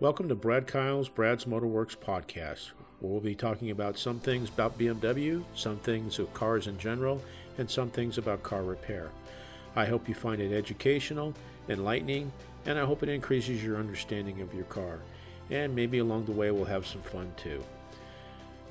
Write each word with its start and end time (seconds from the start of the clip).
Welcome 0.00 0.28
to 0.28 0.34
Brad 0.34 0.66
Kyle's 0.66 1.08
Brad's 1.08 1.44
Motorworks 1.44 1.96
podcast, 1.96 2.72
where 2.98 3.12
we'll 3.12 3.20
be 3.20 3.36
talking 3.36 3.70
about 3.70 3.96
some 3.96 4.18
things 4.18 4.48
about 4.48 4.76
BMW, 4.76 5.44
some 5.54 5.76
things 5.78 6.18
of 6.18 6.34
cars 6.34 6.66
in 6.66 6.78
general, 6.78 7.22
and 7.58 7.70
some 7.70 7.90
things 7.90 8.18
about 8.18 8.42
car 8.42 8.64
repair. 8.64 9.10
I 9.76 9.84
hope 9.84 10.08
you 10.08 10.14
find 10.16 10.42
it 10.42 10.52
educational, 10.52 11.32
enlightening, 11.68 12.32
and 12.66 12.76
I 12.76 12.84
hope 12.84 13.04
it 13.04 13.08
increases 13.08 13.62
your 13.62 13.76
understanding 13.76 14.40
of 14.40 14.52
your 14.52 14.64
car. 14.64 14.98
And 15.48 15.76
maybe 15.76 15.98
along 15.98 16.24
the 16.24 16.32
way 16.32 16.50
we'll 16.50 16.64
have 16.64 16.88
some 16.88 17.02
fun 17.02 17.32
too. 17.36 17.62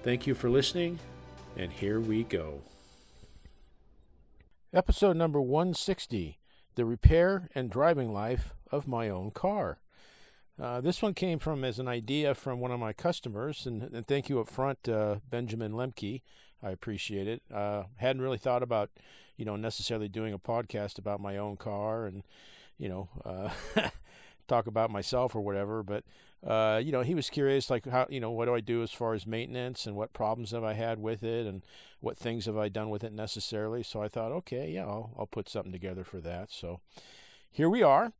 Thank 0.04 0.28
you 0.28 0.36
for 0.36 0.50
listening, 0.50 1.00
and 1.56 1.72
here 1.72 2.02
we 2.02 2.24
go. 2.24 2.64
Episode 4.74 5.16
number 5.16 5.40
160 5.40 6.38
The 6.76 6.84
Repair 6.84 7.50
and 7.56 7.70
Driving 7.70 8.12
Life 8.12 8.54
of 8.70 8.90
My 8.90 9.08
Own 9.08 9.32
Car. 9.32 9.80
Uh, 10.62 10.80
this 10.82 11.02
one 11.02 11.14
came 11.14 11.40
from 11.40 11.64
as 11.64 11.80
an 11.80 11.88
idea 11.88 12.36
from 12.36 12.60
one 12.60 12.72
of 12.72 12.80
my 12.80 12.94
customers, 12.94 13.66
and, 13.66 13.84
and 13.84 14.06
thank 14.06 14.30
you 14.30 14.40
up 14.40 14.48
front, 14.48 14.88
uh, 14.88 15.16
Benjamin 15.30 15.74
Lemke. 15.74 16.22
I 16.62 16.70
appreciate 16.70 17.28
it. 17.28 17.42
Uh, 17.54 17.84
hadn't 17.98 18.22
really 18.22 18.38
thought 18.38 18.64
about, 18.64 18.92
you 19.36 19.46
know, 19.46 19.56
necessarily 19.56 20.08
doing 20.08 20.34
a 20.34 20.40
podcast 20.40 20.98
about 21.00 21.20
my 21.20 21.38
own 21.38 21.58
car 21.58 22.06
and, 22.06 22.24
you 22.78 22.88
know, 22.88 23.10
uh, 23.26 23.50
talk 24.48 24.68
about 24.68 24.92
myself 24.92 25.36
or 25.36 25.42
whatever. 25.42 25.82
But, 25.82 26.04
uh, 26.46 26.80
you 26.84 26.92
know, 26.92 27.02
he 27.02 27.16
was 27.16 27.32
curious, 27.32 27.72
like, 27.72 27.88
how, 27.88 28.06
you 28.10 28.20
know, 28.20 28.32
what 28.32 28.46
do 28.46 28.54
I 28.54 28.62
do 28.62 28.84
as 28.84 28.92
far 28.92 29.16
as 29.16 29.26
maintenance 29.26 29.88
and 29.88 29.96
what 29.96 30.14
problems 30.14 30.52
have 30.52 30.64
I 30.64 30.74
had 30.74 31.00
with 31.00 31.24
it 31.24 31.48
and 31.48 31.64
what 32.00 32.18
things 32.18 32.46
have 32.46 32.58
I 32.58 32.70
done 32.70 32.90
with 32.90 33.04
it 33.04 33.12
necessarily. 33.12 33.82
So 33.82 34.04
I 34.04 34.08
thought, 34.08 34.32
okay, 34.32 34.70
yeah, 34.70 34.86
I'll, 34.86 35.14
I'll 35.18 35.28
put 35.28 35.50
something 35.50 35.72
together 35.72 36.04
for 36.04 36.22
that. 36.22 36.52
So 36.52 36.80
here 37.52 37.70
we 37.70 37.82
are. 37.82 38.14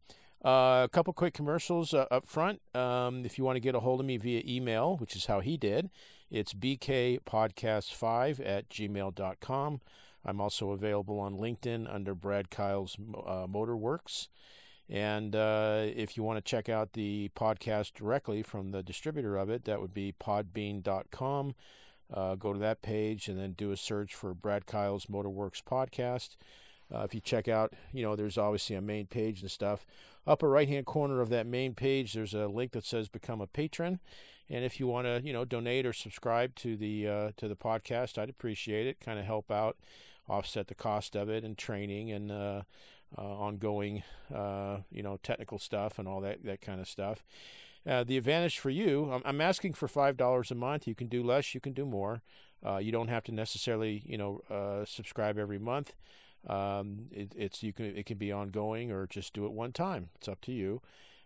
Uh, 0.44 0.84
a 0.84 0.90
couple 0.92 1.14
quick 1.14 1.34
commercials 1.34 1.94
uh, 1.94 2.06
up 2.12 2.28
front. 2.28 2.62
Um, 2.76 3.24
if 3.26 3.38
you 3.38 3.46
want 3.46 3.56
to 3.56 3.62
get 3.62 3.76
a 3.76 3.80
hold 3.80 4.02
of 4.02 4.06
me 4.06 4.18
via 4.18 4.42
email, 4.46 4.98
which 4.98 5.16
is 5.16 5.28
how 5.28 5.40
he 5.40 5.56
did, 5.56 5.90
it's 6.30 6.54
bkpodcast5 6.54 8.46
at 8.46 8.70
gmail.com. 8.70 9.82
I'm 10.26 10.42
also 10.42 10.72
available 10.72 11.20
on 11.20 11.38
LinkedIn 11.38 11.94
under 11.94 12.16
Brad 12.16 12.50
Kyle's 12.50 12.98
uh, 13.00 13.48
Motorworks. 13.48 14.28
And 14.90 15.36
uh, 15.36 15.86
if 15.96 16.18
you 16.18 16.24
want 16.24 16.38
to 16.38 16.50
check 16.50 16.68
out 16.70 16.94
the 16.94 17.30
podcast 17.36 17.94
directly 17.94 18.44
from 18.44 18.72
the 18.72 18.84
distributor 18.84 19.38
of 19.38 19.50
it, 19.50 19.66
that 19.66 19.80
would 19.80 19.94
be 19.94 20.14
podbean.com. 20.20 21.56
Uh, 22.14 22.36
go 22.36 22.54
to 22.54 22.60
that 22.60 22.82
page 22.82 23.28
and 23.28 23.40
then 23.40 23.54
do 23.54 23.72
a 23.72 23.78
search 23.78 24.14
for 24.14 24.34
Brad 24.34 24.66
Kyle's 24.66 25.06
Motorworks 25.08 25.64
podcast. 25.64 26.36
Uh, 26.94 27.04
if 27.04 27.14
you 27.14 27.22
check 27.22 27.48
out, 27.48 27.74
you 27.92 28.04
know, 28.04 28.16
there's 28.16 28.38
obviously 28.38 28.76
a 28.76 28.82
main 28.82 29.06
page 29.06 29.42
and 29.42 29.52
stuff. 29.52 29.86
Upper 30.26 30.50
right 30.50 30.70
hand 30.70 30.86
corner 30.86 31.22
of 31.22 31.30
that 31.30 31.46
main 31.46 31.74
page, 31.74 32.14
there's 32.14 32.34
a 32.34 32.48
link 32.48 32.72
that 32.72 32.86
says 32.86 33.10
"Become 33.10 33.42
a 33.42 33.48
Patron." 33.48 34.00
And 34.50 34.64
if 34.64 34.80
you 34.80 34.88
want 34.88 35.08
to, 35.08 35.22
you 35.24 35.34
know, 35.34 35.46
donate 35.46 35.86
or 35.86 35.94
subscribe 35.94 36.56
to 36.56 36.76
the 36.76 37.08
uh, 37.08 37.32
to 37.38 37.48
the 37.48 37.56
podcast, 37.56 38.18
I'd 38.18 38.30
appreciate 38.30 38.88
it. 38.88 39.00
Kind 39.00 39.20
of 39.20 39.26
help 39.26 39.52
out, 39.52 39.78
offset 40.28 40.68
the 40.68 40.76
cost 40.76 41.16
of 41.16 41.30
it, 41.30 41.44
and 41.44 41.58
training 41.58 42.12
and 42.12 42.32
uh, 42.32 42.62
uh, 43.18 43.22
ongoing, 43.22 44.04
uh, 44.34 44.78
you 44.92 45.04
know, 45.04 45.18
technical 45.24 45.60
stuff 45.60 45.98
and 45.98 46.08
all 46.08 46.22
that 46.22 46.44
that 46.44 46.62
kind 46.62 46.80
of 46.80 46.88
stuff. 46.88 47.24
Uh, 47.86 48.04
the 48.04 48.18
advantage 48.18 48.60
for 48.60 48.70
you, 48.70 49.12
I'm, 49.12 49.22
I'm 49.26 49.42
asking 49.42 49.74
for 49.74 49.88
five 49.88 50.18
dollars 50.18 50.52
a 50.52 50.56
month. 50.56 50.88
You 50.88 50.96
can 50.96 51.08
do 51.08 51.24
less, 51.24 51.54
you 51.54 51.60
can 51.60 51.74
do 51.74 51.86
more. 51.86 52.22
You 52.80 52.94
don't 52.94 53.10
have 53.10 53.26
to 53.26 53.34
necessarily, 53.34 54.04
you 54.06 54.18
know, 54.18 54.84
subscribe 54.86 55.38
every 55.38 55.60
month. 55.60 55.96
Um, 56.48 57.08
it, 57.12 57.34
it's 57.36 57.64
you 57.64 57.74
can 57.74 57.86
it 57.86 58.06
can 58.06 58.18
be 58.18 58.32
ongoing 58.32 58.92
or 58.92 59.08
just 59.08 59.34
do 59.34 59.46
it 59.46 59.52
one 59.52 59.72
time. 59.72 60.10
It's 60.16 60.28
up 60.28 60.42
to 60.42 60.52
you. 60.52 60.82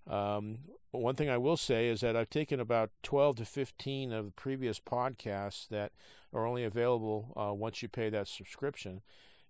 Um, 0.10 0.60
one 0.92 1.16
thing 1.16 1.30
I 1.30 1.38
will 1.38 1.58
say 1.58 1.88
is 1.88 2.02
that 2.02 2.16
I've 2.16 2.30
taken 2.30 2.60
about 2.60 2.92
12 3.04 3.38
to 3.38 3.46
15 3.46 4.14
of 4.14 4.26
the 4.26 4.32
previous 4.32 4.80
podcasts 4.80 5.68
that 5.70 5.92
are 6.34 6.46
only 6.46 6.64
available 6.64 7.34
uh, 7.36 7.54
once 7.54 7.82
you 7.82 7.90
pay 7.90 8.10
that 8.10 8.28
subscription, 8.28 9.02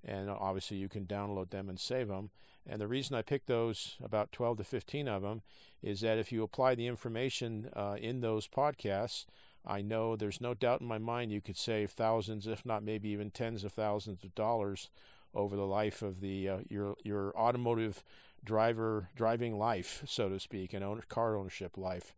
and 0.03 0.29
obviously 0.29 0.77
you 0.77 0.89
can 0.89 1.05
download 1.05 1.51
them 1.51 1.69
and 1.69 1.79
save 1.79 2.07
them. 2.07 2.31
And 2.65 2.81
the 2.81 2.87
reason 2.87 3.15
I 3.15 3.21
picked 3.21 3.47
those 3.47 3.95
about 4.03 4.31
12 4.31 4.57
to 4.57 4.63
15 4.63 5.07
of 5.07 5.21
them 5.21 5.41
is 5.81 6.01
that 6.01 6.17
if 6.17 6.31
you 6.31 6.43
apply 6.43 6.75
the 6.75 6.87
information 6.87 7.69
uh, 7.75 7.95
in 7.99 8.21
those 8.21 8.47
podcasts, 8.47 9.25
I 9.65 9.81
know 9.81 10.15
there's 10.15 10.41
no 10.41 10.53
doubt 10.53 10.81
in 10.81 10.87
my 10.87 10.97
mind 10.97 11.31
you 11.31 11.41
could 11.41 11.57
save 11.57 11.91
thousands, 11.91 12.47
if 12.47 12.65
not 12.65 12.83
maybe 12.83 13.09
even 13.09 13.31
tens 13.31 13.63
of 13.63 13.73
thousands 13.73 14.23
of 14.23 14.33
dollars 14.35 14.89
over 15.33 15.55
the 15.55 15.67
life 15.67 16.01
of 16.01 16.21
the 16.21 16.49
uh, 16.49 16.57
your 16.69 16.95
your 17.03 17.37
automotive 17.37 18.03
driver 18.43 19.09
driving 19.15 19.57
life, 19.57 20.03
so 20.05 20.29
to 20.29 20.39
speak, 20.39 20.73
and 20.73 20.83
owner, 20.83 21.03
car 21.07 21.35
ownership 21.35 21.77
life. 21.77 22.13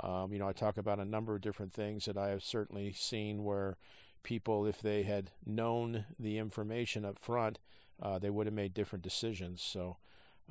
Um, 0.00 0.32
you 0.32 0.38
know, 0.38 0.48
I 0.48 0.52
talk 0.52 0.76
about 0.76 0.98
a 1.00 1.04
number 1.04 1.34
of 1.34 1.40
different 1.40 1.72
things 1.72 2.04
that 2.04 2.16
I 2.16 2.28
have 2.28 2.42
certainly 2.42 2.92
seen 2.92 3.44
where 3.44 3.76
people, 4.22 4.66
if 4.66 4.80
they 4.80 5.02
had 5.02 5.30
known 5.46 6.04
the 6.18 6.38
information 6.38 7.04
up 7.04 7.18
front, 7.18 7.58
uh, 8.00 8.18
they 8.18 8.30
would 8.30 8.46
have 8.46 8.54
made 8.54 8.74
different 8.74 9.02
decisions. 9.02 9.62
So, 9.62 9.96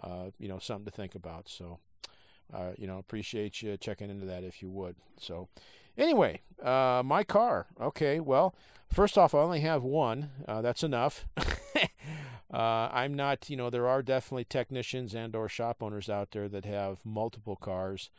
uh, 0.02 0.32
you 0.38 0.48
know, 0.48 0.60
something 0.60 0.86
to 0.86 0.92
think 0.92 1.16
about. 1.16 1.48
So, 1.50 1.80
uh, 2.54 2.72
you 2.78 2.88
know, 2.88 2.98
appreciate 2.98 3.62
you 3.62 3.78
checking 3.78 4.10
into 4.10 4.26
that 4.26 4.44
if 4.44 4.62
you 4.62 4.70
would. 4.70 4.96
So, 5.20 5.50
anyway, 5.98 6.42
uh, 6.64 7.02
my 7.06 7.24
car. 7.24 7.68
Okay, 7.80 8.20
well, 8.20 8.56
first 8.92 9.18
off, 9.18 9.34
I 9.34 9.40
only 9.40 9.62
have 9.62 9.84
one. 9.84 10.32
Uh, 10.48 10.62
that's 10.62 10.84
enough. 10.84 11.26
Uh, 12.54 12.90
I'm 12.94 13.14
not, 13.14 13.50
you 13.50 13.58
know, 13.58 13.70
there 13.70 13.88
are 13.88 14.02
definitely 14.02 14.46
technicians 14.46 15.14
and 15.14 15.36
or 15.36 15.50
shop 15.50 15.84
owners 15.84 16.10
out 16.10 16.32
there 16.32 16.48
that 16.48 16.66
have 16.66 17.06
multiple 17.06 17.56
cars. 17.58 18.10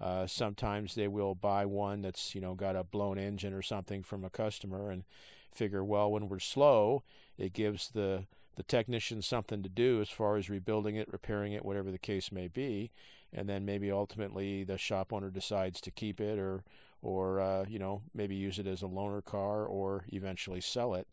Uh, 0.00 0.26
sometimes 0.26 0.94
they 0.94 1.06
will 1.06 1.34
buy 1.34 1.66
one 1.66 2.00
that's, 2.02 2.34
you 2.34 2.40
know, 2.40 2.54
got 2.54 2.76
a 2.76 2.82
blown 2.82 3.18
engine 3.18 3.52
or 3.52 3.62
something 3.62 4.02
from 4.02 4.24
a 4.24 4.30
customer 4.30 4.90
and 4.90 5.04
figure, 5.52 5.84
well, 5.84 6.10
when 6.10 6.28
we're 6.28 6.38
slow, 6.40 7.02
it 7.38 7.52
gives 7.52 7.90
the 7.90 8.26
the 8.56 8.62
technician 8.62 9.20
something 9.20 9.64
to 9.64 9.68
do 9.68 10.00
as 10.00 10.08
far 10.08 10.36
as 10.36 10.48
rebuilding 10.48 10.94
it, 10.94 11.12
repairing 11.12 11.52
it, 11.52 11.64
whatever 11.64 11.90
the 11.90 11.98
case 11.98 12.30
may 12.30 12.46
be, 12.46 12.92
and 13.32 13.48
then 13.48 13.64
maybe 13.64 13.90
ultimately 13.90 14.62
the 14.62 14.78
shop 14.78 15.12
owner 15.12 15.28
decides 15.28 15.80
to 15.80 15.90
keep 15.90 16.20
it 16.20 16.38
or 16.38 16.62
or 17.02 17.40
uh, 17.40 17.64
you 17.68 17.78
know 17.78 18.02
maybe 18.14 18.34
use 18.34 18.58
it 18.58 18.66
as 18.66 18.82
a 18.82 18.86
loaner 18.86 19.24
car 19.24 19.64
or 19.66 20.04
eventually 20.12 20.60
sell 20.60 20.94
it. 20.94 21.06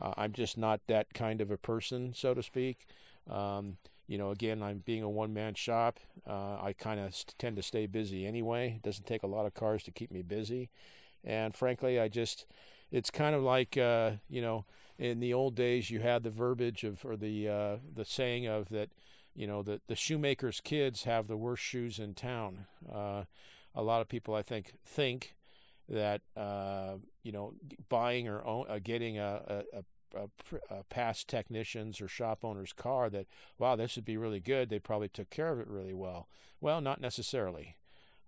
Uh, 0.00 0.14
I'm 0.16 0.32
just 0.32 0.56
not 0.56 0.80
that 0.86 1.12
kind 1.14 1.40
of 1.40 1.50
a 1.50 1.56
person, 1.56 2.12
so 2.14 2.34
to 2.34 2.42
speak. 2.42 2.86
Um, 3.28 3.78
you 4.06 4.16
know, 4.16 4.30
again, 4.30 4.62
I'm 4.62 4.78
being 4.78 5.02
a 5.02 5.08
one 5.08 5.34
man 5.34 5.54
shop. 5.54 6.00
Uh, 6.26 6.56
I 6.62 6.74
kind 6.76 6.98
of 6.98 7.14
st- 7.14 7.34
tend 7.38 7.56
to 7.56 7.62
stay 7.62 7.86
busy 7.86 8.26
anyway. 8.26 8.74
It 8.76 8.82
doesn't 8.82 9.06
take 9.06 9.22
a 9.22 9.26
lot 9.26 9.46
of 9.46 9.54
cars 9.54 9.82
to 9.84 9.90
keep 9.90 10.10
me 10.10 10.22
busy. 10.22 10.70
And 11.24 11.54
frankly, 11.54 12.00
I 12.00 12.08
just, 12.08 12.46
it's 12.90 13.10
kind 13.10 13.34
of 13.34 13.42
like, 13.42 13.76
uh, 13.76 14.12
you 14.30 14.40
know, 14.40 14.64
in 14.98 15.20
the 15.20 15.34
old 15.34 15.54
days, 15.54 15.90
you 15.90 16.00
had 16.00 16.22
the 16.22 16.30
verbiage 16.30 16.84
of, 16.84 17.04
or 17.04 17.16
the, 17.16 17.48
uh, 17.48 17.76
the 17.94 18.04
saying 18.04 18.46
of 18.46 18.70
that, 18.70 18.90
you 19.34 19.46
know, 19.46 19.62
the, 19.62 19.80
the 19.88 19.94
shoemaker's 19.94 20.60
kids 20.60 21.04
have 21.04 21.28
the 21.28 21.36
worst 21.36 21.62
shoes 21.62 21.98
in 21.98 22.14
town. 22.14 22.66
Uh, 22.90 23.24
a 23.74 23.82
lot 23.82 24.00
of 24.00 24.08
people, 24.08 24.34
I 24.34 24.42
think, 24.42 24.72
think 24.84 25.34
that 25.88 26.22
uh, 26.36 26.94
you 27.22 27.32
know 27.32 27.54
buying 27.88 28.28
or 28.28 28.44
own, 28.44 28.66
uh, 28.68 28.78
getting 28.82 29.18
a, 29.18 29.62
a, 29.72 30.18
a, 30.18 30.28
a, 30.70 30.84
past 30.84 31.28
technician's 31.28 32.00
or 32.00 32.08
shop 32.08 32.44
owner's 32.44 32.72
car 32.72 33.08
that 33.10 33.26
wow 33.58 33.76
this 33.76 33.96
would 33.96 34.04
be 34.04 34.16
really 34.16 34.40
good. 34.40 34.68
They 34.68 34.78
probably 34.78 35.08
took 35.08 35.30
care 35.30 35.52
of 35.52 35.60
it 35.60 35.68
really 35.68 35.94
well. 35.94 36.28
Well 36.60 36.80
not 36.80 37.00
necessarily. 37.00 37.76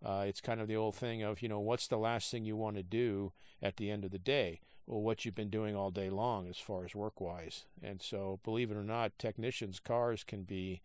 Uh, 0.02 0.24
it's 0.26 0.40
kind 0.40 0.62
of 0.62 0.68
the 0.68 0.76
old 0.76 0.96
thing 0.96 1.22
of 1.22 1.42
you 1.42 1.48
know 1.48 1.60
what's 1.60 1.86
the 1.86 1.98
last 1.98 2.30
thing 2.30 2.44
you 2.44 2.56
want 2.56 2.76
to 2.76 2.82
do 2.82 3.32
at 3.62 3.76
the 3.76 3.90
end 3.90 4.04
of 4.04 4.10
the 4.10 4.18
day? 4.18 4.60
Well 4.86 5.02
what 5.02 5.24
you've 5.24 5.34
been 5.34 5.50
doing 5.50 5.76
all 5.76 5.90
day 5.90 6.08
long 6.08 6.48
as 6.48 6.56
far 6.56 6.84
as 6.84 6.94
work 6.94 7.20
wise 7.20 7.64
and 7.82 8.00
so 8.00 8.40
believe 8.42 8.70
it 8.70 8.76
or 8.76 8.84
not 8.84 9.18
technicians 9.18 9.78
cars 9.78 10.24
can 10.24 10.44
be 10.44 10.80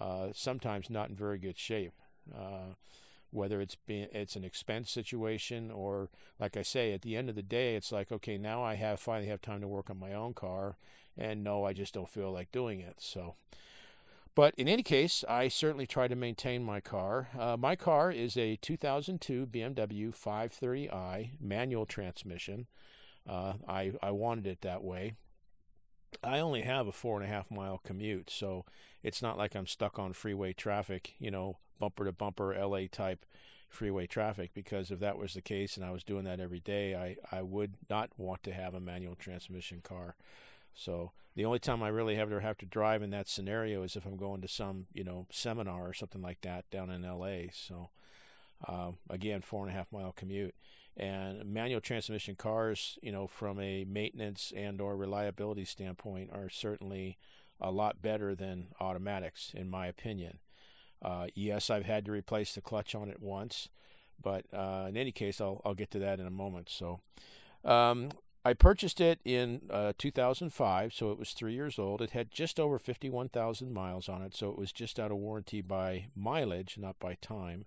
uh, 0.00 0.28
sometimes 0.34 0.90
not 0.90 1.10
in 1.10 1.14
very 1.14 1.38
good 1.38 1.58
shape. 1.58 1.94
Uh, 2.34 2.74
whether 3.30 3.60
it's 3.60 3.74
been 3.74 4.08
it's 4.12 4.36
an 4.36 4.44
expense 4.44 4.90
situation 4.90 5.70
or 5.70 6.10
like 6.38 6.56
I 6.56 6.62
say 6.62 6.92
at 6.92 7.02
the 7.02 7.16
end 7.16 7.28
of 7.28 7.34
the 7.34 7.42
day 7.42 7.76
it's 7.76 7.92
like 7.92 8.10
okay 8.12 8.38
now 8.38 8.62
I 8.62 8.74
have 8.74 9.00
finally 9.00 9.28
have 9.28 9.42
time 9.42 9.60
to 9.60 9.68
work 9.68 9.90
on 9.90 9.98
my 9.98 10.12
own 10.12 10.34
car 10.34 10.76
and 11.16 11.42
no 11.42 11.64
I 11.64 11.72
just 11.72 11.94
don't 11.94 12.08
feel 12.08 12.32
like 12.32 12.52
doing 12.52 12.80
it 12.80 12.96
so. 12.98 13.34
But 14.34 14.54
in 14.56 14.68
any 14.68 14.82
case 14.82 15.24
I 15.28 15.48
certainly 15.48 15.86
try 15.86 16.08
to 16.08 16.16
maintain 16.16 16.62
my 16.62 16.80
car. 16.80 17.28
Uh, 17.38 17.56
my 17.56 17.74
car 17.76 18.10
is 18.10 18.36
a 18.36 18.56
2002 18.56 19.46
BMW 19.46 20.14
530i 20.14 21.30
manual 21.40 21.86
transmission. 21.86 22.66
Uh, 23.28 23.54
I 23.68 23.92
I 24.02 24.10
wanted 24.12 24.46
it 24.46 24.60
that 24.62 24.84
way. 24.84 25.14
I 26.22 26.38
only 26.38 26.62
have 26.62 26.86
a 26.86 26.92
four 26.92 27.16
and 27.20 27.24
a 27.24 27.32
half 27.32 27.50
mile 27.50 27.80
commute, 27.84 28.30
so 28.30 28.64
it's 29.02 29.22
not 29.22 29.36
like 29.36 29.54
I'm 29.54 29.66
stuck 29.66 29.98
on 29.98 30.12
freeway 30.12 30.52
traffic, 30.52 31.14
you 31.18 31.30
know, 31.30 31.58
bumper 31.78 32.04
to 32.04 32.12
bumper 32.12 32.54
LA 32.54 32.86
type 32.90 33.24
freeway 33.68 34.06
traffic. 34.06 34.50
Because 34.54 34.90
if 34.90 35.00
that 35.00 35.18
was 35.18 35.34
the 35.34 35.42
case 35.42 35.76
and 35.76 35.84
I 35.84 35.90
was 35.90 36.04
doing 36.04 36.24
that 36.24 36.40
every 36.40 36.60
day, 36.60 36.94
I, 36.94 37.16
I 37.36 37.42
would 37.42 37.74
not 37.90 38.10
want 38.16 38.42
to 38.44 38.52
have 38.52 38.74
a 38.74 38.80
manual 38.80 39.14
transmission 39.16 39.80
car. 39.82 40.16
So 40.74 41.12
the 41.34 41.44
only 41.44 41.58
time 41.58 41.82
I 41.82 41.88
really 41.88 42.16
ever 42.16 42.40
have 42.40 42.58
to 42.58 42.66
drive 42.66 43.02
in 43.02 43.10
that 43.10 43.28
scenario 43.28 43.82
is 43.82 43.96
if 43.96 44.06
I'm 44.06 44.16
going 44.16 44.40
to 44.42 44.48
some, 44.48 44.86
you 44.92 45.04
know, 45.04 45.26
seminar 45.30 45.88
or 45.88 45.94
something 45.94 46.22
like 46.22 46.40
that 46.42 46.68
down 46.70 46.90
in 46.90 47.02
LA. 47.02 47.50
So, 47.52 47.90
Uh, 48.66 48.92
again, 49.10 49.42
four 49.42 49.62
and 49.66 49.70
a 49.70 49.76
half 49.76 49.92
mile 49.92 50.12
commute. 50.12 50.54
And 50.96 51.44
manual 51.44 51.80
transmission 51.82 52.36
cars, 52.36 52.98
you 53.02 53.12
know, 53.12 53.26
from 53.26 53.60
a 53.60 53.84
maintenance 53.84 54.52
and 54.56 54.80
or 54.80 54.96
reliability 54.96 55.66
standpoint, 55.66 56.30
are 56.32 56.48
certainly 56.48 57.18
a 57.60 57.70
lot 57.70 58.00
better 58.00 58.34
than 58.34 58.68
automatics, 58.80 59.52
in 59.54 59.68
my 59.68 59.86
opinion. 59.88 60.38
Uh, 61.02 61.26
yes, 61.34 61.70
I've 61.70 61.86
had 61.86 62.04
to 62.06 62.12
replace 62.12 62.54
the 62.54 62.60
clutch 62.60 62.94
on 62.94 63.08
it 63.08 63.20
once, 63.20 63.68
but 64.22 64.44
uh, 64.52 64.86
in 64.88 64.96
any 64.96 65.12
case, 65.12 65.40
I'll, 65.40 65.60
I'll 65.64 65.74
get 65.74 65.90
to 65.92 65.98
that 66.00 66.20
in 66.20 66.26
a 66.26 66.30
moment. 66.30 66.68
So, 66.70 67.00
um, 67.64 68.10
I 68.46 68.54
purchased 68.54 69.00
it 69.00 69.18
in 69.24 69.62
uh, 69.70 69.92
2005, 69.98 70.94
so 70.94 71.10
it 71.10 71.18
was 71.18 71.32
three 71.32 71.54
years 71.54 71.80
old. 71.80 72.00
It 72.00 72.10
had 72.10 72.30
just 72.30 72.60
over 72.60 72.78
51,000 72.78 73.72
miles 73.72 74.08
on 74.08 74.22
it, 74.22 74.36
so 74.36 74.50
it 74.50 74.56
was 74.56 74.70
just 74.70 75.00
out 75.00 75.10
of 75.10 75.16
warranty 75.16 75.60
by 75.62 76.06
mileage, 76.14 76.78
not 76.78 76.96
by 77.00 77.16
time. 77.20 77.64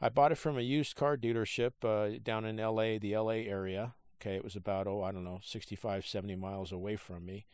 I 0.00 0.10
bought 0.10 0.30
it 0.30 0.38
from 0.38 0.56
a 0.56 0.62
used 0.62 0.94
car 0.94 1.16
dealership 1.16 1.72
uh, 1.82 2.20
down 2.22 2.44
in 2.44 2.58
LA, 2.58 2.98
the 2.98 3.16
LA 3.16 3.42
area. 3.42 3.94
Okay, 4.20 4.36
it 4.36 4.44
was 4.44 4.54
about, 4.54 4.86
oh, 4.86 5.02
I 5.02 5.10
don't 5.10 5.24
know, 5.24 5.40
65, 5.42 6.06
70 6.06 6.36
miles 6.36 6.70
away 6.70 6.94
from 6.94 7.26
me. 7.26 7.46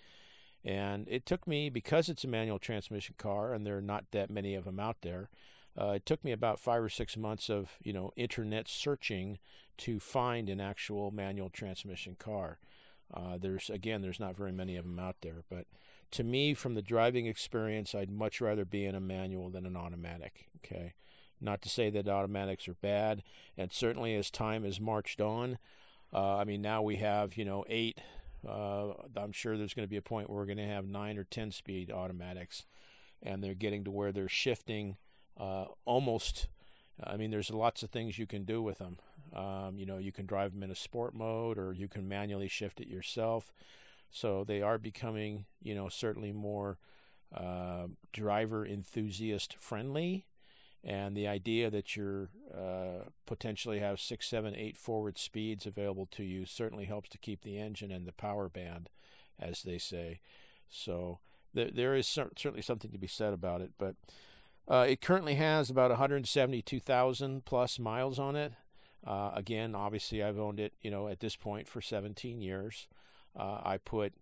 And 0.65 1.07
it 1.09 1.25
took 1.25 1.47
me, 1.47 1.71
because 1.71 2.09
it's 2.09 2.25
a 2.25 2.29
manual 2.29 2.59
transmission 2.59 3.15
car, 3.17 3.55
and 3.55 3.67
there 3.67 3.79
are 3.79 3.83
not 3.83 4.05
that 4.13 4.31
many 4.31 4.55
of 4.55 4.65
them 4.65 4.79
out 4.79 4.99
there, 5.03 5.31
uh, 5.81 5.93
it 5.93 6.07
took 6.07 6.25
me 6.25 6.33
about 6.33 6.59
five 6.59 6.83
or 6.83 6.89
six 6.89 7.17
months 7.17 7.49
of 7.49 7.77
you 7.83 7.93
know 7.93 8.13
internet 8.17 8.69
searching 8.69 9.39
to 9.79 10.01
find 10.01 10.49
an 10.49 10.61
actual 10.61 11.11
manual 11.11 11.49
transmission 11.49 12.17
car. 12.19 12.59
Uh, 13.13 13.39
there's 13.41 13.71
again, 13.71 14.03
there's 14.03 14.21
not 14.21 14.37
very 14.37 14.53
many 14.53 14.77
of 14.77 14.85
them 14.85 14.99
out 14.99 15.17
there, 15.23 15.43
but 15.49 15.67
to 16.13 16.25
me, 16.25 16.55
from 16.55 16.75
the 16.75 16.83
driving 16.83 17.27
experience, 17.27 17.95
I'd 17.95 18.11
much 18.11 18.41
rather 18.41 18.65
be 18.65 18.85
in 18.85 18.95
a 18.95 19.01
manual 19.01 19.49
than 19.49 19.65
an 19.65 19.77
automatic. 19.77 20.49
Okay, 20.59 20.95
not 21.41 21.63
to 21.63 21.69
say 21.69 21.89
that 21.91 22.09
automatics 22.09 22.69
are 22.69 22.75
bad, 22.75 23.23
and 23.57 23.73
certainly 23.73 24.15
as 24.17 24.31
time 24.31 24.65
has 24.65 24.81
marched 24.81 25.21
on, 25.21 25.59
uh, 26.13 26.37
I 26.37 26.45
mean 26.45 26.63
now 26.63 26.83
we 26.83 26.97
have 26.97 27.37
you 27.37 27.45
know 27.45 27.65
eight. 27.69 28.01
Uh, 28.47 28.93
I'm 29.17 29.33
sure 29.33 29.57
there's 29.57 29.75
going 29.75 29.87
to 29.87 29.91
be 29.91 29.97
a 29.97 30.03
point 30.03 30.29
where 30.29 30.39
we're 30.39 30.47
going 30.47 30.59
to 30.59 30.67
have 30.67 30.87
nine 30.87 31.19
or 31.19 31.25
ten 31.25 31.51
speed 31.51 31.91
automatics, 31.91 32.67
and 33.23 33.43
they're 33.43 33.55
getting 33.55 33.85
to 33.85 33.91
where 33.91 34.13
they're 34.13 34.29
shifting 34.29 34.97
uh, 35.39 35.67
almost. 35.85 36.49
I 37.03 37.17
mean, 37.17 37.31
there's 37.31 37.51
lots 37.51 37.83
of 37.83 37.91
things 37.91 38.19
you 38.19 38.27
can 38.27 38.45
do 38.45 38.63
with 38.63 38.79
them. 38.79 38.99
Um, 39.35 39.79
you 39.79 39.87
know, 39.87 39.99
you 39.99 40.13
can 40.13 40.27
drive 40.27 40.53
them 40.53 40.63
in 40.63 40.71
a 40.71 40.75
sport 40.75 41.15
mode, 41.15 41.59
or 41.59 41.73
you 41.73 41.89
can 41.89 42.09
manually 42.09 42.49
shift 42.49 42.81
it 42.81 42.89
yourself. 42.89 43.53
So 44.11 44.45
they 44.45 44.61
are 44.61 44.79
becoming, 44.79 45.47
you 45.63 45.75
know, 45.75 45.89
certainly 45.89 46.33
more 46.33 46.79
uh, 47.35 47.87
driver 48.13 48.67
enthusiast 48.67 49.57
friendly. 49.59 50.27
And 50.83 51.15
the 51.15 51.29
idea 51.29 51.71
that 51.71 51.95
you're 51.95 52.31
uh, 52.55 53.05
potentially 53.27 53.81
have 53.81 54.01
six, 54.01 54.27
seven, 54.27 54.55
eight 54.57 54.77
forward 54.77 55.19
speeds 55.19 55.67
available 55.67 56.09
to 56.13 56.23
you 56.23 56.47
certainly 56.47 56.87
helps 56.87 57.11
to 57.11 57.19
keep 57.19 57.43
the 57.43 57.59
engine 57.59 57.91
and 57.93 58.07
the 58.07 58.13
power 58.13 58.49
band, 58.49 58.89
as 59.39 59.63
they 59.63 59.77
say. 59.77 60.21
So 60.71 61.19
there, 61.53 61.71
there 61.71 61.95
is 61.95 62.07
certainly 62.07 62.63
something 62.63 62.91
to 62.91 62.99
be 62.99 63.07
said 63.07 63.35
about 63.35 63.61
it. 63.61 63.73
But 63.79 63.97
uh, 64.69 64.87
it 64.89 65.01
currently 65.01 65.35
has 65.35 65.69
about 65.69 65.91
172,000 65.91 67.45
plus 67.45 67.79
miles 67.79 68.19
on 68.19 68.37
it. 68.37 68.53
Uh, 69.07 69.31
again, 69.35 69.75
obviously, 69.75 70.23
I've 70.23 70.39
owned 70.39 70.61
it, 70.61 70.75
you 70.81 70.91
know, 70.91 71.09
at 71.09 71.21
this 71.21 71.37
point 71.37 71.69
for 71.69 71.81
17 71.81 72.41
years. 72.41 72.87
Uh, 73.39 73.61
I 73.65 73.79
put, 73.79 74.13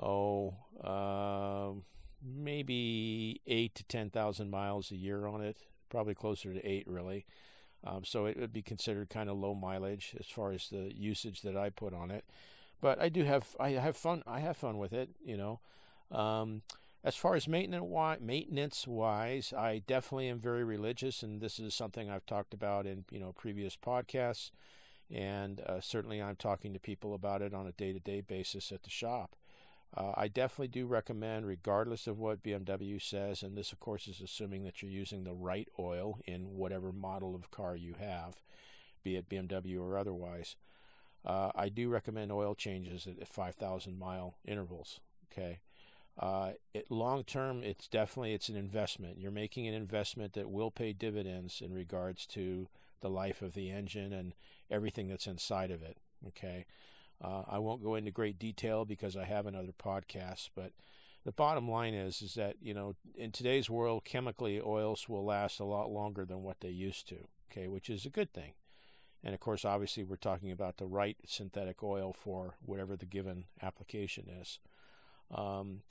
oh, 0.00 0.54
um, 0.84 1.84
maybe 2.22 3.40
eight 3.46 3.74
to 3.76 3.84
10,000 3.84 4.50
miles 4.50 4.90
a 4.90 4.96
year 4.96 5.26
on 5.26 5.40
it, 5.40 5.56
probably 5.90 6.14
closer 6.14 6.54
to 6.54 6.66
eight, 6.66 6.86
really. 6.86 7.26
Um, 7.84 8.04
so 8.04 8.26
it 8.26 8.38
would 8.38 8.52
be 8.52 8.62
considered 8.62 9.10
kind 9.10 9.28
of 9.28 9.38
low 9.38 9.54
mileage 9.54 10.14
as 10.18 10.26
far 10.26 10.52
as 10.52 10.68
the 10.68 10.92
usage 10.94 11.42
that 11.42 11.56
I 11.56 11.70
put 11.70 11.94
on 11.94 12.10
it. 12.10 12.24
But 12.80 13.00
I 13.00 13.08
do 13.08 13.24
have, 13.24 13.56
I 13.58 13.70
have 13.70 13.96
fun. 13.96 14.22
I 14.26 14.40
have 14.40 14.56
fun 14.56 14.78
with 14.78 14.92
it, 14.92 15.10
you 15.22 15.36
know. 15.36 15.60
Um, 16.10 16.62
as 17.02 17.16
far 17.16 17.34
as 17.34 17.48
maintenance 17.48 18.86
wise, 18.86 19.54
I 19.56 19.82
definitely 19.86 20.28
am 20.28 20.38
very 20.38 20.64
religious, 20.64 21.22
and 21.22 21.40
this 21.40 21.58
is 21.58 21.74
something 21.74 22.10
I've 22.10 22.26
talked 22.26 22.52
about 22.52 22.86
in 22.86 23.04
you 23.10 23.18
know 23.18 23.32
previous 23.32 23.76
podcasts, 23.76 24.50
and 25.10 25.60
uh, 25.60 25.80
certainly 25.80 26.20
I'm 26.20 26.36
talking 26.36 26.74
to 26.74 26.78
people 26.78 27.14
about 27.14 27.40
it 27.40 27.54
on 27.54 27.66
a 27.66 27.72
day-to-day 27.72 28.20
basis 28.22 28.70
at 28.70 28.82
the 28.82 28.90
shop. 28.90 29.34
Uh, 29.96 30.12
I 30.16 30.28
definitely 30.28 30.68
do 30.68 30.86
recommend, 30.86 31.46
regardless 31.46 32.06
of 32.06 32.18
what 32.18 32.44
BMW 32.44 33.02
says, 33.02 33.42
and 33.42 33.56
this 33.56 33.72
of 33.72 33.80
course 33.80 34.06
is 34.06 34.20
assuming 34.20 34.64
that 34.64 34.82
you're 34.82 34.90
using 34.90 35.24
the 35.24 35.34
right 35.34 35.68
oil 35.78 36.20
in 36.24 36.56
whatever 36.56 36.92
model 36.92 37.34
of 37.34 37.50
car 37.50 37.74
you 37.74 37.94
have, 37.98 38.40
be 39.02 39.16
it 39.16 39.28
BMW 39.28 39.80
or 39.80 39.98
otherwise. 39.98 40.54
Uh, 41.24 41.50
I 41.54 41.68
do 41.68 41.88
recommend 41.88 42.30
oil 42.32 42.54
changes 42.54 43.06
at 43.06 43.26
5,000 43.26 43.98
mile 43.98 44.36
intervals. 44.44 45.00
Okay. 45.32 45.58
Uh, 46.18 46.52
long 46.88 47.24
term, 47.24 47.62
it's 47.62 47.88
definitely 47.88 48.34
it's 48.34 48.48
an 48.48 48.56
investment. 48.56 49.18
You're 49.18 49.30
making 49.30 49.66
an 49.66 49.74
investment 49.74 50.34
that 50.34 50.50
will 50.50 50.70
pay 50.70 50.92
dividends 50.92 51.62
in 51.64 51.72
regards 51.72 52.26
to 52.26 52.68
the 53.00 53.08
life 53.08 53.42
of 53.42 53.54
the 53.54 53.70
engine 53.70 54.12
and 54.12 54.34
everything 54.70 55.08
that's 55.08 55.26
inside 55.26 55.70
of 55.70 55.82
it. 55.82 55.96
Okay, 56.28 56.66
uh, 57.22 57.42
I 57.48 57.58
won't 57.58 57.82
go 57.82 57.94
into 57.94 58.10
great 58.10 58.38
detail 58.38 58.84
because 58.84 59.16
I 59.16 59.24
have 59.24 59.46
another 59.46 59.72
podcast, 59.72 60.50
but 60.54 60.72
the 61.24 61.32
bottom 61.32 61.70
line 61.70 61.94
is 61.94 62.22
is 62.22 62.34
that 62.34 62.56
you 62.62 62.72
know 62.72 62.94
in 63.14 63.30
today's 63.30 63.68
world, 63.68 64.04
chemically 64.04 64.60
oils 64.60 65.08
will 65.08 65.24
last 65.24 65.60
a 65.60 65.64
lot 65.64 65.90
longer 65.90 66.24
than 66.24 66.42
what 66.42 66.60
they 66.60 66.70
used 66.70 67.08
to. 67.08 67.26
Okay, 67.50 67.68
which 67.68 67.90
is 67.90 68.06
a 68.06 68.10
good 68.10 68.32
thing. 68.32 68.52
And 69.22 69.34
of 69.34 69.40
course, 69.40 69.64
obviously, 69.64 70.02
we're 70.02 70.16
talking 70.16 70.50
about 70.50 70.78
the 70.78 70.86
right 70.86 71.16
synthetic 71.26 71.82
oil 71.82 72.12
for 72.12 72.54
whatever 72.64 72.96
the 72.96 73.06
given 73.06 73.44
application 73.62 74.26
is. 74.40 74.58
Um, 75.30 75.82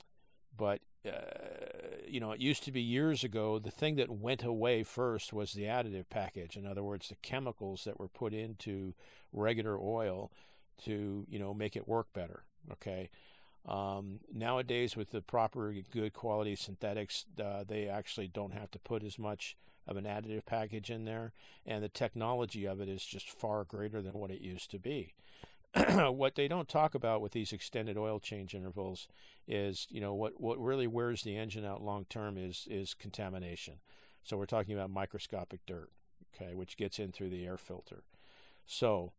but 0.56 0.80
uh, 1.06 1.10
you 2.08 2.18
know, 2.18 2.32
it 2.32 2.40
used 2.40 2.64
to 2.64 2.72
be 2.72 2.82
years 2.82 3.22
ago. 3.22 3.58
The 3.60 3.70
thing 3.70 3.96
that 3.96 4.10
went 4.10 4.42
away 4.42 4.82
first 4.82 5.32
was 5.32 5.52
the 5.52 5.62
additive 5.62 6.06
package. 6.10 6.56
In 6.56 6.66
other 6.66 6.82
words, 6.82 7.08
the 7.08 7.14
chemicals 7.22 7.84
that 7.84 8.00
were 8.00 8.08
put 8.08 8.34
into 8.34 8.94
regular 9.32 9.78
oil 9.78 10.32
to 10.84 11.26
you 11.28 11.38
know 11.38 11.54
make 11.54 11.76
it 11.76 11.88
work 11.88 12.12
better. 12.12 12.44
Okay. 12.72 13.10
Um, 13.68 14.20
nowadays, 14.32 14.96
with 14.96 15.10
the 15.10 15.20
proper 15.20 15.74
good 15.92 16.14
quality 16.14 16.56
synthetics, 16.56 17.26
uh, 17.42 17.64
they 17.66 17.88
actually 17.88 18.26
don't 18.26 18.54
have 18.54 18.70
to 18.70 18.78
put 18.78 19.02
as 19.02 19.18
much 19.18 19.56
of 19.86 19.96
an 19.96 20.04
additive 20.04 20.46
package 20.46 20.90
in 20.90 21.04
there, 21.04 21.32
and 21.66 21.82
the 21.82 21.88
technology 21.88 22.66
of 22.66 22.80
it 22.80 22.88
is 22.88 23.04
just 23.04 23.28
far 23.28 23.64
greater 23.64 24.00
than 24.00 24.14
what 24.14 24.30
it 24.30 24.40
used 24.40 24.70
to 24.70 24.78
be. 24.78 25.14
what 26.10 26.34
they 26.34 26.48
don't 26.48 26.68
talk 26.68 26.94
about 26.94 27.20
with 27.20 27.32
these 27.32 27.52
extended 27.52 27.96
oil 27.96 28.18
change 28.18 28.54
intervals 28.54 29.06
is, 29.46 29.86
you 29.90 30.00
know, 30.00 30.14
what, 30.14 30.40
what 30.40 30.58
really 30.58 30.86
wears 30.86 31.22
the 31.22 31.36
engine 31.36 31.64
out 31.64 31.82
long 31.82 32.06
term 32.08 32.36
is 32.36 32.66
is 32.70 32.94
contamination. 32.94 33.74
So 34.24 34.36
we're 34.36 34.46
talking 34.46 34.74
about 34.74 34.90
microscopic 34.90 35.60
dirt, 35.66 35.90
okay, 36.34 36.54
which 36.54 36.76
gets 36.76 36.98
in 36.98 37.12
through 37.12 37.30
the 37.30 37.46
air 37.46 37.56
filter. 37.56 38.02
So 38.66 39.12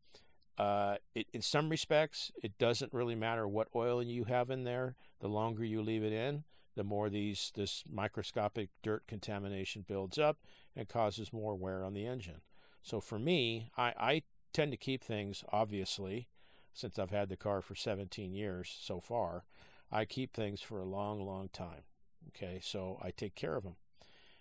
uh, 0.58 0.96
it, 1.16 1.28
in 1.34 1.42
some 1.42 1.70
respects, 1.70 2.32
it 2.44 2.58
doesn't 2.58 2.94
really 2.94 3.16
matter 3.16 3.48
what 3.48 3.70
oil 3.76 4.04
you 4.04 4.26
have 4.26 4.50
in 4.50 4.64
there. 4.64 4.96
The 5.20 5.28
longer 5.28 5.64
you 5.64 5.82
leave 5.82 6.04
it 6.04 6.14
in, 6.14 6.44
the 6.76 6.84
more 6.84 7.10
these 7.10 7.52
this 7.56 7.84
microscopic 7.90 8.70
dirt 8.82 9.04
contamination 9.08 9.86
builds 9.88 10.18
up 10.18 10.38
and 10.76 10.88
causes 10.88 11.34
more 11.34 11.56
wear 11.56 11.84
on 11.84 11.94
the 11.94 12.06
engine. 12.06 12.42
So 12.82 13.00
for 13.00 13.20
me, 13.20 13.72
I, 13.78 13.94
I 13.98 14.22
tend 14.54 14.72
to 14.72 14.78
keep 14.78 15.04
things 15.04 15.44
obviously 15.52 16.28
since 16.74 16.98
I've 16.98 17.12
had 17.12 17.30
the 17.30 17.38
car 17.38 17.62
for 17.62 17.76
17 17.76 18.34
years 18.34 18.76
so 18.80 19.00
far, 19.00 19.44
I 19.92 20.06
keep 20.06 20.34
things 20.34 20.62
for 20.62 20.80
a 20.80 20.86
long, 20.86 21.26
long 21.26 21.50
time. 21.52 21.84
Okay, 22.30 22.60
so 22.64 22.98
I 23.02 23.12
take 23.12 23.36
care 23.36 23.56
of 23.56 23.64
them. 23.64 23.76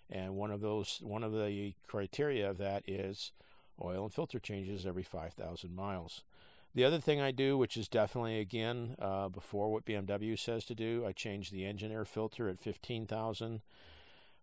And 0.09 0.35
one 0.35 0.51
of 0.51 0.61
those, 0.61 0.99
one 1.01 1.23
of 1.23 1.31
the 1.31 1.73
criteria 1.87 2.49
of 2.49 2.57
that 2.57 2.83
is 2.87 3.31
oil 3.83 4.03
and 4.03 4.13
filter 4.13 4.39
changes 4.39 4.85
every 4.85 5.03
5,000 5.03 5.75
miles. 5.75 6.23
The 6.73 6.85
other 6.85 6.99
thing 6.99 7.19
I 7.19 7.31
do, 7.31 7.57
which 7.57 7.75
is 7.75 7.89
definitely 7.89 8.39
again 8.39 8.95
uh, 8.99 9.27
before 9.27 9.69
what 9.71 9.85
BMW 9.85 10.39
says 10.39 10.63
to 10.65 10.75
do, 10.75 11.05
I 11.05 11.11
change 11.11 11.51
the 11.51 11.65
engine 11.65 11.91
air 11.91 12.05
filter 12.05 12.47
at 12.47 12.59
15,000. 12.59 13.61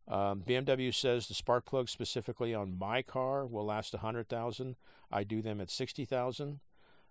Um, 0.07 0.43
BMW 0.47 0.95
says 0.95 1.27
the 1.27 1.35
spark 1.35 1.65
plugs 1.65 1.91
specifically 1.91 2.55
on 2.55 2.79
my 2.79 3.03
car 3.03 3.47
will 3.47 3.65
last 3.65 3.95
100,000. 3.95 4.77
I 5.11 5.25
do 5.25 5.41
them 5.41 5.61
at 5.61 5.71
60,000. 5.71 6.61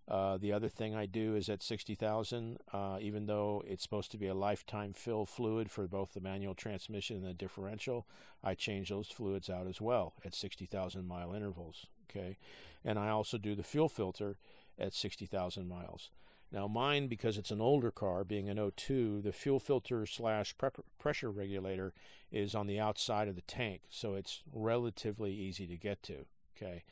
Uh, 0.07 0.37
the 0.37 0.53
other 0.53 0.69
thing 0.69 0.95
I 0.95 1.05
do 1.05 1.35
is 1.35 1.49
at 1.49 1.61
60,000, 1.61 2.59
uh, 2.71 2.97
even 3.01 3.25
though 3.25 3.61
it's 3.67 3.83
supposed 3.83 4.09
to 4.11 4.17
be 4.17 4.27
a 4.27 4.33
lifetime 4.33 4.93
fill 4.93 5.25
fluid 5.25 5.69
for 5.69 5.85
both 5.85 6.13
the 6.13 6.21
manual 6.21 6.53
transmission 6.53 7.17
and 7.17 7.25
the 7.25 7.33
differential, 7.33 8.07
I 8.41 8.53
change 8.53 8.89
those 8.89 9.09
fluids 9.09 9.49
out 9.49 9.67
as 9.67 9.81
well 9.81 10.13
at 10.23 10.33
60,000 10.33 11.05
mile 11.05 11.33
intervals. 11.33 11.87
Okay, 12.09 12.37
and 12.83 12.97
I 12.97 13.09
also 13.09 13.37
do 13.37 13.55
the 13.55 13.63
fuel 13.63 13.89
filter 13.89 14.37
at 14.79 14.93
60,000 14.93 15.67
miles. 15.67 16.09
Now 16.51 16.67
mine, 16.67 17.07
because 17.07 17.37
it's 17.37 17.51
an 17.51 17.59
older 17.59 17.91
car, 17.91 18.23
being 18.23 18.47
an 18.47 18.71
02, 18.75 19.21
the 19.21 19.33
fuel 19.33 19.59
filter 19.59 20.05
slash 20.05 20.55
pressure 20.97 21.29
regulator 21.29 21.93
is 22.31 22.55
on 22.55 22.67
the 22.67 22.79
outside 22.79 23.27
of 23.27 23.35
the 23.35 23.41
tank, 23.41 23.81
so 23.89 24.15
it's 24.15 24.43
relatively 24.53 25.33
easy 25.33 25.67
to 25.67 25.75
get 25.75 26.01
to. 26.03 26.25
Okay, 26.55 26.83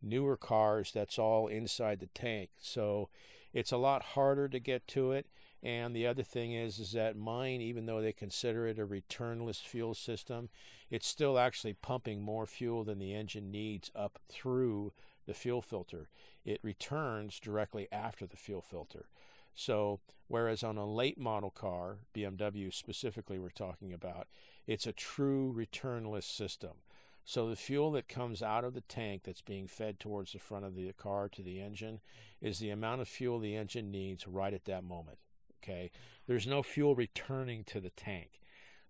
newer 0.00 0.36
cars, 0.36 0.92
that's 0.92 1.18
all 1.18 1.46
inside 1.46 2.00
the 2.00 2.06
tank, 2.06 2.50
so 2.58 3.10
it's 3.52 3.72
a 3.72 3.76
lot 3.76 4.02
harder 4.02 4.48
to 4.48 4.58
get 4.58 4.88
to 4.88 5.12
it. 5.12 5.26
And 5.62 5.94
the 5.94 6.06
other 6.06 6.24
thing 6.24 6.52
is, 6.52 6.80
is 6.80 6.92
that 6.92 7.16
mine, 7.16 7.60
even 7.60 7.86
though 7.86 8.00
they 8.00 8.12
consider 8.12 8.66
it 8.66 8.80
a 8.80 8.86
returnless 8.86 9.60
fuel 9.60 9.94
system, 9.94 10.48
it's 10.90 11.06
still 11.06 11.38
actually 11.38 11.74
pumping 11.74 12.20
more 12.20 12.46
fuel 12.46 12.82
than 12.82 12.98
the 12.98 13.14
engine 13.14 13.50
needs 13.50 13.90
up 13.94 14.18
through 14.28 14.92
the 15.26 15.34
fuel 15.34 15.62
filter. 15.62 16.08
It 16.44 16.58
returns 16.64 17.38
directly 17.38 17.86
after 17.92 18.26
the 18.26 18.36
fuel 18.36 18.60
filter. 18.60 19.06
So, 19.54 20.00
whereas 20.28 20.64
on 20.64 20.78
a 20.78 20.90
late 20.90 21.18
model 21.18 21.50
car, 21.50 21.98
BMW 22.14 22.72
specifically, 22.72 23.38
we're 23.38 23.50
talking 23.50 23.92
about, 23.92 24.26
it's 24.66 24.86
a 24.86 24.92
true 24.92 25.54
returnless 25.56 26.24
system. 26.24 26.78
So, 27.24 27.48
the 27.48 27.56
fuel 27.56 27.92
that 27.92 28.08
comes 28.08 28.42
out 28.42 28.64
of 28.64 28.74
the 28.74 28.80
tank 28.80 29.22
that's 29.24 29.42
being 29.42 29.68
fed 29.68 30.00
towards 30.00 30.32
the 30.32 30.38
front 30.38 30.64
of 30.64 30.74
the 30.74 30.92
car 30.92 31.28
to 31.28 31.42
the 31.42 31.60
engine 31.60 32.00
is 32.40 32.58
the 32.58 32.70
amount 32.70 33.00
of 33.00 33.08
fuel 33.08 33.38
the 33.38 33.54
engine 33.54 33.90
needs 33.90 34.26
right 34.26 34.54
at 34.54 34.64
that 34.64 34.82
moment. 34.82 35.18
Okay, 35.62 35.90
there's 36.26 36.46
no 36.46 36.62
fuel 36.62 36.94
returning 36.94 37.64
to 37.64 37.80
the 37.80 37.90
tank. 37.90 38.40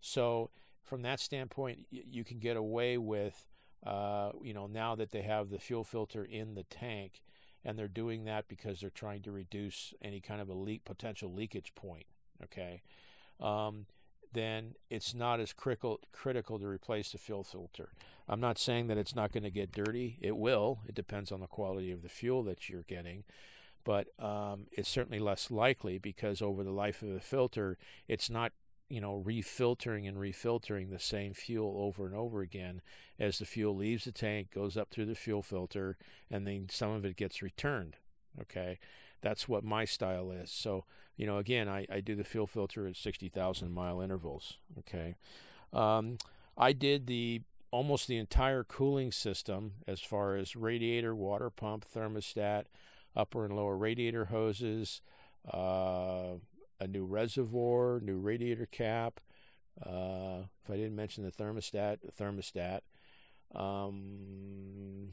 So, 0.00 0.50
from 0.82 1.02
that 1.02 1.20
standpoint, 1.20 1.86
you 1.90 2.24
can 2.24 2.38
get 2.38 2.56
away 2.56 2.98
with, 2.98 3.46
uh, 3.86 4.32
you 4.42 4.54
know, 4.54 4.66
now 4.66 4.94
that 4.94 5.10
they 5.10 5.22
have 5.22 5.50
the 5.50 5.58
fuel 5.58 5.84
filter 5.84 6.24
in 6.24 6.54
the 6.54 6.64
tank, 6.64 7.22
and 7.64 7.78
they're 7.78 7.88
doing 7.88 8.24
that 8.24 8.48
because 8.48 8.80
they're 8.80 8.90
trying 8.90 9.22
to 9.22 9.30
reduce 9.30 9.94
any 10.02 10.20
kind 10.20 10.40
of 10.40 10.48
a 10.48 10.54
leak 10.54 10.84
potential 10.84 11.32
leakage 11.32 11.74
point. 11.74 12.06
Okay, 12.42 12.82
um, 13.40 13.86
then 14.32 14.74
it's 14.90 15.14
not 15.14 15.40
as 15.40 15.52
critical 15.52 16.00
critical 16.12 16.58
to 16.58 16.66
replace 16.66 17.12
the 17.12 17.18
fuel 17.18 17.44
filter. 17.44 17.90
I'm 18.28 18.40
not 18.40 18.58
saying 18.58 18.86
that 18.86 18.98
it's 18.98 19.14
not 19.14 19.32
going 19.32 19.42
to 19.42 19.50
get 19.50 19.72
dirty. 19.72 20.18
It 20.20 20.36
will. 20.36 20.80
It 20.86 20.94
depends 20.94 21.30
on 21.32 21.40
the 21.40 21.46
quality 21.46 21.90
of 21.90 22.02
the 22.02 22.08
fuel 22.08 22.42
that 22.44 22.68
you're 22.68 22.82
getting, 22.82 23.24
but 23.84 24.08
um, 24.18 24.66
it's 24.72 24.88
certainly 24.88 25.18
less 25.18 25.50
likely 25.50 25.98
because 25.98 26.40
over 26.40 26.62
the 26.62 26.70
life 26.70 27.02
of 27.02 27.08
the 27.10 27.20
filter, 27.20 27.78
it's 28.08 28.30
not 28.30 28.52
you 28.92 29.00
know, 29.00 29.22
refiltering 29.26 30.06
and 30.06 30.18
refiltering 30.18 30.90
the 30.90 30.98
same 30.98 31.32
fuel 31.32 31.76
over 31.78 32.04
and 32.04 32.14
over 32.14 32.42
again 32.42 32.82
as 33.18 33.38
the 33.38 33.46
fuel 33.46 33.74
leaves 33.74 34.04
the 34.04 34.12
tank, 34.12 34.50
goes 34.54 34.76
up 34.76 34.90
through 34.90 35.06
the 35.06 35.14
fuel 35.14 35.40
filter, 35.40 35.96
and 36.30 36.46
then 36.46 36.66
some 36.70 36.90
of 36.90 37.02
it 37.06 37.16
gets 37.16 37.40
returned. 37.40 37.96
Okay, 38.38 38.78
that's 39.22 39.48
what 39.48 39.64
my 39.64 39.86
style 39.86 40.30
is. 40.30 40.50
So, 40.50 40.84
you 41.16 41.26
know, 41.26 41.38
again, 41.38 41.70
I, 41.70 41.86
I 41.90 42.00
do 42.00 42.14
the 42.14 42.22
fuel 42.22 42.46
filter 42.46 42.86
at 42.86 42.96
60,000 42.96 43.72
mile 43.72 44.02
intervals. 44.02 44.58
Okay, 44.80 45.16
um, 45.72 46.18
I 46.58 46.74
did 46.74 47.06
the 47.06 47.40
almost 47.70 48.08
the 48.08 48.18
entire 48.18 48.62
cooling 48.62 49.10
system 49.10 49.72
as 49.88 50.00
far 50.00 50.36
as 50.36 50.54
radiator, 50.54 51.14
water 51.14 51.48
pump, 51.48 51.86
thermostat, 51.90 52.64
upper 53.14 53.44
and 53.44 53.54
lower 53.54 53.76
radiator 53.76 54.26
hoses. 54.26 55.02
Uh, 55.52 56.34
a 56.80 56.86
new 56.86 57.04
reservoir, 57.04 58.00
new 58.02 58.18
radiator 58.18 58.66
cap. 58.66 59.20
Uh, 59.80 60.44
if 60.62 60.70
I 60.70 60.76
didn't 60.76 60.96
mention 60.96 61.24
the 61.24 61.30
thermostat, 61.30 61.98
the 62.02 62.12
thermostat, 62.12 62.80
um, 63.54 65.10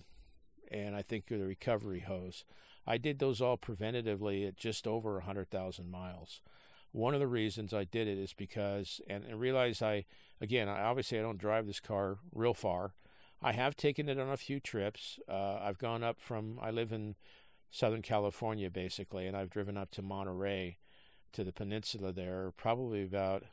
and 0.72 0.96
I 0.96 1.01
think 1.01 1.27
the 1.27 1.38
recovery 1.38 2.01
hose. 2.01 2.44
I 2.86 2.98
did 2.98 3.20
those 3.20 3.39
all 3.39 3.58
preventatively 3.58 4.48
at 4.48 4.58
just 4.58 4.88
over 4.88 5.13
100,000 5.13 5.89
miles. 5.89 6.41
One 6.91 7.13
of 7.13 7.20
the 7.20 7.27
reasons 7.27 7.74
I 7.74 7.84
did 7.84 8.08
it 8.08 8.18
is 8.18 8.34
because, 8.34 9.00
and, 9.08 9.24
and 9.24 9.39
realize 9.39 9.82
I, 9.82 10.06
again, 10.41 10.68
I, 10.68 10.82
obviously 10.82 11.20
I 11.20 11.22
don't 11.22 11.38
drive 11.38 11.68
this 11.68 11.79
car 11.79 12.18
real 12.34 12.56
far. 12.56 12.94
I 13.41 13.53
have 13.53 13.75
taken 13.75 14.10
it 14.10 14.20
on 14.20 14.29
a 14.29 14.38
few 14.38 14.60
trips. 14.60 15.20
Uh, 15.29 15.60
I've 15.62 15.77
gone 15.77 16.03
up 16.03 16.20
from, 16.20 16.60
I 16.62 16.72
live 16.72 16.91
in 16.91 17.15
Southern 17.72 18.02
California 18.02 18.70
basically, 18.70 19.28
and 19.28 19.36
I've 19.36 19.50
driven 19.50 19.78
up 19.78 19.92
to 19.92 20.02
Monterey 20.02 20.78
to 21.34 21.44
the 21.44 21.54
peninsula 21.54 22.12
there, 22.12 22.52
probably 22.58 23.04
about 23.04 23.44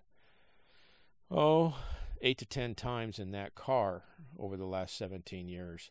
oh 1.31 1.77
eight 2.23 2.39
to 2.39 2.47
ten 2.47 2.75
times 2.75 3.19
in 3.19 3.31
that 3.33 3.55
car 3.55 4.05
over 4.39 4.57
the 4.57 4.65
last 4.65 4.97
17 4.97 5.49
years. 5.49 5.91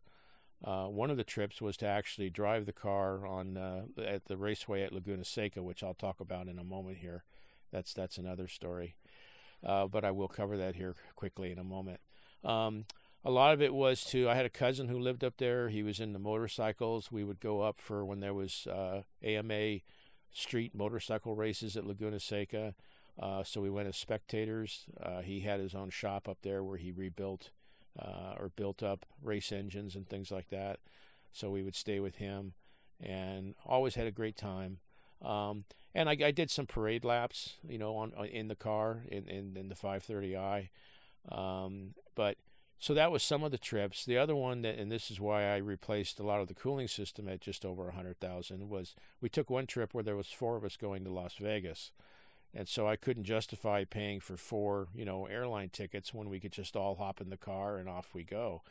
Uh, 0.63 0.85
one 0.85 1.11
of 1.11 1.17
the 1.17 1.23
trips 1.23 1.61
was 1.61 1.77
to 1.77 1.85
actually 1.85 2.29
drive 2.29 2.65
the 2.65 2.73
car 2.73 3.25
on 3.27 3.57
uh, 3.57 3.83
at 4.03 4.25
the 4.25 4.37
raceway 4.37 4.81
at 4.83 4.93
Laguna 4.93 5.23
Seca, 5.23 5.61
which 5.61 5.83
I'll 5.83 5.93
talk 5.93 6.19
about 6.19 6.47
in 6.47 6.57
a 6.57 6.63
moment 6.63 6.97
here. 6.97 7.23
That's 7.71 7.93
that's 7.93 8.17
another 8.17 8.47
story, 8.47 8.95
uh, 9.63 9.87
but 9.87 10.03
I 10.03 10.11
will 10.11 10.27
cover 10.27 10.57
that 10.57 10.75
here 10.75 10.95
quickly 11.15 11.51
in 11.51 11.59
a 11.59 11.63
moment. 11.63 11.99
Um, 12.43 12.85
a 13.25 13.31
lot 13.31 13.53
of 13.53 13.61
it 13.61 13.73
was 13.73 14.05
to 14.05 14.29
I 14.29 14.35
had 14.35 14.45
a 14.45 14.49
cousin 14.49 14.87
who 14.87 14.99
lived 14.99 15.23
up 15.23 15.37
there. 15.37 15.69
He 15.69 15.81
was 15.81 15.99
into 15.99 16.19
motorcycles. 16.19 17.11
We 17.11 17.23
would 17.23 17.39
go 17.39 17.61
up 17.61 17.79
for 17.79 18.05
when 18.05 18.19
there 18.19 18.35
was 18.35 18.67
AMA 19.23 19.53
uh, 19.53 19.77
street 20.31 20.75
motorcycle 20.75 21.35
races 21.35 21.75
at 21.75 21.87
Laguna 21.87 22.19
Seca. 22.19 22.75
Uh, 23.19 23.43
so 23.43 23.61
we 23.61 23.69
went 23.69 23.87
as 23.87 23.97
spectators. 23.97 24.85
Uh, 25.01 25.21
he 25.21 25.39
had 25.39 25.59
his 25.59 25.73
own 25.73 25.89
shop 25.89 26.29
up 26.29 26.37
there 26.43 26.63
where 26.63 26.77
he 26.77 26.91
rebuilt 26.91 27.49
uh, 27.99 28.35
or 28.37 28.51
built 28.55 28.83
up 28.83 29.05
race 29.23 29.51
engines 29.51 29.95
and 29.95 30.07
things 30.07 30.29
like 30.29 30.49
that. 30.49 30.79
So 31.31 31.49
we 31.49 31.63
would 31.63 31.75
stay 31.75 31.99
with 31.99 32.17
him 32.17 32.53
and 33.01 33.55
always 33.65 33.95
had 33.95 34.05
a 34.05 34.11
great 34.11 34.37
time. 34.37 34.77
Um, 35.21 35.63
and 35.95 36.09
I, 36.09 36.17
I, 36.23 36.31
did 36.31 36.51
some 36.51 36.65
parade 36.65 37.05
laps, 37.05 37.55
you 37.67 37.77
know, 37.77 37.95
on, 37.95 38.11
on 38.17 38.25
in 38.25 38.49
the 38.49 38.55
car 38.55 39.03
in, 39.07 39.27
in, 39.27 39.57
in 39.57 39.69
the 39.69 39.75
530i. 39.75 40.69
Um, 41.31 41.95
but 42.15 42.37
so 42.79 42.93
that 42.93 43.11
was 43.11 43.23
some 43.23 43.43
of 43.43 43.51
the 43.51 43.57
trips. 43.57 44.05
The 44.05 44.17
other 44.17 44.35
one 44.35 44.61
that, 44.61 44.77
and 44.77 44.91
this 44.91 45.09
is 45.09 45.19
why 45.19 45.43
I 45.43 45.57
replaced 45.57 46.19
a 46.19 46.23
lot 46.23 46.41
of 46.41 46.47
the 46.47 46.53
cooling 46.53 46.87
system 46.87 47.27
at 47.27 47.41
just 47.41 47.65
over 47.65 47.87
a 47.87 47.93
hundred 47.93 48.19
thousand, 48.19 48.69
was 48.69 48.95
we 49.21 49.29
took 49.29 49.49
one 49.49 49.65
trip 49.65 49.93
where 49.93 50.03
there 50.03 50.15
was 50.15 50.27
four 50.27 50.57
of 50.57 50.63
us 50.63 50.77
going 50.77 51.03
to 51.03 51.11
Las 51.11 51.35
Vegas, 51.39 51.91
and 52.53 52.67
so 52.67 52.87
I 52.87 52.95
couldn't 52.95 53.23
justify 53.23 53.83
paying 53.85 54.19
for 54.19 54.37
four, 54.37 54.87
you 54.93 55.05
know, 55.05 55.25
airline 55.25 55.69
tickets 55.69 56.13
when 56.13 56.29
we 56.29 56.39
could 56.39 56.51
just 56.51 56.75
all 56.75 56.95
hop 56.95 57.21
in 57.21 57.29
the 57.29 57.37
car 57.37 57.77
and 57.77 57.89
off 57.89 58.13
we 58.13 58.23
go. 58.23 58.61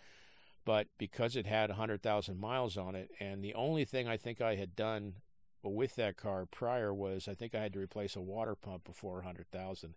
But 0.65 0.87
because 0.99 1.37
it 1.37 1.47
had 1.47 1.71
a 1.71 1.75
hundred 1.75 2.03
thousand 2.03 2.39
miles 2.39 2.77
on 2.77 2.95
it, 2.95 3.11
and 3.21 3.43
the 3.43 3.55
only 3.55 3.85
thing 3.85 4.09
I 4.09 4.17
think 4.17 4.41
I 4.41 4.57
had 4.57 4.77
done 4.77 5.15
with 5.63 5.97
that 5.97 6.17
car 6.17 6.47
prior 6.47 6.93
was 6.93 7.27
I 7.27 7.35
think 7.35 7.55
I 7.55 7.63
had 7.63 7.73
to 7.73 7.79
replace 7.79 8.17
a 8.17 8.21
water 8.21 8.55
pump 8.55 8.85
before 8.85 9.21
a 9.21 9.25
hundred 9.25 9.51
thousand. 9.51 9.95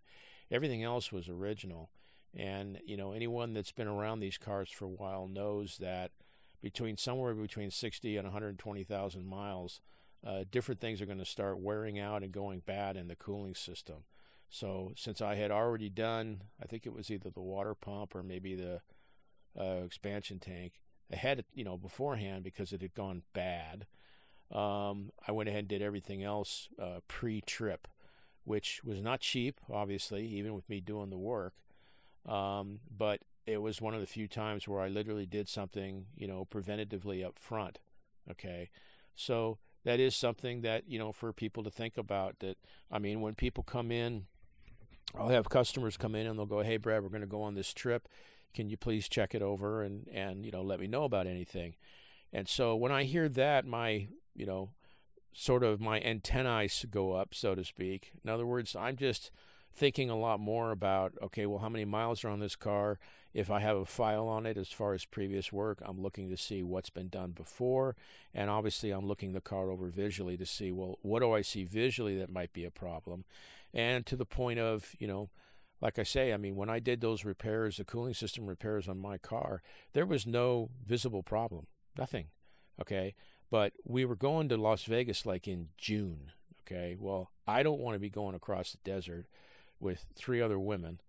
Everything 0.50 0.82
else 0.82 1.12
was 1.12 1.28
original 1.28 1.90
and 2.34 2.80
you 2.84 2.96
know, 2.96 3.12
anyone 3.12 3.54
that's 3.54 3.72
been 3.72 3.88
around 3.88 4.20
these 4.20 4.38
cars 4.38 4.70
for 4.70 4.84
a 4.84 4.88
while 4.88 5.28
knows 5.28 5.78
that 5.78 6.12
between 6.62 6.96
somewhere 6.96 7.34
between 7.34 7.70
60 7.70 8.16
and 8.16 8.26
120,000 8.26 9.26
miles, 9.26 9.80
uh, 10.26 10.44
different 10.50 10.80
things 10.80 11.00
are 11.00 11.06
going 11.06 11.18
to 11.18 11.24
start 11.24 11.60
wearing 11.60 11.98
out 11.98 12.22
and 12.22 12.32
going 12.32 12.62
bad 12.66 12.96
in 12.96 13.08
the 13.08 13.16
cooling 13.16 13.54
system. 13.54 14.04
So 14.50 14.92
since 14.96 15.20
I 15.20 15.34
had 15.36 15.50
already 15.50 15.88
done, 15.88 16.42
I 16.60 16.66
think 16.66 16.86
it 16.86 16.92
was 16.92 17.10
either 17.10 17.30
the 17.30 17.40
water 17.40 17.74
pump 17.74 18.14
or 18.14 18.22
maybe 18.22 18.54
the 18.54 18.80
uh, 19.58 19.84
expansion 19.84 20.38
tank 20.38 20.80
ahead, 21.12 21.44
you 21.54 21.64
know, 21.64 21.76
beforehand 21.76 22.44
because 22.44 22.72
it 22.72 22.82
had 22.82 22.94
gone 22.94 23.22
bad. 23.32 23.86
Um, 24.50 25.12
I 25.26 25.32
went 25.32 25.48
ahead 25.48 25.60
and 25.60 25.68
did 25.68 25.82
everything 25.82 26.22
else 26.22 26.68
uh, 26.80 27.00
pre-trip, 27.06 27.86
which 28.44 28.82
was 28.82 29.00
not 29.02 29.20
cheap, 29.20 29.60
obviously, 29.70 30.26
even 30.26 30.54
with 30.54 30.68
me 30.68 30.80
doing 30.80 31.10
the 31.10 31.18
work. 31.18 31.54
Um, 32.26 32.80
but 32.96 33.20
it 33.46 33.62
was 33.62 33.80
one 33.80 33.94
of 33.94 34.00
the 34.00 34.06
few 34.06 34.28
times 34.28 34.68
where 34.68 34.80
I 34.80 34.88
literally 34.88 35.26
did 35.26 35.48
something, 35.48 36.06
you 36.16 36.26
know, 36.26 36.46
preventatively 36.50 37.24
up 37.24 37.38
front. 37.38 37.78
Okay. 38.30 38.70
So 39.14 39.58
that 39.84 40.00
is 40.00 40.14
something 40.14 40.60
that, 40.62 40.84
you 40.86 40.98
know, 40.98 41.12
for 41.12 41.32
people 41.32 41.62
to 41.64 41.70
think 41.70 41.96
about 41.96 42.40
that, 42.40 42.58
I 42.90 42.98
mean, 42.98 43.20
when 43.20 43.34
people 43.34 43.64
come 43.64 43.90
in, 43.90 44.26
I'll 45.18 45.28
have 45.28 45.48
customers 45.48 45.96
come 45.96 46.14
in 46.14 46.26
and 46.26 46.38
they'll 46.38 46.46
go, 46.46 46.62
Hey, 46.62 46.76
Brad, 46.76 47.02
we're 47.02 47.08
going 47.08 47.22
to 47.22 47.26
go 47.26 47.42
on 47.42 47.54
this 47.54 47.72
trip. 47.72 48.06
Can 48.54 48.68
you 48.68 48.76
please 48.76 49.08
check 49.08 49.34
it 49.34 49.42
over 49.42 49.82
and, 49.82 50.08
and, 50.12 50.44
you 50.44 50.52
know, 50.52 50.62
let 50.62 50.80
me 50.80 50.86
know 50.86 51.04
about 51.04 51.26
anything? 51.26 51.74
And 52.32 52.48
so 52.48 52.76
when 52.76 52.92
I 52.92 53.04
hear 53.04 53.28
that, 53.30 53.66
my, 53.66 54.08
you 54.34 54.44
know, 54.44 54.70
sort 55.32 55.62
of 55.62 55.80
my 55.80 56.00
antennae 56.00 56.68
go 56.90 57.12
up, 57.12 57.34
so 57.34 57.54
to 57.54 57.64
speak. 57.64 58.12
In 58.22 58.28
other 58.28 58.46
words, 58.46 58.76
I'm 58.76 58.96
just, 58.96 59.30
thinking 59.78 60.10
a 60.10 60.18
lot 60.18 60.40
more 60.40 60.70
about 60.70 61.14
okay, 61.22 61.46
well, 61.46 61.60
how 61.60 61.68
many 61.68 61.84
miles 61.84 62.24
are 62.24 62.28
on 62.28 62.40
this 62.40 62.56
car? 62.56 62.98
If 63.32 63.50
I 63.50 63.60
have 63.60 63.76
a 63.76 63.84
file 63.84 64.26
on 64.26 64.46
it 64.46 64.56
as 64.56 64.68
far 64.68 64.94
as 64.94 65.04
previous 65.04 65.52
work, 65.52 65.80
I'm 65.84 66.00
looking 66.00 66.28
to 66.30 66.36
see 66.36 66.62
what's 66.62 66.90
been 66.90 67.08
done 67.08 67.30
before. 67.30 67.94
And 68.34 68.50
obviously, 68.50 68.90
I'm 68.90 69.06
looking 69.06 69.32
the 69.32 69.40
car 69.40 69.70
over 69.70 69.88
visually 69.88 70.36
to 70.38 70.46
see, 70.46 70.72
well, 70.72 70.98
what 71.02 71.20
do 71.20 71.32
I 71.32 71.42
see 71.42 71.64
visually 71.64 72.18
that 72.18 72.32
might 72.32 72.52
be 72.52 72.64
a 72.64 72.70
problem? 72.70 73.24
And 73.72 74.04
to 74.06 74.16
the 74.16 74.24
point 74.24 74.58
of, 74.58 74.94
you 74.98 75.06
know, 75.06 75.30
like 75.80 75.98
I 75.98 76.02
say, 76.02 76.32
I 76.32 76.36
mean, 76.36 76.56
when 76.56 76.70
I 76.70 76.80
did 76.80 77.00
those 77.00 77.24
repairs, 77.24 77.76
the 77.76 77.84
cooling 77.84 78.14
system 78.14 78.46
repairs 78.46 78.88
on 78.88 78.98
my 78.98 79.18
car, 79.18 79.62
there 79.92 80.06
was 80.06 80.26
no 80.26 80.70
visible 80.84 81.22
problem, 81.22 81.66
nothing. 81.96 82.26
Okay. 82.80 83.14
But 83.50 83.72
we 83.84 84.04
were 84.04 84.16
going 84.16 84.48
to 84.48 84.56
Las 84.56 84.84
Vegas 84.84 85.24
like 85.24 85.46
in 85.46 85.68
June. 85.76 86.32
Okay. 86.62 86.96
Well, 86.98 87.30
I 87.46 87.62
don't 87.62 87.80
want 87.80 87.94
to 87.94 88.00
be 88.00 88.10
going 88.10 88.34
across 88.34 88.72
the 88.72 88.78
desert 88.84 89.26
with 89.80 90.06
three 90.14 90.40
other 90.40 90.58
women 90.58 91.00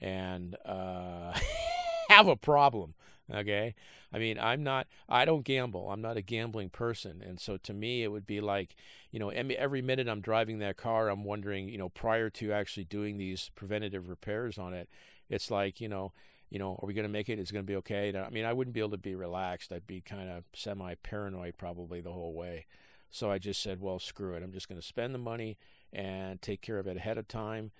and 0.00 0.56
uh, 0.64 1.38
have 2.08 2.28
a 2.28 2.36
problem. 2.36 2.94
Okay. 3.32 3.74
I 4.12 4.18
mean, 4.18 4.38
I'm 4.38 4.62
not, 4.62 4.86
I 5.08 5.26
don't 5.26 5.44
gamble. 5.44 5.90
I'm 5.90 6.00
not 6.00 6.16
a 6.16 6.22
gambling 6.22 6.70
person. 6.70 7.22
And 7.24 7.38
so 7.38 7.58
to 7.58 7.74
me, 7.74 8.02
it 8.02 8.08
would 8.08 8.26
be 8.26 8.40
like, 8.40 8.74
you 9.10 9.18
know, 9.18 9.28
every 9.28 9.82
minute 9.82 10.08
I'm 10.08 10.22
driving 10.22 10.60
that 10.60 10.78
car, 10.78 11.08
I'm 11.08 11.24
wondering, 11.24 11.68
you 11.68 11.76
know, 11.76 11.90
prior 11.90 12.30
to 12.30 12.52
actually 12.52 12.84
doing 12.84 13.18
these 13.18 13.50
preventative 13.54 14.08
repairs 14.08 14.56
on 14.58 14.72
it, 14.72 14.88
it's 15.28 15.50
like, 15.50 15.80
you 15.80 15.88
know, 15.88 16.12
you 16.48 16.58
know, 16.58 16.78
are 16.82 16.86
we 16.86 16.94
going 16.94 17.06
to 17.06 17.12
make 17.12 17.28
it? 17.28 17.38
Is 17.38 17.50
it 17.50 17.52
going 17.52 17.66
to 17.66 17.70
be 17.70 17.76
okay? 17.76 18.16
I 18.16 18.30
mean, 18.30 18.46
I 18.46 18.54
wouldn't 18.54 18.72
be 18.72 18.80
able 18.80 18.90
to 18.90 18.98
be 18.98 19.14
relaxed. 19.14 19.70
I'd 19.70 19.86
be 19.86 20.00
kind 20.00 20.30
of 20.30 20.44
semi 20.54 20.94
paranoid 20.94 21.58
probably 21.58 22.00
the 22.00 22.12
whole 22.12 22.32
way. 22.32 22.66
So 23.10 23.30
I 23.30 23.38
just 23.38 23.62
said, 23.62 23.80
well, 23.80 23.98
screw 23.98 24.34
it. 24.34 24.42
I'm 24.42 24.52
just 24.52 24.68
going 24.68 24.80
to 24.80 24.86
spend 24.86 25.14
the 25.14 25.18
money 25.18 25.58
and 25.92 26.40
take 26.40 26.60
care 26.60 26.78
of 26.78 26.86
it 26.86 26.96
ahead 26.96 27.18
of 27.18 27.28
time. 27.28 27.70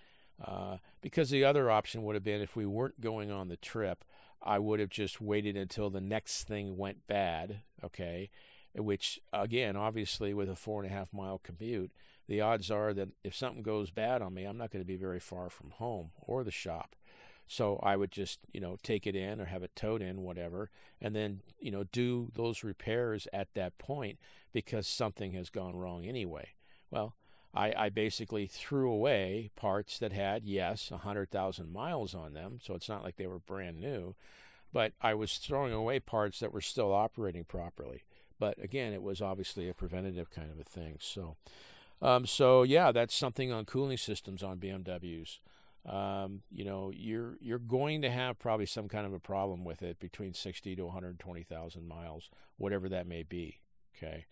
Uh, 0.45 0.77
because 1.01 1.31
the 1.31 1.45
other 1.45 1.71
option 1.71 2.03
would 2.03 2.15
have 2.15 2.25
been 2.25 2.41
if 2.41 2.55
we 2.55 2.67
weren't 2.67 3.01
going 3.01 3.31
on 3.31 3.49
the 3.49 3.57
trip, 3.57 4.05
I 4.43 4.59
would 4.59 4.81
have 4.81 4.91
just 4.91 5.21
waited 5.21 5.57
until 5.57 5.91
the 5.91 6.01
next 6.01 6.45
thing 6.45 6.77
went 6.77 7.07
bad, 7.07 7.63
okay? 7.83 8.31
Which, 8.75 9.19
again, 9.33 9.77
obviously, 9.77 10.33
with 10.33 10.49
a 10.49 10.55
four 10.55 10.83
and 10.83 10.91
a 10.91 10.95
half 10.95 11.13
mile 11.13 11.39
commute, 11.39 11.91
the 12.29 12.41
odds 12.41 12.71
are 12.71 12.93
that 12.95 13.09
if 13.25 13.35
something 13.35 13.63
goes 13.63 13.91
bad 13.91 14.23
on 14.23 14.35
me, 14.35 14.45
I'm 14.45 14.59
not 14.59 14.71
going 14.71 14.83
to 14.83 14.87
be 14.87 14.97
very 14.97 15.19
far 15.19 15.51
from 15.51 15.71
home 15.71 16.11
or 16.21 16.45
the 16.45 16.51
shop. 16.51 16.95
So 17.49 17.81
I 17.83 17.97
would 17.97 18.13
just, 18.13 18.41
you 18.53 18.61
know, 18.61 18.77
take 18.83 19.07
it 19.07 19.17
in 19.17 19.41
or 19.41 19.47
have 19.47 19.63
it 19.63 19.75
towed 19.75 20.03
in, 20.03 20.23
whatever, 20.23 20.71
and 21.01 21.17
then, 21.17 21.41
you 21.59 21.71
know, 21.71 21.85
do 21.85 22.31
those 22.35 22.63
repairs 22.63 23.27
at 23.33 23.55
that 23.55 23.79
point 23.79 24.19
because 24.53 24.87
something 24.87 25.33
has 25.33 25.49
gone 25.49 25.75
wrong 25.75 26.05
anyway. 26.05 26.51
Well, 26.91 27.15
I, 27.59 27.75
I 27.77 27.89
basically 27.89 28.47
threw 28.47 28.89
away 28.89 29.51
parts 29.57 29.99
that 29.99 30.13
had, 30.13 30.45
yes, 30.45 30.93
100,000 30.93 31.73
miles 31.73 32.15
on 32.15 32.33
them, 32.33 32.61
so 32.63 32.75
it's 32.75 32.89
not 32.89 33.03
like 33.03 33.17
they 33.17 33.27
were 33.27 33.41
brand 33.41 33.81
new, 33.81 34.15
but 34.73 34.93
I 35.03 35.15
was 35.15 35.39
throwing 35.39 35.73
away 35.73 35.99
parts 35.99 36.39
that 36.39 36.53
were 36.53 36.61
still 36.61 36.95
operating 36.95 37.43
properly. 37.43 38.05
But 38.39 38.63
again, 38.63 38.93
it 38.93 39.03
was 39.03 39.21
obviously 39.21 39.69
a 39.69 39.75
preventative 39.75 40.31
kind 40.31 40.53
of 40.53 40.61
a 40.61 40.63
thing. 40.63 40.99
So, 41.01 41.37
um, 42.01 42.27
so 42.27 42.63
yeah, 42.63 42.93
that's 42.93 43.15
something 43.15 43.51
on 43.51 43.65
cooling 43.65 43.99
systems 43.99 44.45
on 44.45 44.59
BMWs. 44.59 45.41
Um, 45.85 46.43
you 46.53 46.65
know, 46.65 46.93
you're 46.95 47.39
you're 47.41 47.59
going 47.59 48.03
to 48.03 48.11
have 48.11 48.39
probably 48.39 48.67
some 48.67 48.89
kind 48.89 49.05
of 49.07 49.13
a 49.13 49.19
problem 49.19 49.65
with 49.65 49.83
it 49.83 49.99
between 49.99 50.33
60 50.33 50.77
to 50.77 50.85
120,000 50.85 51.89
miles, 51.89 52.31
whatever 52.57 52.89
that 52.89 53.09
may 53.09 53.25
be. 53.25 53.59
Okay, 53.97 54.27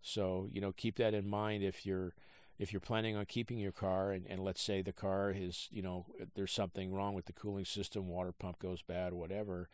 so 0.00 0.48
you 0.52 0.60
know, 0.60 0.70
keep 0.70 0.96
that 0.98 1.14
in 1.14 1.28
mind 1.28 1.64
if 1.64 1.84
you're 1.84 2.14
if 2.58 2.72
you're 2.72 2.80
planning 2.80 3.16
on 3.16 3.24
keeping 3.24 3.58
your 3.58 3.72
car 3.72 4.10
and, 4.10 4.26
and 4.28 4.42
let's 4.42 4.62
say 4.62 4.82
the 4.82 4.92
car 4.92 5.32
is 5.34 5.68
you 5.70 5.82
know 5.82 6.06
there's 6.34 6.52
something 6.52 6.92
wrong 6.92 7.14
with 7.14 7.26
the 7.26 7.32
cooling 7.32 7.64
system 7.64 8.08
water 8.08 8.32
pump 8.32 8.58
goes 8.58 8.82
bad 8.82 9.12
whatever 9.12 9.68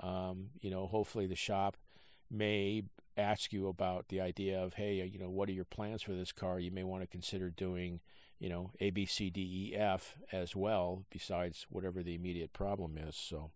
um, 0.00 0.50
you 0.60 0.70
know 0.70 0.86
hopefully 0.86 1.26
the 1.26 1.36
shop 1.36 1.76
may 2.30 2.82
ask 3.16 3.52
you 3.52 3.68
about 3.68 4.08
the 4.08 4.20
idea 4.20 4.60
of 4.60 4.74
hey 4.74 5.04
you 5.04 5.18
know 5.18 5.30
what 5.30 5.48
are 5.48 5.52
your 5.52 5.64
plans 5.64 6.02
for 6.02 6.12
this 6.12 6.32
car? 6.32 6.58
You 6.58 6.70
may 6.70 6.82
want 6.82 7.02
to 7.02 7.06
consider 7.06 7.50
doing 7.50 8.00
you 8.40 8.48
know 8.48 8.70
a 8.80 8.90
b 8.90 9.06
c 9.06 9.30
d 9.30 9.70
e 9.72 9.76
f 9.76 10.16
as 10.32 10.56
well 10.56 11.04
besides 11.10 11.66
whatever 11.70 12.02
the 12.02 12.14
immediate 12.14 12.52
problem 12.52 12.98
is 12.98 13.14
so 13.14 13.50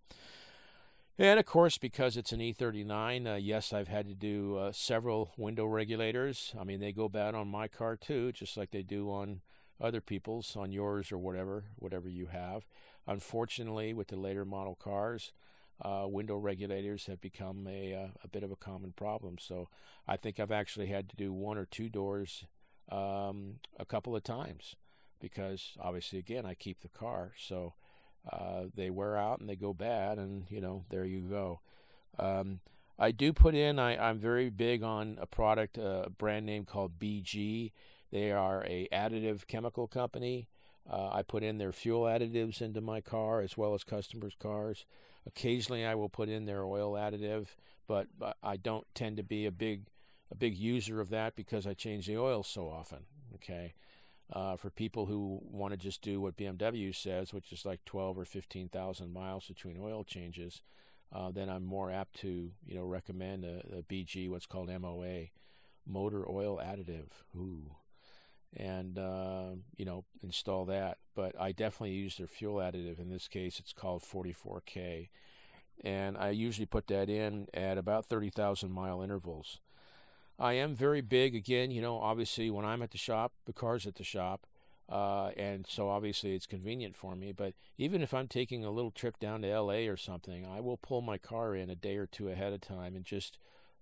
and 1.18 1.40
of 1.40 1.46
course, 1.46 1.78
because 1.78 2.16
it's 2.16 2.32
an 2.32 2.40
E39, 2.40 3.26
uh, 3.26 3.36
yes, 3.36 3.72
I've 3.72 3.88
had 3.88 4.06
to 4.08 4.14
do 4.14 4.56
uh, 4.56 4.72
several 4.72 5.32
window 5.36 5.66
regulators. 5.66 6.54
I 6.58 6.64
mean, 6.64 6.80
they 6.80 6.92
go 6.92 7.08
bad 7.08 7.34
on 7.34 7.48
my 7.48 7.66
car 7.68 7.96
too, 7.96 8.32
just 8.32 8.56
like 8.56 8.70
they 8.70 8.82
do 8.82 9.10
on 9.10 9.40
other 9.80 10.00
people's, 10.00 10.56
on 10.56 10.72
yours 10.72 11.10
or 11.10 11.18
whatever, 11.18 11.64
whatever 11.76 12.08
you 12.08 12.26
have. 12.26 12.66
Unfortunately, 13.06 13.92
with 13.92 14.08
the 14.08 14.16
later 14.16 14.44
model 14.44 14.76
cars, 14.76 15.32
uh, 15.82 16.06
window 16.08 16.36
regulators 16.36 17.06
have 17.06 17.20
become 17.20 17.66
a, 17.68 17.94
uh, 17.94 18.08
a 18.22 18.28
bit 18.28 18.42
of 18.42 18.50
a 18.50 18.56
common 18.56 18.92
problem. 18.92 19.38
So 19.38 19.68
I 20.06 20.16
think 20.16 20.38
I've 20.38 20.52
actually 20.52 20.86
had 20.86 21.08
to 21.08 21.16
do 21.16 21.32
one 21.32 21.58
or 21.58 21.64
two 21.64 21.88
doors 21.88 22.44
um, 22.90 23.56
a 23.78 23.84
couple 23.84 24.16
of 24.16 24.22
times 24.22 24.76
because 25.20 25.76
obviously, 25.80 26.18
again, 26.18 26.46
I 26.46 26.54
keep 26.54 26.80
the 26.80 26.88
car. 26.88 27.32
So 27.36 27.74
uh, 28.32 28.64
they 28.74 28.90
wear 28.90 29.16
out 29.16 29.40
and 29.40 29.48
they 29.48 29.56
go 29.56 29.72
bad, 29.72 30.18
and 30.18 30.44
you 30.50 30.60
know 30.60 30.84
there 30.90 31.04
you 31.04 31.20
go. 31.20 31.60
Um, 32.18 32.60
I 32.98 33.12
do 33.12 33.32
put 33.32 33.54
in. 33.54 33.78
I, 33.78 34.10
am 34.10 34.18
very 34.18 34.50
big 34.50 34.82
on 34.82 35.18
a 35.20 35.26
product, 35.26 35.78
a 35.78 36.10
brand 36.18 36.46
name 36.46 36.64
called 36.64 36.98
BG. 36.98 37.72
They 38.10 38.32
are 38.32 38.64
a 38.64 38.88
additive 38.92 39.46
chemical 39.46 39.86
company. 39.86 40.48
Uh, 40.90 41.10
I 41.12 41.22
put 41.22 41.42
in 41.42 41.58
their 41.58 41.72
fuel 41.72 42.02
additives 42.02 42.60
into 42.60 42.80
my 42.80 43.00
car 43.00 43.40
as 43.40 43.56
well 43.56 43.74
as 43.74 43.84
customers' 43.84 44.36
cars. 44.38 44.84
Occasionally, 45.26 45.84
I 45.84 45.94
will 45.94 46.08
put 46.08 46.28
in 46.28 46.46
their 46.46 46.64
oil 46.64 46.94
additive, 46.94 47.48
but 47.86 48.08
I 48.42 48.56
don't 48.56 48.86
tend 48.94 49.18
to 49.18 49.22
be 49.22 49.46
a 49.46 49.52
big 49.52 49.88
a 50.30 50.34
big 50.34 50.56
user 50.56 51.00
of 51.00 51.10
that 51.10 51.36
because 51.36 51.66
I 51.66 51.74
change 51.74 52.06
the 52.06 52.18
oil 52.18 52.42
so 52.42 52.68
often. 52.68 53.04
Okay, 53.34 53.74
uh, 54.32 54.56
for 54.56 54.70
people 54.70 55.06
who 55.06 55.40
want 55.42 55.72
to 55.72 55.78
just 55.78 56.02
do 56.02 56.20
what 56.20 56.36
BMW 56.36 56.94
says, 56.94 57.32
which 57.32 57.52
is 57.52 57.64
like 57.64 57.84
12 57.84 58.18
or 58.18 58.24
15,000 58.24 59.12
miles 59.12 59.46
between 59.46 59.78
oil 59.80 60.04
changes, 60.04 60.62
uh, 61.12 61.30
then 61.30 61.48
I'm 61.48 61.64
more 61.64 61.90
apt 61.90 62.20
to 62.20 62.50
you 62.66 62.74
know 62.74 62.84
recommend 62.84 63.44
a, 63.44 63.78
a, 63.78 63.82
BG, 63.82 64.28
what's 64.28 64.46
called 64.46 64.68
MOA, 64.68 65.28
motor 65.86 66.28
oil 66.28 66.60
additive. 66.62 67.08
Ooh. 67.34 67.76
And 68.56 68.98
uh, 68.98 69.50
you 69.76 69.84
know 69.84 70.04
install 70.22 70.64
that, 70.66 70.98
but 71.14 71.38
I 71.38 71.52
definitely 71.52 71.92
use 71.92 72.16
their 72.16 72.26
fuel 72.26 72.56
additive. 72.56 72.98
In 72.98 73.10
this 73.10 73.28
case, 73.28 73.58
it's 73.58 73.74
called 73.74 74.02
44K, 74.02 75.08
and 75.84 76.16
I 76.16 76.30
usually 76.30 76.66
put 76.66 76.86
that 76.86 77.10
in 77.10 77.48
at 77.52 77.76
about 77.76 78.06
30,000 78.06 78.70
mile 78.70 79.02
intervals. 79.02 79.60
I 80.38 80.52
am 80.54 80.74
very 80.74 81.00
big 81.00 81.34
again. 81.34 81.70
You 81.70 81.82
know, 81.82 81.98
obviously 81.98 82.50
when 82.50 82.64
I'm 82.64 82.82
at 82.82 82.92
the 82.92 82.98
shop, 82.98 83.32
the 83.46 83.52
car's 83.52 83.86
at 83.86 83.96
the 83.96 84.04
shop, 84.04 84.46
uh, 84.88 85.30
and 85.36 85.66
so 85.68 85.88
obviously 85.88 86.34
it's 86.34 86.46
convenient 86.46 86.94
for 86.94 87.16
me. 87.16 87.32
But 87.32 87.54
even 87.76 88.02
if 88.02 88.14
I'm 88.14 88.28
taking 88.28 88.64
a 88.64 88.70
little 88.70 88.92
trip 88.92 89.18
down 89.18 89.42
to 89.42 89.48
L.A. 89.48 89.88
or 89.88 89.96
something, 89.96 90.46
I 90.46 90.60
will 90.60 90.76
pull 90.76 91.00
my 91.00 91.18
car 91.18 91.54
in 91.54 91.70
a 91.70 91.74
day 91.74 91.96
or 91.96 92.06
two 92.06 92.28
ahead 92.28 92.52
of 92.52 92.60
time 92.60 92.94
and 92.94 93.04
just 93.04 93.38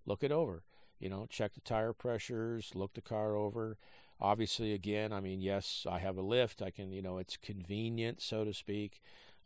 look 0.07 0.23
it 0.23 0.33
over. 0.33 0.63
You 0.99 1.11
know, 1.11 1.27
check 1.29 1.53
the 1.53 1.61
tire 1.61 1.93
pressures, 1.93 2.73
look 2.75 2.95
the 2.95 3.03
car 3.03 3.37
over. 3.37 3.77
Obviously, 4.19 4.73
again, 4.73 5.13
I 5.13 5.21
mean, 5.21 5.43
yes, 5.43 5.87
I 5.89 5.99
have 5.99 6.17
a 6.17 6.23
lift. 6.23 6.63
I 6.63 6.71
can, 6.71 6.91
you 6.91 7.03
know, 7.03 7.19
it's 7.19 7.37
convenient, 7.37 8.23
so 8.23 8.45
to 8.45 8.55
speak. 8.55 9.03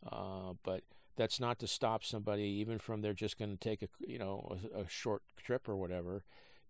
Uh, 0.09 0.53
but 0.63 0.83
that's 1.17 1.41
not 1.41 1.59
to 1.59 1.67
stop 1.67 2.05
somebody, 2.05 2.43
even 2.43 2.79
from 2.79 3.01
they're 3.01 3.13
just 3.13 3.37
going 3.37 3.51
to 3.51 3.57
take 3.57 3.81
a, 3.81 3.89
you 3.99 4.17
know, 4.17 4.57
a, 4.73 4.83
a 4.83 4.87
short 4.87 5.23
trip 5.35 5.67
or 5.67 5.75
whatever 5.75 6.23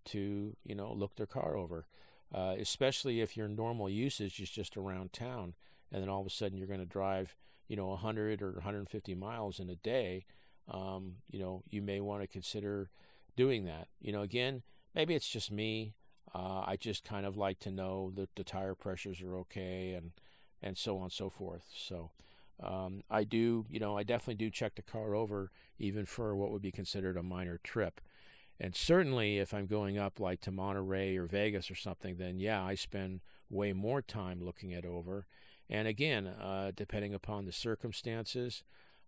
to 0.06 0.56
you 0.64 0.76
know 0.76 0.92
look 0.94 1.16
their 1.16 1.26
car 1.26 1.56
over, 1.56 1.86
uh, 2.34 2.56
especially 2.60 3.22
if 3.22 3.38
your 3.38 3.48
normal 3.48 3.90
usage 3.90 4.40
is 4.40 4.50
just 4.50 4.78
around 4.78 5.14
town, 5.14 5.54
and 5.92 6.02
then 6.02 6.10
all 6.10 6.22
of 6.22 6.28
a 6.28 6.32
sudden 6.32 6.58
you're 6.58 6.68
going 6.68 6.80
to 6.80 6.86
drive 6.86 7.36
you 7.68 7.76
know 7.76 7.88
100 7.88 8.42
or 8.42 8.54
150 8.54 9.16
miles 9.16 9.60
in 9.60 9.70
a 9.70 9.76
day. 9.76 10.26
Um, 10.70 11.16
you 11.30 11.40
know 11.40 11.64
you 11.70 11.82
may 11.82 12.00
want 12.00 12.22
to 12.22 12.28
consider 12.28 12.90
doing 13.36 13.66
that. 13.66 13.88
You 14.00 14.12
know 14.12 14.22
again 14.22 14.64
maybe 14.96 15.16
it's 15.16 15.30
just 15.30 15.52
me. 15.52 15.96
Uh, 16.34 16.64
I 16.66 16.78
just 16.80 17.04
kind 17.04 17.26
of 17.26 17.36
like 17.36 17.60
to 17.60 17.72
know 17.72 18.12
that 18.16 18.36
the 18.36 18.44
tire 18.44 18.76
pressures 18.76 19.22
are 19.22 19.36
okay 19.38 19.94
and 19.94 20.12
and 20.62 20.78
so 20.78 20.98
on 20.98 21.04
and 21.04 21.12
so 21.12 21.30
forth. 21.30 21.66
So. 21.76 22.12
Um, 22.64 23.04
I 23.10 23.24
do, 23.24 23.66
you 23.70 23.80
know, 23.80 23.98
I 23.98 24.04
definitely 24.04 24.36
do 24.36 24.52
check 24.52 24.76
the 24.76 24.84
car 24.84 25.16
over 25.16 25.50
even 25.80 26.06
for 26.06 26.36
what 26.36 26.52
would 26.52 26.62
be 26.62 26.72
considered 26.72 27.18
a 27.18 27.24
minor 27.24 27.60
trip. 27.64 28.00
And 28.64 28.76
certainly, 28.76 29.40
if 29.40 29.56
I'm 29.56 29.66
going 29.66 29.98
up 29.98 30.20
like 30.20 30.40
to 30.42 30.52
Monterey 30.52 31.18
or 31.18 31.26
Vegas 31.26 31.72
or 31.72 31.76
something, 31.76 32.18
then 32.18 32.40
yeah, 32.40 32.64
I 32.64 32.76
spend 32.76 33.22
way 33.50 33.74
more 33.74 34.04
time 34.04 34.40
looking 34.40 34.70
it 34.70 34.86
over. 34.86 35.26
And 35.68 35.88
again, 35.88 36.28
uh, 36.28 36.72
depending 36.76 37.12
upon 37.12 37.46
the 37.46 37.52
circumstances, 37.52 38.64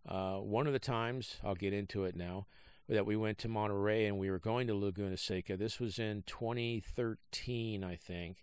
uh, 0.10 0.38
one 0.38 0.66
of 0.66 0.74
the 0.74 0.80
times, 0.80 1.38
I'll 1.44 1.54
get 1.54 1.72
into 1.72 2.04
it 2.04 2.16
now, 2.16 2.48
that 2.90 3.06
we 3.06 3.16
went 3.16 3.38
to 3.40 3.48
Monterey 3.48 4.08
and 4.08 4.18
we 4.18 4.32
were 4.32 4.40
going 4.40 4.66
to 4.68 4.74
Laguna 4.74 5.18
Seca. 5.18 5.56
This 5.56 5.80
was 5.80 6.00
in 6.00 6.24
2013, 6.26 7.84
I 7.84 7.96
think. 7.96 8.38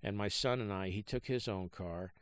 And 0.00 0.16
my 0.16 0.28
son 0.28 0.60
and 0.60 0.72
I, 0.72 0.90
he 0.90 1.02
took 1.02 1.26
his 1.26 1.48
own 1.48 1.70
car, 1.70 2.12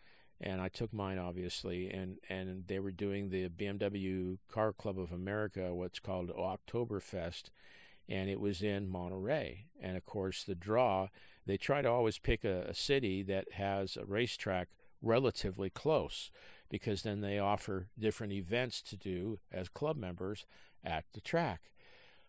and 0.41 0.63
I 0.63 0.69
took 0.69 0.95
mine, 0.95 1.19
obviously. 1.19 1.91
And, 1.91 2.17
and 2.31 2.65
they 2.69 2.79
were 2.79 2.91
doing 2.91 3.29
the 3.29 3.51
BMW 3.51 4.39
Car 4.51 4.73
Club 4.73 4.99
of 4.99 5.13
America, 5.13 5.75
what's 5.75 6.01
called 6.01 6.31
Oktoberfest 6.31 7.51
and 8.11 8.29
it 8.29 8.41
was 8.41 8.61
in 8.61 8.89
Monterey. 8.89 9.67
And 9.81 9.97
of 9.97 10.05
course, 10.05 10.43
the 10.43 10.57
draw, 10.57 11.09
they 11.47 11.57
try 11.57 11.81
to 11.81 11.89
always 11.89 12.19
pick 12.19 12.45
a, 12.45 12.63
a 12.69 12.75
city 12.75 13.23
that 13.23 13.53
has 13.53 13.97
a 13.97 14.05
racetrack 14.05 14.69
relatively 15.01 15.71
close 15.71 16.31
because 16.69 17.03
then 17.03 17.21
they 17.21 17.39
offer 17.39 17.89
different 17.99 18.33
events 18.33 18.83
to 18.83 18.97
do 18.97 19.39
as 19.51 19.69
club 19.69 19.97
members 19.97 20.45
at 20.85 21.05
the 21.15 21.21
track. 21.21 21.71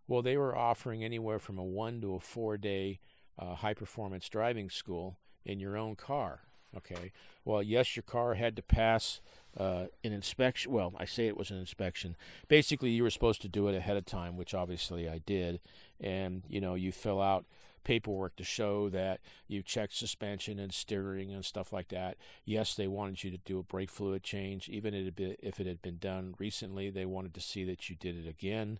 Well, 0.07 0.21
they 0.21 0.37
were 0.37 0.55
offering 0.55 1.03
anywhere 1.03 1.39
from 1.39 1.57
a 1.57 1.63
one 1.63 1.99
to 2.01 2.15
a 2.15 2.19
four 2.19 2.57
day 2.57 2.99
uh, 3.37 3.55
high 3.55 3.73
performance 3.73 4.29
driving 4.29 4.69
school 4.69 5.17
in 5.43 5.59
your 5.59 5.75
own 5.75 5.95
car. 5.95 6.41
Okay. 6.75 7.11
Well, 7.43 7.61
yes, 7.61 7.95
your 7.95 8.03
car 8.03 8.35
had 8.35 8.55
to 8.55 8.61
pass 8.61 9.19
uh, 9.57 9.85
an 10.03 10.13
inspection. 10.13 10.71
Well, 10.71 10.93
I 10.97 11.05
say 11.05 11.27
it 11.27 11.37
was 11.37 11.51
an 11.51 11.57
inspection. 11.57 12.15
Basically, 12.47 12.91
you 12.91 13.03
were 13.03 13.09
supposed 13.09 13.41
to 13.41 13.49
do 13.49 13.67
it 13.67 13.75
ahead 13.75 13.97
of 13.97 14.05
time, 14.05 14.37
which 14.37 14.53
obviously 14.53 15.09
I 15.09 15.19
did. 15.19 15.59
And 15.99 16.43
you 16.47 16.61
know, 16.61 16.75
you 16.75 16.91
fill 16.91 17.21
out 17.21 17.45
paperwork 17.83 18.35
to 18.35 18.43
show 18.43 18.89
that 18.89 19.19
you 19.47 19.63
checked 19.63 19.95
suspension 19.95 20.59
and 20.59 20.73
steering 20.73 21.31
and 21.31 21.43
stuff 21.43 21.73
like 21.73 21.89
that. 21.89 22.17
Yes, 22.45 22.75
they 22.75 22.87
wanted 22.87 23.23
you 23.23 23.31
to 23.31 23.37
do 23.39 23.59
a 23.59 23.63
brake 23.63 23.89
fluid 23.89 24.23
change, 24.23 24.69
even 24.69 24.93
if 24.93 25.59
it 25.59 25.67
had 25.67 25.81
been 25.81 25.97
done 25.97 26.35
recently. 26.37 26.89
They 26.89 27.05
wanted 27.05 27.33
to 27.33 27.41
see 27.41 27.63
that 27.65 27.89
you 27.89 27.95
did 27.95 28.15
it 28.15 28.29
again. 28.29 28.79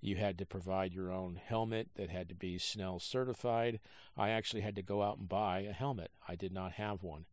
You 0.00 0.16
had 0.16 0.36
to 0.38 0.46
provide 0.46 0.92
your 0.92 1.12
own 1.12 1.36
helmet 1.42 1.90
that 1.94 2.10
had 2.10 2.28
to 2.28 2.34
be 2.34 2.58
Snell 2.58 2.98
certified. 2.98 3.78
I 4.16 4.30
actually 4.30 4.62
had 4.62 4.74
to 4.76 4.82
go 4.82 5.00
out 5.00 5.18
and 5.18 5.28
buy 5.28 5.60
a 5.60 5.72
helmet. 5.72 6.10
I 6.28 6.34
did 6.34 6.52
not 6.52 6.72
have 6.72 7.02
one. 7.02 7.26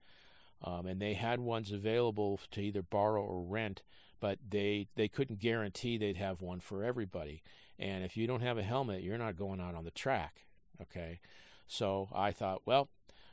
Um, 0.64 0.86
and 0.86 1.02
they 1.02 1.14
had 1.14 1.40
ones 1.40 1.72
available 1.72 2.40
to 2.52 2.62
either 2.62 2.82
borrow 2.82 3.24
or 3.24 3.42
rent, 3.42 3.82
but 4.20 4.40
they, 4.48 4.88
they 4.96 5.08
couldn't 5.08 5.40
guarantee 5.40 5.98
they'd 5.98 6.18
have 6.18 6.42
one 6.42 6.60
for 6.60 6.84
everybody. 6.84 7.42
And 7.78 8.04
if 8.04 8.18
you 8.18 8.28
don't 8.28 8.42
have 8.42 8.58
a 8.58 8.64
helmet, 8.64 9.04
you're 9.04 9.18
not 9.18 9.38
going 9.38 9.62
out 9.62 9.76
on 9.76 9.86
the 9.86 9.92
track. 9.92 10.46
Okay. 10.82 11.20
So 11.66 12.10
I 12.14 12.32
thought, 12.32 12.62
well, 12.66 12.90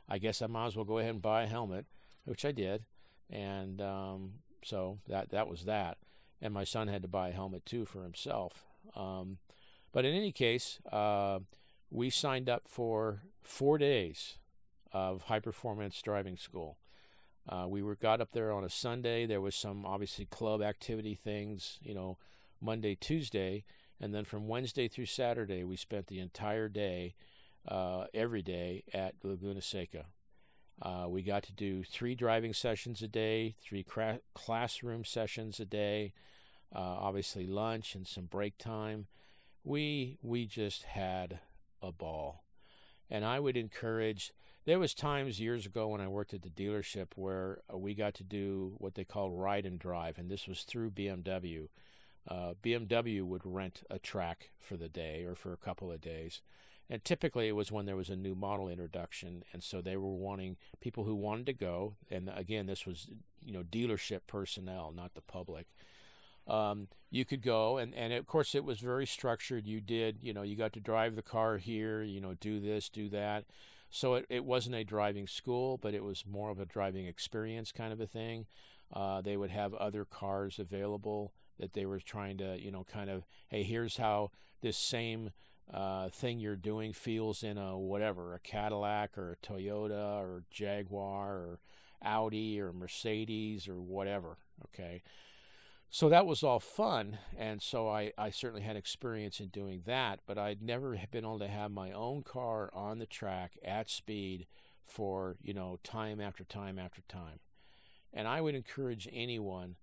I 0.07 0.19
guess 0.19 0.41
I 0.41 0.47
might 0.47 0.67
as 0.67 0.75
well 0.75 0.85
go 0.85 0.99
ahead 0.99 1.11
and 1.11 1.21
buy 1.21 1.43
a 1.43 1.47
helmet, 1.47 1.85
which 2.23 2.45
I 2.45 2.51
did. 2.51 2.85
And 3.29 3.81
um, 3.81 4.33
so 4.63 4.99
that, 5.07 5.31
that 5.31 5.49
was 5.49 5.65
that. 5.65 5.97
And 6.41 6.53
my 6.53 6.63
son 6.63 6.87
had 6.87 7.01
to 7.01 7.07
buy 7.07 7.29
a 7.29 7.33
helmet 7.33 7.65
too 7.65 7.85
for 7.85 8.03
himself. 8.03 8.63
Um, 8.95 9.39
but 9.91 10.05
in 10.05 10.13
any 10.13 10.31
case, 10.31 10.79
uh, 10.91 11.39
we 11.89 12.09
signed 12.09 12.49
up 12.49 12.63
for 12.67 13.23
four 13.41 13.77
days 13.77 14.37
of 14.93 15.23
high 15.23 15.39
performance 15.39 16.01
driving 16.01 16.37
school. 16.37 16.77
Uh, 17.49 17.65
we 17.67 17.81
were 17.81 17.95
got 17.95 18.21
up 18.21 18.31
there 18.33 18.51
on 18.51 18.63
a 18.63 18.69
Sunday. 18.69 19.25
There 19.25 19.41
was 19.41 19.55
some 19.55 19.85
obviously 19.85 20.25
club 20.25 20.61
activity 20.61 21.15
things, 21.15 21.79
you 21.81 21.93
know, 21.93 22.17
Monday, 22.59 22.95
Tuesday, 22.95 23.63
and 24.01 24.13
then 24.13 24.25
from 24.25 24.47
Wednesday 24.47 24.87
through 24.87 25.05
Saturday, 25.05 25.63
we 25.63 25.77
spent 25.77 26.07
the 26.07 26.19
entire 26.19 26.67
day, 26.67 27.15
uh, 27.67 28.05
every 28.13 28.41
day 28.41 28.83
at 28.93 29.15
Laguna 29.23 29.61
Seca. 29.61 30.05
Uh, 30.81 31.05
we 31.07 31.23
got 31.23 31.43
to 31.43 31.53
do 31.53 31.83
three 31.83 32.15
driving 32.15 32.53
sessions 32.53 33.01
a 33.01 33.07
day, 33.07 33.55
three 33.63 33.83
cra- 33.83 34.19
classroom 34.33 35.03
sessions 35.03 35.59
a 35.59 35.65
day, 35.65 36.13
uh, 36.75 36.79
obviously 36.79 37.47
lunch 37.47 37.95
and 37.95 38.05
some 38.05 38.25
break 38.25 38.57
time. 38.57 39.07
We 39.63 40.17
we 40.21 40.45
just 40.45 40.83
had 40.83 41.39
a 41.81 41.91
ball, 41.91 42.43
and 43.09 43.25
I 43.25 43.39
would 43.39 43.57
encourage. 43.57 44.33
There 44.67 44.79
was 44.79 44.93
times 44.93 45.39
years 45.39 45.65
ago 45.65 45.87
when 45.87 46.01
I 46.01 46.09
worked 46.09 46.33
at 46.33 46.41
the 46.41 46.49
dealership 46.49 47.07
where 47.15 47.59
uh, 47.73 47.77
we 47.77 47.93
got 47.93 48.13
to 48.15 48.23
do 48.23 48.75
what 48.79 48.95
they 48.95 49.05
call 49.05 49.31
ride 49.31 49.65
and 49.65 49.79
drive, 49.79 50.17
and 50.17 50.29
this 50.29 50.45
was 50.45 50.63
through 50.63 50.91
BMW. 50.91 51.69
Uh, 52.27 52.53
BMW 52.61 53.23
would 53.23 53.43
rent 53.45 53.83
a 53.89 53.97
track 53.97 54.49
for 54.59 54.75
the 54.75 54.89
day 54.89 55.23
or 55.23 55.35
for 55.35 55.53
a 55.53 55.57
couple 55.57 55.89
of 55.89 56.01
days. 56.01 56.41
And 56.89 57.01
typically 57.05 57.47
it 57.47 57.55
was 57.55 57.71
when 57.71 57.85
there 57.85 57.95
was 57.95 58.09
a 58.09 58.17
new 58.17 58.35
model 58.35 58.67
introduction. 58.67 59.43
And 59.53 59.63
so 59.63 59.79
they 59.79 59.95
were 59.95 60.13
wanting 60.13 60.57
people 60.81 61.05
who 61.05 61.15
wanted 61.15 61.45
to 61.45 61.53
go. 61.53 61.95
And 62.11 62.29
again, 62.35 62.65
this 62.65 62.85
was, 62.85 63.07
you 63.45 63.53
know, 63.53 63.63
dealership 63.63 64.21
personnel, 64.27 64.91
not 64.93 65.13
the 65.13 65.21
public. 65.21 65.67
Um, 66.45 66.89
you 67.09 67.23
could 67.23 67.41
go 67.41 67.77
and, 67.77 67.95
and 67.95 68.11
of 68.11 68.27
course 68.27 68.53
it 68.53 68.65
was 68.65 68.79
very 68.79 69.05
structured 69.05 69.65
you 69.65 69.81
did 69.81 70.19
you 70.21 70.33
know 70.33 70.43
you 70.43 70.55
got 70.55 70.71
to 70.73 70.79
drive 70.79 71.17
the 71.17 71.21
car 71.21 71.57
here 71.57 72.01
you 72.03 72.21
know 72.21 72.35
do 72.35 72.61
this 72.61 72.87
do 72.87 73.09
that 73.09 73.43
so 73.89 74.15
it, 74.15 74.25
it 74.29 74.45
wasn't 74.45 74.75
a 74.75 74.83
driving 74.83 75.27
school 75.27 75.77
but 75.77 75.93
it 75.93 76.03
was 76.03 76.25
more 76.29 76.49
of 76.49 76.59
a 76.59 76.65
driving 76.65 77.05
experience 77.05 77.71
kind 77.71 77.93
of 77.93 77.99
a 78.01 78.07
thing. 78.07 78.45
Uh, 78.93 79.21
they 79.21 79.35
would 79.35 79.49
have 79.49 79.73
other 79.73 80.05
cars 80.05 80.59
available 80.59 81.33
that 81.59 81.73
they 81.73 81.85
were 81.85 81.99
trying 81.99 82.37
to 82.37 82.57
you 82.61 82.71
know 82.71 82.85
kind 82.91 83.09
of 83.09 83.25
hey 83.49 83.63
here's 83.63 83.97
how 83.97 84.31
this 84.61 84.77
same 84.77 85.31
uh, 85.73 86.07
thing 86.09 86.39
you're 86.39 86.55
doing 86.55 86.93
feels 86.93 87.43
in 87.43 87.57
a 87.57 87.77
whatever 87.77 88.33
a 88.33 88.39
cadillac 88.39 89.17
or 89.17 89.33
a 89.33 89.45
toyota 89.45 90.19
or 90.19 90.43
jaguar 90.49 91.33
or 91.33 91.59
audi 92.03 92.61
or 92.61 92.71
mercedes 92.71 93.67
or 93.67 93.81
whatever 93.81 94.37
okay 94.63 95.01
so 95.89 96.09
that 96.09 96.25
was 96.25 96.43
all 96.43 96.59
fun 96.59 97.17
and 97.37 97.61
so 97.61 97.87
I, 97.87 98.11
I 98.17 98.29
certainly 98.29 98.63
had 98.63 98.75
experience 98.75 99.39
in 99.39 99.47
doing 99.47 99.83
that 99.85 100.19
but 100.27 100.37
i'd 100.37 100.61
never 100.61 100.99
been 101.11 101.23
able 101.23 101.39
to 101.39 101.47
have 101.47 101.71
my 101.71 101.91
own 101.91 102.23
car 102.23 102.69
on 102.73 102.99
the 102.99 103.05
track 103.05 103.53
at 103.63 103.89
speed 103.89 104.47
for 104.87 105.35
you 105.43 105.53
know 105.53 105.77
time 105.83 106.19
after 106.21 106.43
time 106.43 106.79
after 106.79 107.01
time. 107.07 107.39
And 108.13 108.27
i 108.27 108.41
would 108.41 108.55
encourage 108.55 109.07
anyone 109.11 109.75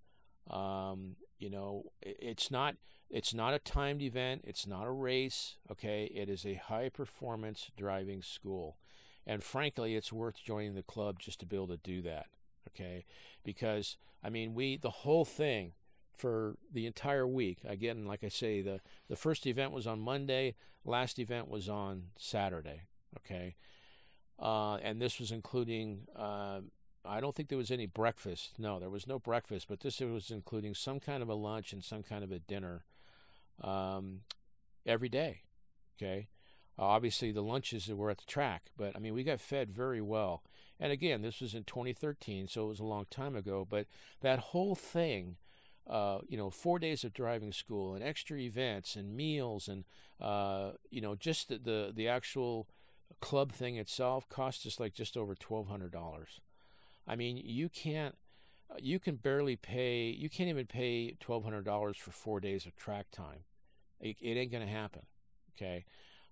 um, 0.49 1.15
you 1.39 1.49
know 1.49 1.91
it's 2.01 2.51
not 2.51 2.75
it's 3.09 3.33
not 3.33 3.53
a 3.53 3.59
timed 3.59 4.01
event 4.01 4.41
it's 4.43 4.67
not 4.67 4.87
a 4.87 4.91
race 4.91 5.57
okay? 5.71 6.11
It 6.13 6.29
is 6.29 6.45
a 6.45 6.55
high 6.55 6.89
performance 6.89 7.71
driving 7.77 8.21
school 8.21 8.77
and 9.25 9.43
frankly 9.43 9.95
it's 9.95 10.11
worth 10.11 10.43
joining 10.43 10.75
the 10.75 10.83
club 10.83 11.19
just 11.19 11.39
to 11.39 11.45
be 11.45 11.55
able 11.55 11.67
to 11.67 11.77
do 11.77 12.01
that 12.01 12.27
okay? 12.67 13.05
Because 13.43 13.97
i 14.23 14.29
mean 14.29 14.53
we 14.55 14.77
the 14.77 14.89
whole 14.89 15.25
thing 15.25 15.73
for 16.17 16.57
the 16.71 16.85
entire 16.85 17.27
week. 17.27 17.59
Again, 17.65 18.05
like 18.05 18.23
I 18.23 18.29
say, 18.29 18.61
the, 18.61 18.79
the 19.09 19.15
first 19.15 19.45
event 19.45 19.71
was 19.71 19.87
on 19.87 19.99
Monday, 19.99 20.55
last 20.83 21.19
event 21.19 21.49
was 21.49 21.69
on 21.69 22.03
Saturday. 22.17 22.83
Okay. 23.17 23.55
Uh, 24.39 24.75
and 24.75 25.01
this 25.01 25.19
was 25.19 25.31
including, 25.31 26.07
uh, 26.15 26.59
I 27.05 27.21
don't 27.21 27.35
think 27.35 27.49
there 27.49 27.57
was 27.57 27.71
any 27.71 27.85
breakfast. 27.85 28.53
No, 28.57 28.79
there 28.79 28.89
was 28.89 29.07
no 29.07 29.19
breakfast, 29.19 29.67
but 29.69 29.79
this 29.79 29.99
was 29.99 30.31
including 30.31 30.75
some 30.75 30.99
kind 30.99 31.23
of 31.23 31.29
a 31.29 31.35
lunch 31.35 31.71
and 31.71 31.83
some 31.83 32.03
kind 32.03 32.23
of 32.23 32.31
a 32.31 32.39
dinner 32.39 32.83
um, 33.61 34.21
every 34.85 35.09
day. 35.09 35.41
Okay. 35.97 36.27
Uh, 36.77 36.83
obviously, 36.83 37.31
the 37.31 37.41
lunches 37.41 37.87
were 37.87 38.09
at 38.09 38.17
the 38.17 38.25
track, 38.25 38.63
but 38.75 38.95
I 38.95 38.99
mean, 38.99 39.13
we 39.13 39.23
got 39.23 39.39
fed 39.39 39.71
very 39.71 40.01
well. 40.01 40.43
And 40.79 40.91
again, 40.91 41.21
this 41.21 41.39
was 41.39 41.53
in 41.53 41.63
2013, 41.63 42.49
so 42.49 42.65
it 42.65 42.69
was 42.69 42.79
a 42.81 42.85
long 42.85 43.05
time 43.09 43.35
ago, 43.35 43.65
but 43.69 43.87
that 44.19 44.39
whole 44.39 44.75
thing 44.75 45.37
uh, 45.87 46.19
you 46.27 46.37
know, 46.37 46.49
four 46.49 46.79
days 46.79 47.03
of 47.03 47.13
driving 47.13 47.51
school 47.51 47.93
and 47.93 48.03
extra 48.03 48.37
events 48.37 48.95
and 48.95 49.15
meals 49.15 49.67
and 49.67 49.85
uh, 50.21 50.71
you 50.89 51.01
know, 51.01 51.15
just 51.15 51.49
the, 51.49 51.57
the, 51.57 51.91
the 51.93 52.07
actual 52.07 52.67
club 53.21 53.51
thing 53.51 53.75
itself 53.77 54.27
cost 54.29 54.65
us 54.65 54.79
like 54.79 54.93
just 54.93 55.17
over 55.17 55.35
twelve 55.35 55.67
hundred 55.67 55.91
dollars. 55.91 56.39
I 57.07 57.15
mean, 57.15 57.37
you 57.37 57.69
can't, 57.69 58.15
you 58.79 58.99
can 58.99 59.15
barely 59.15 59.55
pay, 59.55 60.07
you 60.09 60.29
can't 60.29 60.49
even 60.49 60.65
pay 60.65 61.15
twelve 61.19 61.43
hundred 61.43 61.65
dollars 61.65 61.97
for 61.97 62.11
four 62.11 62.39
days 62.39 62.65
of 62.65 62.75
track 62.75 63.07
time. 63.11 63.43
It, 63.99 64.17
it 64.21 64.37
ain't 64.37 64.51
to 64.65 64.73
happen. 64.73 65.03
Okay, 65.55 65.85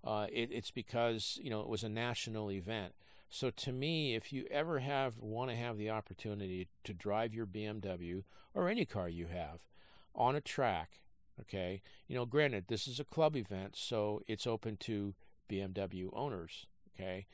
uh, 0.03 0.27
it, 0.31 0.49
it's 0.51 0.71
because 0.71 1.37
you 1.41 1.49
know 1.49 1.61
it 1.61 1.69
was 1.69 1.83
a 1.83 1.89
national 1.89 2.51
event. 2.51 2.93
So 3.33 3.49
to 3.49 3.71
me, 3.71 4.13
if 4.13 4.31
you 4.31 4.45
ever 4.51 4.77
have 4.77 5.17
want 5.17 5.49
to 5.49 5.55
have 5.55 5.75
the 5.75 5.89
opportunity 5.89 6.67
to 6.83 6.93
drive 6.93 7.33
your 7.33 7.47
BMW 7.47 8.25
or 8.53 8.69
any 8.69 8.85
car 8.85 9.09
you 9.09 9.25
have 9.25 9.65
on 10.13 10.35
a 10.35 10.39
track, 10.39 10.99
okay, 11.41 11.81
you 12.07 12.15
know, 12.15 12.27
granted 12.27 12.65
this 12.67 12.87
is 12.87 12.99
a 12.99 13.03
club 13.03 13.35
event, 13.35 13.75
so 13.75 14.21
it's 14.27 14.45
open 14.45 14.77
to 14.81 15.15
BMW 15.49 16.11
owners, 16.13 16.67
okay, 16.93 17.25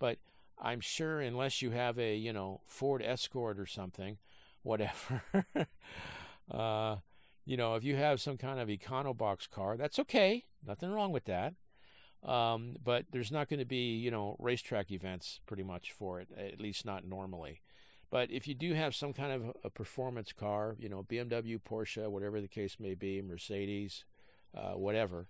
but 0.00 0.18
I'm 0.58 0.80
sure 0.80 1.20
unless 1.20 1.62
you 1.62 1.70
have 1.70 2.00
a 2.00 2.16
you 2.16 2.32
know 2.32 2.60
Ford 2.64 3.00
Escort 3.00 3.60
or 3.60 3.66
something, 3.66 4.18
whatever, 4.64 5.22
uh, 6.50 6.96
you 7.44 7.56
know, 7.56 7.76
if 7.76 7.84
you 7.84 7.94
have 7.94 8.20
some 8.20 8.38
kind 8.38 8.58
of 8.58 8.66
Econobox 8.66 9.48
car, 9.48 9.76
that's 9.76 10.00
okay, 10.00 10.46
nothing 10.66 10.90
wrong 10.90 11.12
with 11.12 11.26
that. 11.26 11.54
Um, 12.24 12.76
but 12.82 13.04
there's 13.10 13.30
not 13.30 13.48
going 13.48 13.60
to 13.60 13.66
be, 13.66 13.96
you 13.96 14.10
know, 14.10 14.36
racetrack 14.38 14.90
events 14.90 15.40
pretty 15.46 15.62
much 15.62 15.92
for 15.92 16.20
it, 16.20 16.28
at 16.38 16.60
least 16.60 16.86
not 16.86 17.04
normally. 17.06 17.60
But 18.10 18.30
if 18.30 18.46
you 18.46 18.54
do 18.54 18.74
have 18.74 18.94
some 18.94 19.12
kind 19.12 19.32
of 19.32 19.56
a 19.64 19.70
performance 19.70 20.32
car, 20.32 20.76
you 20.78 20.88
know, 20.88 21.02
BMW, 21.02 21.60
Porsche, 21.60 22.08
whatever 22.08 22.40
the 22.40 22.48
case 22.48 22.76
may 22.78 22.94
be, 22.94 23.20
Mercedes, 23.20 24.04
uh, 24.56 24.72
whatever, 24.72 25.26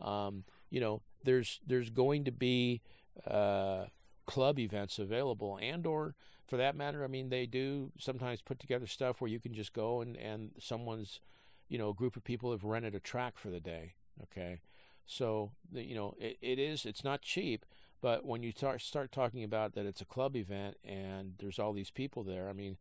um, 0.00 0.44
you 0.70 0.80
know, 0.80 1.02
there's 1.24 1.60
there's 1.66 1.90
going 1.90 2.24
to 2.24 2.30
be 2.30 2.80
uh, 3.26 3.86
club 4.26 4.58
events 4.58 4.98
available, 4.98 5.58
and 5.60 5.84
or 5.86 6.14
for 6.46 6.56
that 6.56 6.76
matter, 6.76 7.04
I 7.04 7.08
mean, 7.08 7.28
they 7.28 7.46
do 7.46 7.90
sometimes 7.98 8.40
put 8.40 8.58
together 8.58 8.86
stuff 8.86 9.20
where 9.20 9.30
you 9.30 9.40
can 9.40 9.52
just 9.52 9.72
go 9.72 10.00
and 10.00 10.16
and 10.16 10.52
someone's, 10.60 11.20
you 11.68 11.76
know, 11.76 11.90
a 11.90 11.94
group 11.94 12.16
of 12.16 12.24
people 12.24 12.52
have 12.52 12.64
rented 12.64 12.94
a 12.94 13.00
track 13.00 13.36
for 13.36 13.50
the 13.50 13.60
day. 13.60 13.94
Okay, 14.22 14.60
so 15.08 15.52
you 15.72 15.94
know 15.94 16.14
it, 16.20 16.36
it 16.40 16.58
is 16.58 16.84
it's 16.84 17.02
not 17.02 17.22
cheap, 17.22 17.64
but 18.00 18.24
when 18.24 18.42
you 18.42 18.52
start 18.52 18.82
start 18.82 19.10
talking 19.10 19.42
about 19.42 19.74
that 19.74 19.86
it's 19.86 20.02
a 20.02 20.04
club 20.04 20.36
event 20.36 20.76
and 20.84 21.32
there's 21.38 21.58
all 21.58 21.72
these 21.72 21.90
people 21.90 22.22
there, 22.22 22.48
I 22.48 22.52
mean, 22.52 22.76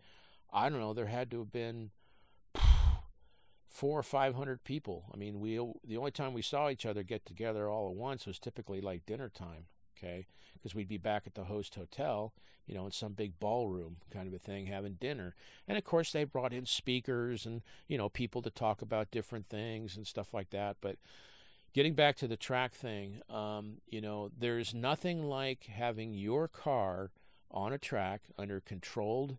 I 0.53 0.69
don't 0.69 0.81
know, 0.81 0.93
there 0.93 1.07
had 1.07 1.31
to 1.31 1.39
have 1.39 1.51
been 1.53 1.91
four 3.69 3.97
or 3.97 4.03
five 4.03 4.35
hundred 4.35 4.65
people. 4.65 5.05
I 5.11 5.17
mean, 5.17 5.39
we 5.39 5.55
the 5.85 5.97
only 5.97 6.11
time 6.11 6.33
we 6.33 6.41
saw 6.41 6.69
each 6.69 6.85
other 6.85 7.01
get 7.01 7.25
together 7.25 7.69
all 7.69 7.89
at 7.89 7.95
once 7.95 8.27
was 8.27 8.39
typically 8.39 8.81
like 8.81 9.05
dinner 9.05 9.29
time. 9.29 9.67
Okay, 9.97 10.27
because 10.53 10.75
we'd 10.75 10.89
be 10.89 10.97
back 10.97 11.23
at 11.25 11.33
the 11.33 11.45
host 11.45 11.75
hotel, 11.75 12.33
you 12.67 12.75
know, 12.75 12.85
in 12.85 12.91
some 12.91 13.13
big 13.13 13.39
ballroom 13.39 13.97
kind 14.11 14.27
of 14.27 14.33
a 14.33 14.37
thing, 14.37 14.65
having 14.65 14.93
dinner. 14.95 15.33
And 15.65 15.77
of 15.77 15.85
course, 15.85 16.11
they 16.11 16.25
brought 16.25 16.53
in 16.53 16.65
speakers 16.65 17.45
and 17.45 17.61
you 17.87 17.97
know 17.97 18.09
people 18.09 18.41
to 18.41 18.49
talk 18.49 18.81
about 18.81 19.11
different 19.11 19.47
things 19.47 19.95
and 19.95 20.05
stuff 20.05 20.33
like 20.33 20.49
that. 20.49 20.75
But 20.81 20.97
getting 21.77 21.93
back 21.93 22.15
to 22.15 22.27
the 22.27 22.35
track 22.35 22.73
thing, 22.73 23.21
um, 23.29 23.75
you 23.87 24.01
know, 24.01 24.31
there's 24.35 24.73
nothing 24.73 25.29
like 25.29 25.65
having 25.65 26.11
your 26.11 26.47
car 26.47 27.11
on 27.51 27.71
a 27.71 27.77
track 27.77 28.21
under 28.35 28.59
controlled 28.59 29.37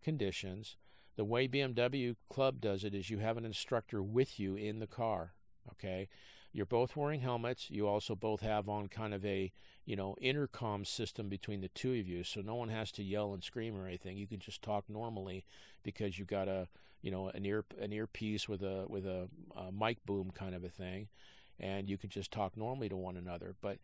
conditions. 0.00 0.76
The 1.16 1.24
way 1.24 1.48
BMW 1.48 2.14
Club 2.28 2.60
does 2.60 2.84
it 2.84 2.94
is 2.94 3.10
you 3.10 3.18
have 3.18 3.36
an 3.36 3.44
instructor 3.44 4.00
with 4.04 4.38
you 4.38 4.54
in 4.54 4.78
the 4.78 4.86
car. 4.86 5.32
Okay, 5.68 6.08
you're 6.52 6.64
both 6.64 6.94
wearing 6.94 7.22
helmets. 7.22 7.72
You 7.72 7.88
also 7.88 8.14
both 8.14 8.42
have 8.42 8.68
on 8.68 8.86
kind 8.86 9.12
of 9.12 9.24
a 9.24 9.50
you 9.84 9.96
know 9.96 10.14
intercom 10.20 10.84
system 10.84 11.28
between 11.28 11.60
the 11.60 11.70
two 11.70 11.98
of 11.98 12.06
you, 12.06 12.22
so 12.22 12.40
no 12.40 12.54
one 12.54 12.68
has 12.68 12.92
to 12.92 13.02
yell 13.02 13.34
and 13.34 13.42
scream 13.42 13.76
or 13.76 13.88
anything. 13.88 14.16
You 14.16 14.28
can 14.28 14.38
just 14.38 14.62
talk 14.62 14.84
normally 14.88 15.44
because 15.82 16.20
you've 16.20 16.28
got 16.28 16.46
a 16.46 16.68
you 17.02 17.10
know 17.10 17.30
an 17.30 17.44
ear 17.44 17.64
an 17.80 17.92
earpiece 17.92 18.48
with 18.48 18.62
a 18.62 18.84
with 18.88 19.06
a, 19.06 19.28
a 19.56 19.72
mic 19.72 20.06
boom 20.06 20.30
kind 20.32 20.54
of 20.54 20.62
a 20.62 20.68
thing, 20.68 21.08
and 21.60 21.88
you 21.88 21.98
can 21.98 22.10
just 22.10 22.30
talk 22.30 22.56
normally 22.56 22.88
to 22.88 22.96
one 22.96 23.16
another. 23.16 23.54
But 23.60 23.78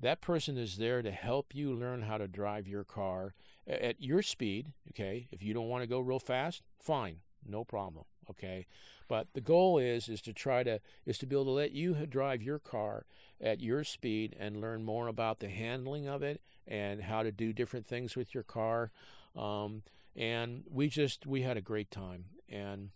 that 0.00 0.20
person 0.20 0.56
is 0.56 0.78
there 0.78 1.02
to 1.02 1.10
help 1.10 1.54
you 1.54 1.72
learn 1.72 2.02
how 2.02 2.18
to 2.18 2.26
drive 2.26 2.66
your 2.66 2.84
car 2.84 3.34
at 3.68 4.02
your 4.02 4.22
speed. 4.22 4.72
Okay, 4.90 5.28
if 5.30 5.42
you 5.42 5.54
don't 5.54 5.68
want 5.68 5.82
to 5.82 5.88
go 5.88 6.00
real 6.00 6.18
fast, 6.18 6.62
fine, 6.78 7.18
no 7.46 7.64
problem. 7.64 8.04
Okay, 8.30 8.66
but 9.08 9.28
the 9.34 9.40
goal 9.40 9.78
is 9.78 10.08
is 10.08 10.22
to 10.22 10.32
try 10.32 10.62
to 10.62 10.80
is 11.04 11.18
to 11.18 11.26
be 11.26 11.36
able 11.36 11.44
to 11.44 11.50
let 11.50 11.72
you 11.72 11.94
drive 12.06 12.42
your 12.42 12.58
car 12.58 13.04
at 13.40 13.60
your 13.60 13.84
speed 13.84 14.36
and 14.38 14.60
learn 14.60 14.84
more 14.84 15.08
about 15.08 15.40
the 15.40 15.48
handling 15.48 16.08
of 16.08 16.22
it 16.22 16.40
and 16.66 17.02
how 17.02 17.22
to 17.22 17.32
do 17.32 17.52
different 17.52 17.86
things 17.86 18.16
with 18.16 18.34
your 18.34 18.44
car. 18.44 18.92
Um, 19.36 19.82
and 20.16 20.64
we 20.70 20.88
just 20.88 21.26
we 21.26 21.42
had 21.42 21.56
a 21.56 21.62
great 21.62 21.90
time. 21.90 22.26
And 22.48 22.90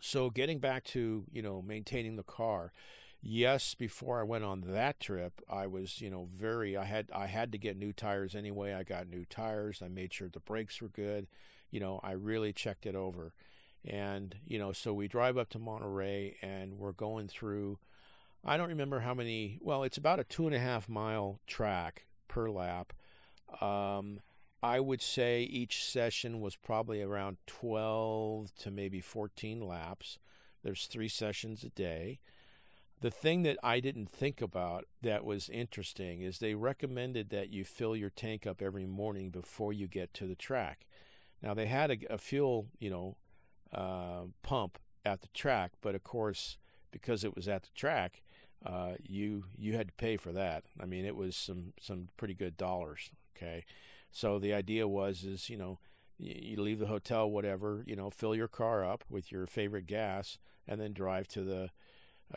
so 0.00 0.30
getting 0.30 0.58
back 0.58 0.84
to 0.84 1.24
you 1.32 1.42
know 1.42 1.62
maintaining 1.62 2.16
the 2.16 2.22
car. 2.22 2.72
Yes, 3.24 3.74
before 3.74 4.18
I 4.18 4.24
went 4.24 4.42
on 4.42 4.62
that 4.66 4.98
trip, 4.98 5.40
I 5.48 5.68
was, 5.68 6.00
you 6.00 6.10
know, 6.10 6.28
very 6.32 6.76
I 6.76 6.84
had 6.84 7.08
I 7.14 7.26
had 7.26 7.52
to 7.52 7.58
get 7.58 7.76
new 7.76 7.92
tires 7.92 8.34
anyway. 8.34 8.74
I 8.74 8.82
got 8.82 9.08
new 9.08 9.24
tires. 9.24 9.80
I 9.80 9.86
made 9.86 10.12
sure 10.12 10.28
the 10.28 10.40
brakes 10.40 10.82
were 10.82 10.88
good. 10.88 11.28
You 11.70 11.78
know, 11.78 12.00
I 12.02 12.12
really 12.12 12.52
checked 12.52 12.84
it 12.84 12.96
over. 12.96 13.32
And, 13.84 14.36
you 14.46 14.58
know, 14.58 14.72
so 14.72 14.92
we 14.92 15.08
drive 15.08 15.38
up 15.38 15.50
to 15.50 15.58
Monterey 15.58 16.36
and 16.42 16.78
we're 16.78 16.92
going 16.92 17.28
through, 17.28 17.78
I 18.44 18.56
don't 18.56 18.68
remember 18.68 19.00
how 19.00 19.14
many, 19.14 19.58
well, 19.60 19.82
it's 19.82 19.96
about 19.96 20.20
a 20.20 20.24
two 20.24 20.46
and 20.46 20.54
a 20.54 20.60
half 20.60 20.88
mile 20.88 21.40
track 21.46 22.06
per 22.28 22.48
lap. 22.50 22.92
Um, 23.60 24.20
I 24.62 24.78
would 24.78 25.02
say 25.02 25.42
each 25.42 25.84
session 25.84 26.40
was 26.40 26.54
probably 26.54 27.02
around 27.02 27.38
12 27.46 28.54
to 28.60 28.70
maybe 28.70 29.00
14 29.00 29.60
laps. 29.60 30.18
There's 30.62 30.86
three 30.86 31.08
sessions 31.08 31.64
a 31.64 31.70
day. 31.70 32.20
The 33.02 33.10
thing 33.10 33.42
that 33.42 33.58
I 33.64 33.80
didn't 33.80 34.10
think 34.10 34.40
about 34.40 34.84
that 35.02 35.24
was 35.24 35.48
interesting 35.48 36.22
is 36.22 36.38
they 36.38 36.54
recommended 36.54 37.30
that 37.30 37.50
you 37.50 37.64
fill 37.64 37.96
your 37.96 38.10
tank 38.10 38.46
up 38.46 38.62
every 38.62 38.86
morning 38.86 39.30
before 39.30 39.72
you 39.72 39.88
get 39.88 40.14
to 40.14 40.26
the 40.26 40.36
track. 40.36 40.86
Now 41.42 41.52
they 41.52 41.66
had 41.66 41.90
a, 41.90 41.96
a 42.14 42.18
fuel, 42.18 42.68
you 42.78 42.90
know, 42.90 43.16
uh, 43.72 44.26
pump 44.44 44.78
at 45.04 45.20
the 45.20 45.28
track, 45.34 45.72
but 45.80 45.96
of 45.96 46.04
course, 46.04 46.58
because 46.92 47.24
it 47.24 47.34
was 47.34 47.48
at 47.48 47.64
the 47.64 47.70
track, 47.74 48.22
uh, 48.64 48.92
you 49.02 49.46
you 49.58 49.74
had 49.74 49.88
to 49.88 49.94
pay 49.94 50.16
for 50.16 50.30
that. 50.30 50.62
I 50.80 50.86
mean, 50.86 51.04
it 51.04 51.16
was 51.16 51.34
some 51.34 51.72
some 51.80 52.10
pretty 52.16 52.34
good 52.34 52.56
dollars. 52.56 53.10
Okay, 53.36 53.64
so 54.12 54.38
the 54.38 54.54
idea 54.54 54.86
was 54.86 55.24
is 55.24 55.50
you 55.50 55.56
know 55.56 55.80
you, 56.18 56.62
leave 56.62 56.78
the 56.78 56.86
hotel, 56.86 57.28
whatever, 57.28 57.82
you 57.84 57.96
know, 57.96 58.10
fill 58.10 58.36
your 58.36 58.46
car 58.46 58.84
up 58.84 59.02
with 59.10 59.32
your 59.32 59.46
favorite 59.46 59.86
gas, 59.86 60.38
and 60.68 60.80
then 60.80 60.92
drive 60.92 61.26
to 61.28 61.42
the 61.42 61.70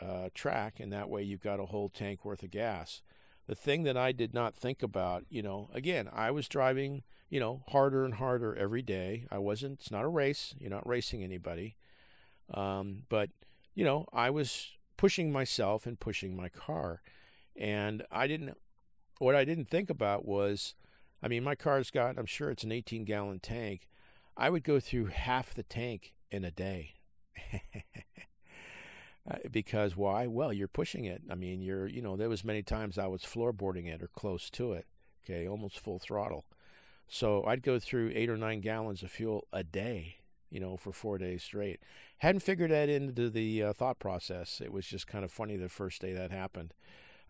uh, 0.00 0.28
track, 0.34 0.80
and 0.80 0.92
that 0.92 1.08
way 1.08 1.22
you've 1.22 1.42
got 1.42 1.60
a 1.60 1.66
whole 1.66 1.88
tank 1.88 2.24
worth 2.24 2.42
of 2.42 2.50
gas. 2.50 3.02
The 3.46 3.54
thing 3.54 3.84
that 3.84 3.96
I 3.96 4.12
did 4.12 4.34
not 4.34 4.54
think 4.54 4.82
about, 4.82 5.24
you 5.28 5.42
know, 5.42 5.70
again, 5.72 6.08
I 6.12 6.30
was 6.30 6.48
driving 6.48 7.04
you 7.28 7.40
know, 7.40 7.62
harder 7.68 8.04
and 8.04 8.14
harder 8.14 8.54
every 8.54 8.82
day. 8.82 9.26
I 9.30 9.38
wasn't, 9.38 9.80
it's 9.80 9.90
not 9.90 10.04
a 10.04 10.08
race. 10.08 10.54
You're 10.58 10.70
not 10.70 10.86
racing 10.86 11.24
anybody. 11.24 11.76
Um, 12.52 13.02
but, 13.08 13.30
you 13.74 13.84
know, 13.84 14.06
I 14.12 14.30
was 14.30 14.76
pushing 14.96 15.32
myself 15.32 15.86
and 15.86 15.98
pushing 15.98 16.36
my 16.36 16.48
car. 16.48 17.02
And 17.56 18.04
I 18.12 18.26
didn't, 18.26 18.56
what 19.18 19.34
I 19.34 19.44
didn't 19.44 19.68
think 19.68 19.90
about 19.90 20.24
was, 20.24 20.74
I 21.22 21.28
mean, 21.28 21.42
my 21.42 21.54
car's 21.54 21.90
got, 21.90 22.18
I'm 22.18 22.26
sure 22.26 22.50
it's 22.50 22.64
an 22.64 22.72
18 22.72 23.04
gallon 23.04 23.40
tank. 23.40 23.88
I 24.36 24.50
would 24.50 24.62
go 24.62 24.78
through 24.78 25.06
half 25.06 25.54
the 25.54 25.62
tank 25.62 26.14
in 26.30 26.44
a 26.44 26.50
day. 26.50 26.94
Uh, 29.28 29.36
because 29.50 29.96
why? 29.96 30.26
Well, 30.26 30.52
you're 30.52 30.68
pushing 30.68 31.04
it. 31.04 31.22
I 31.30 31.34
mean, 31.34 31.60
you're, 31.60 31.86
you 31.86 32.00
know, 32.00 32.16
there 32.16 32.28
was 32.28 32.44
many 32.44 32.62
times 32.62 32.96
I 32.96 33.06
was 33.06 33.22
floorboarding 33.22 33.86
it 33.86 34.02
or 34.02 34.08
close 34.08 34.50
to 34.50 34.72
it. 34.72 34.86
Okay, 35.24 35.48
almost 35.48 35.80
full 35.80 35.98
throttle. 35.98 36.44
So 37.08 37.44
I'd 37.44 37.62
go 37.62 37.78
through 37.78 38.12
eight 38.14 38.30
or 38.30 38.36
nine 38.36 38.60
gallons 38.60 39.02
of 39.02 39.10
fuel 39.10 39.46
a 39.52 39.64
day, 39.64 40.16
you 40.50 40.60
know, 40.60 40.76
for 40.76 40.92
four 40.92 41.18
days 41.18 41.42
straight. 41.42 41.80
Hadn't 42.18 42.40
figured 42.40 42.70
that 42.70 42.88
into 42.88 43.30
the 43.30 43.62
uh, 43.62 43.72
thought 43.72 43.98
process. 43.98 44.60
It 44.60 44.72
was 44.72 44.86
just 44.86 45.06
kind 45.06 45.24
of 45.24 45.32
funny 45.32 45.56
the 45.56 45.68
first 45.68 46.00
day 46.00 46.12
that 46.12 46.30
happened. 46.30 46.72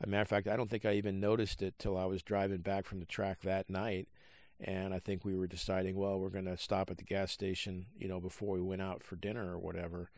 As 0.01 0.07
a 0.07 0.11
matter 0.11 0.23
of 0.23 0.29
fact, 0.29 0.49
I 0.49 0.57
don't 0.57 0.71
think 0.71 0.85
I 0.85 0.93
even 0.93 1.21
noticed 1.21 1.63
it 1.63 1.79
till 1.79 1.97
I 1.97 2.05
was 2.05 2.23
driving 2.23 2.59
back 2.59 2.85
from 2.85 3.01
the 3.01 3.07
track 3.07 3.41
that 3.43 3.71
night. 3.71 4.09
And 4.61 4.95
I 4.95 4.99
think 4.99 5.25
we 5.25 5.37
were 5.37 5.47
deciding, 5.47 5.97
well, 5.97 6.19
we're 6.19 6.31
going 6.31 6.47
to 6.47 6.57
stop 6.57 6.91
at 6.91 6.97
the 6.97 7.05
gas 7.05 7.31
station, 7.33 7.87
you 7.99 8.09
know, 8.09 8.21
before 8.21 8.55
we 8.55 8.63
went 8.63 8.83
out 8.83 9.03
for 9.03 9.17
dinner 9.17 9.53
or 9.53 9.59
whatever. 9.59 10.11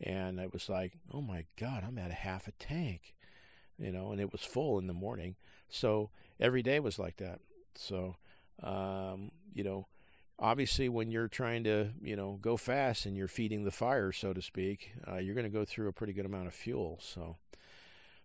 And 0.00 0.38
it 0.40 0.52
was 0.52 0.68
like, 0.68 0.92
oh 1.12 1.22
my 1.22 1.46
God, 1.58 1.84
I'm 1.86 1.98
at 1.98 2.10
a 2.10 2.14
half 2.14 2.48
a 2.48 2.52
tank, 2.52 3.14
you 3.78 3.92
know, 3.92 4.12
and 4.12 4.20
it 4.20 4.32
was 4.32 4.42
full 4.42 4.78
in 4.78 4.86
the 4.86 4.92
morning. 4.92 5.36
So 5.68 6.10
every 6.40 6.62
day 6.62 6.80
was 6.80 6.98
like 6.98 7.16
that. 7.18 7.40
So 7.74 8.16
um, 8.62 9.30
you 9.52 9.64
know, 9.64 9.86
obviously, 10.38 10.88
when 10.88 11.10
you're 11.10 11.28
trying 11.28 11.64
to, 11.64 11.90
you 12.02 12.16
know, 12.16 12.38
go 12.40 12.56
fast 12.56 13.06
and 13.06 13.16
you're 13.16 13.28
feeding 13.28 13.64
the 13.64 13.70
fire, 13.70 14.12
so 14.12 14.32
to 14.32 14.42
speak, 14.42 14.92
uh, 15.10 15.16
you're 15.16 15.34
going 15.34 15.44
to 15.46 15.50
go 15.50 15.64
through 15.64 15.88
a 15.88 15.92
pretty 15.92 16.12
good 16.12 16.26
amount 16.26 16.46
of 16.46 16.54
fuel. 16.54 16.98
So, 17.00 17.36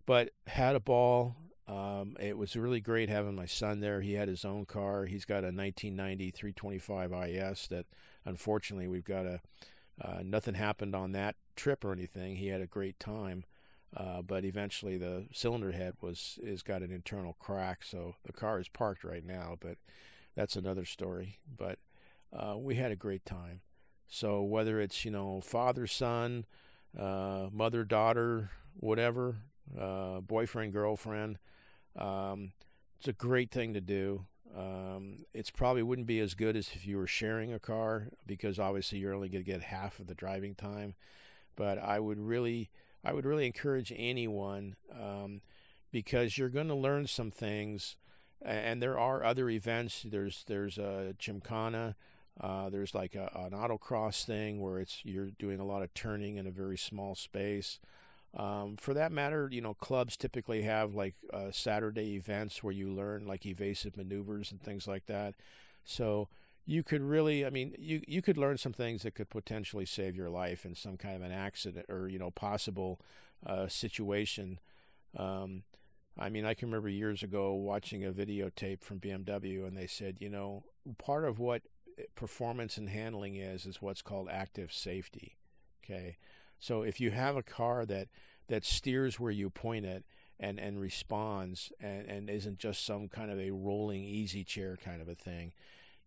but 0.06 0.30
had 0.46 0.76
a 0.76 0.80
ball. 0.80 1.36
Um, 1.68 2.16
it 2.18 2.36
was 2.36 2.56
really 2.56 2.80
great 2.80 3.08
having 3.08 3.36
my 3.36 3.46
son 3.46 3.78
there. 3.78 4.00
He 4.00 4.14
had 4.14 4.28
his 4.28 4.44
own 4.44 4.66
car. 4.66 5.04
He's 5.04 5.24
got 5.24 5.44
a 5.44 5.52
1990 5.52 6.30
325 6.32 7.12
IS 7.12 7.68
that, 7.68 7.86
unfortunately, 8.24 8.88
we've 8.88 9.04
got 9.04 9.26
a. 9.26 9.40
Uh, 10.02 10.22
nothing 10.24 10.54
happened 10.54 10.96
on 10.96 11.12
that 11.12 11.36
trip 11.60 11.84
or 11.84 11.92
anything. 11.92 12.36
He 12.36 12.48
had 12.48 12.60
a 12.60 12.66
great 12.66 12.98
time. 12.98 13.44
Uh, 13.96 14.22
but 14.22 14.44
eventually 14.44 14.96
the 14.96 15.26
cylinder 15.32 15.72
head 15.72 15.94
was 16.00 16.38
is 16.42 16.62
got 16.62 16.82
an 16.82 16.92
internal 16.92 17.36
crack, 17.40 17.82
so 17.82 18.14
the 18.24 18.32
car 18.32 18.60
is 18.60 18.68
parked 18.68 19.02
right 19.02 19.24
now. 19.24 19.56
But 19.58 19.78
that's 20.36 20.54
another 20.54 20.84
story. 20.84 21.40
But 21.56 21.80
uh, 22.32 22.56
we 22.56 22.76
had 22.76 22.92
a 22.92 22.96
great 22.96 23.26
time. 23.26 23.62
So 24.06 24.42
whether 24.42 24.80
it's 24.80 25.04
you 25.04 25.10
know 25.10 25.40
father 25.40 25.88
son, 25.88 26.44
uh, 26.96 27.48
mother 27.50 27.82
daughter, 27.82 28.50
whatever, 28.74 29.38
uh, 29.78 30.20
boyfriend 30.20 30.72
girlfriend, 30.72 31.38
um, 31.96 32.52
it's 32.98 33.08
a 33.08 33.12
great 33.12 33.50
thing 33.50 33.74
to 33.74 33.80
do. 33.80 34.26
Um, 34.56 35.24
it's 35.32 35.50
probably 35.50 35.82
wouldn't 35.82 36.06
be 36.06 36.20
as 36.20 36.34
good 36.34 36.56
as 36.56 36.70
if 36.74 36.86
you 36.86 36.96
were 36.96 37.06
sharing 37.06 37.52
a 37.52 37.58
car 37.58 38.08
because 38.24 38.58
obviously 38.58 38.98
you're 38.98 39.14
only 39.14 39.28
going 39.28 39.44
to 39.44 39.50
get 39.50 39.62
half 39.62 39.98
of 39.98 40.06
the 40.06 40.14
driving 40.14 40.54
time. 40.54 40.94
But 41.56 41.78
I 41.78 42.00
would 42.00 42.18
really, 42.18 42.70
I 43.04 43.12
would 43.12 43.24
really 43.24 43.46
encourage 43.46 43.92
anyone 43.96 44.76
um, 44.92 45.40
because 45.90 46.38
you're 46.38 46.48
going 46.48 46.68
to 46.68 46.74
learn 46.74 47.06
some 47.06 47.30
things 47.30 47.96
and 48.42 48.82
there 48.82 48.98
are 48.98 49.24
other 49.24 49.50
events. 49.50 50.04
There's 50.08 50.44
there's 50.46 50.78
a 50.78 51.14
Gymkhana. 51.18 51.94
Uh, 52.40 52.70
there's 52.70 52.94
like 52.94 53.14
a, 53.14 53.30
an 53.34 53.50
autocross 53.50 54.24
thing 54.24 54.60
where 54.60 54.78
it's 54.78 55.00
you're 55.04 55.30
doing 55.38 55.60
a 55.60 55.64
lot 55.64 55.82
of 55.82 55.92
turning 55.92 56.36
in 56.36 56.46
a 56.46 56.50
very 56.50 56.78
small 56.78 57.14
space. 57.14 57.78
Um, 58.34 58.76
for 58.76 58.94
that 58.94 59.12
matter, 59.12 59.48
you 59.50 59.60
know, 59.60 59.74
clubs 59.74 60.16
typically 60.16 60.62
have 60.62 60.94
like 60.94 61.16
uh, 61.32 61.50
Saturday 61.50 62.14
events 62.14 62.62
where 62.62 62.72
you 62.72 62.88
learn 62.88 63.26
like 63.26 63.44
evasive 63.44 63.96
maneuvers 63.96 64.52
and 64.52 64.62
things 64.62 64.86
like 64.86 65.06
that. 65.06 65.34
So 65.84 66.28
you 66.70 66.84
could 66.84 67.02
really, 67.02 67.44
I 67.44 67.50
mean, 67.50 67.74
you 67.80 68.00
you 68.06 68.22
could 68.22 68.38
learn 68.38 68.56
some 68.56 68.72
things 68.72 69.02
that 69.02 69.16
could 69.16 69.28
potentially 69.28 69.84
save 69.84 70.14
your 70.14 70.30
life 70.30 70.64
in 70.64 70.76
some 70.76 70.96
kind 70.96 71.16
of 71.16 71.22
an 71.22 71.32
accident 71.32 71.86
or 71.88 72.08
you 72.08 72.16
know 72.16 72.30
possible 72.30 73.00
uh, 73.44 73.66
situation. 73.66 74.60
Um, 75.16 75.64
I 76.16 76.28
mean, 76.28 76.44
I 76.44 76.54
can 76.54 76.68
remember 76.68 76.88
years 76.88 77.24
ago 77.24 77.54
watching 77.54 78.04
a 78.04 78.12
videotape 78.12 78.84
from 78.84 79.00
BMW, 79.00 79.66
and 79.66 79.76
they 79.76 79.88
said, 79.88 80.18
you 80.20 80.28
know, 80.28 80.62
part 80.96 81.24
of 81.24 81.40
what 81.40 81.62
performance 82.14 82.76
and 82.76 82.88
handling 82.88 83.34
is 83.34 83.66
is 83.66 83.82
what's 83.82 84.00
called 84.00 84.28
active 84.30 84.72
safety. 84.72 85.38
Okay, 85.84 86.18
so 86.60 86.82
if 86.82 87.00
you 87.00 87.10
have 87.10 87.36
a 87.36 87.42
car 87.42 87.84
that 87.86 88.06
that 88.46 88.64
steers 88.64 89.18
where 89.18 89.32
you 89.32 89.50
point 89.50 89.86
it, 89.86 90.04
and 90.38 90.60
and 90.60 90.80
responds 90.80 91.72
and 91.80 92.06
and 92.06 92.30
isn't 92.30 92.60
just 92.60 92.86
some 92.86 93.08
kind 93.08 93.32
of 93.32 93.40
a 93.40 93.50
rolling 93.50 94.04
easy 94.04 94.44
chair 94.44 94.78
kind 94.80 95.02
of 95.02 95.08
a 95.08 95.16
thing 95.16 95.52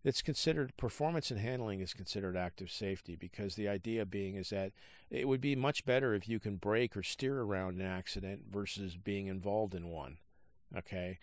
it's 0.04 0.20
considered 0.20 0.76
performance 0.76 1.30
and 1.30 1.40
handling 1.40 1.80
is 1.80 1.94
considered 1.94 2.36
active 2.36 2.70
safety 2.70 3.16
because 3.16 3.56
the 3.56 3.68
idea 3.68 4.04
being 4.04 4.34
is 4.34 4.50
that 4.50 4.72
it 5.10 5.26
would 5.26 5.40
be 5.40 5.56
much 5.56 5.86
better 5.86 6.14
if 6.14 6.28
you 6.28 6.38
can 6.38 6.56
brake 6.56 6.96
or 6.96 7.02
steer 7.02 7.40
around 7.40 7.80
an 7.80 7.86
accident 7.86 8.42
versus 8.50 8.96
being 8.96 9.26
involved 9.26 9.74
in 9.74 9.88
one 9.88 10.18
okay? 10.76 11.18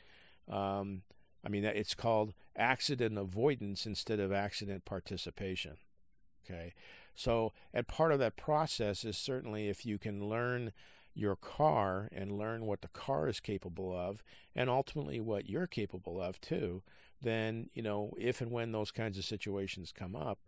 Um, 0.49 1.03
i 1.45 1.49
mean 1.49 1.63
it's 1.63 1.93
called 1.93 2.33
accident 2.55 3.17
avoidance 3.17 3.85
instead 3.85 4.19
of 4.19 4.31
accident 4.31 4.83
participation 4.83 5.77
okay? 6.43 6.73
So 7.13 7.53
and 7.73 7.87
part 7.87 8.11
of 8.11 8.19
that 8.19 8.35
process 8.35 9.05
is 9.05 9.15
certainly 9.15 9.69
if 9.69 9.85
you 9.85 9.99
can 9.99 10.27
learn 10.27 10.73
your 11.13 11.35
car 11.35 12.09
and 12.13 12.31
learn 12.31 12.65
what 12.65 12.81
the 12.81 12.87
car 12.87 13.27
is 13.27 13.39
capable 13.39 13.95
of 13.95 14.23
and 14.55 14.69
ultimately 14.69 15.19
what 15.19 15.49
you're 15.49 15.67
capable 15.67 16.21
of 16.21 16.39
too 16.39 16.81
then 17.21 17.69
you 17.73 17.81
know 17.81 18.13
if 18.17 18.41
and 18.41 18.51
when 18.51 18.71
those 18.71 18.91
kinds 18.91 19.17
of 19.17 19.25
situations 19.25 19.93
come 19.97 20.15
up 20.15 20.39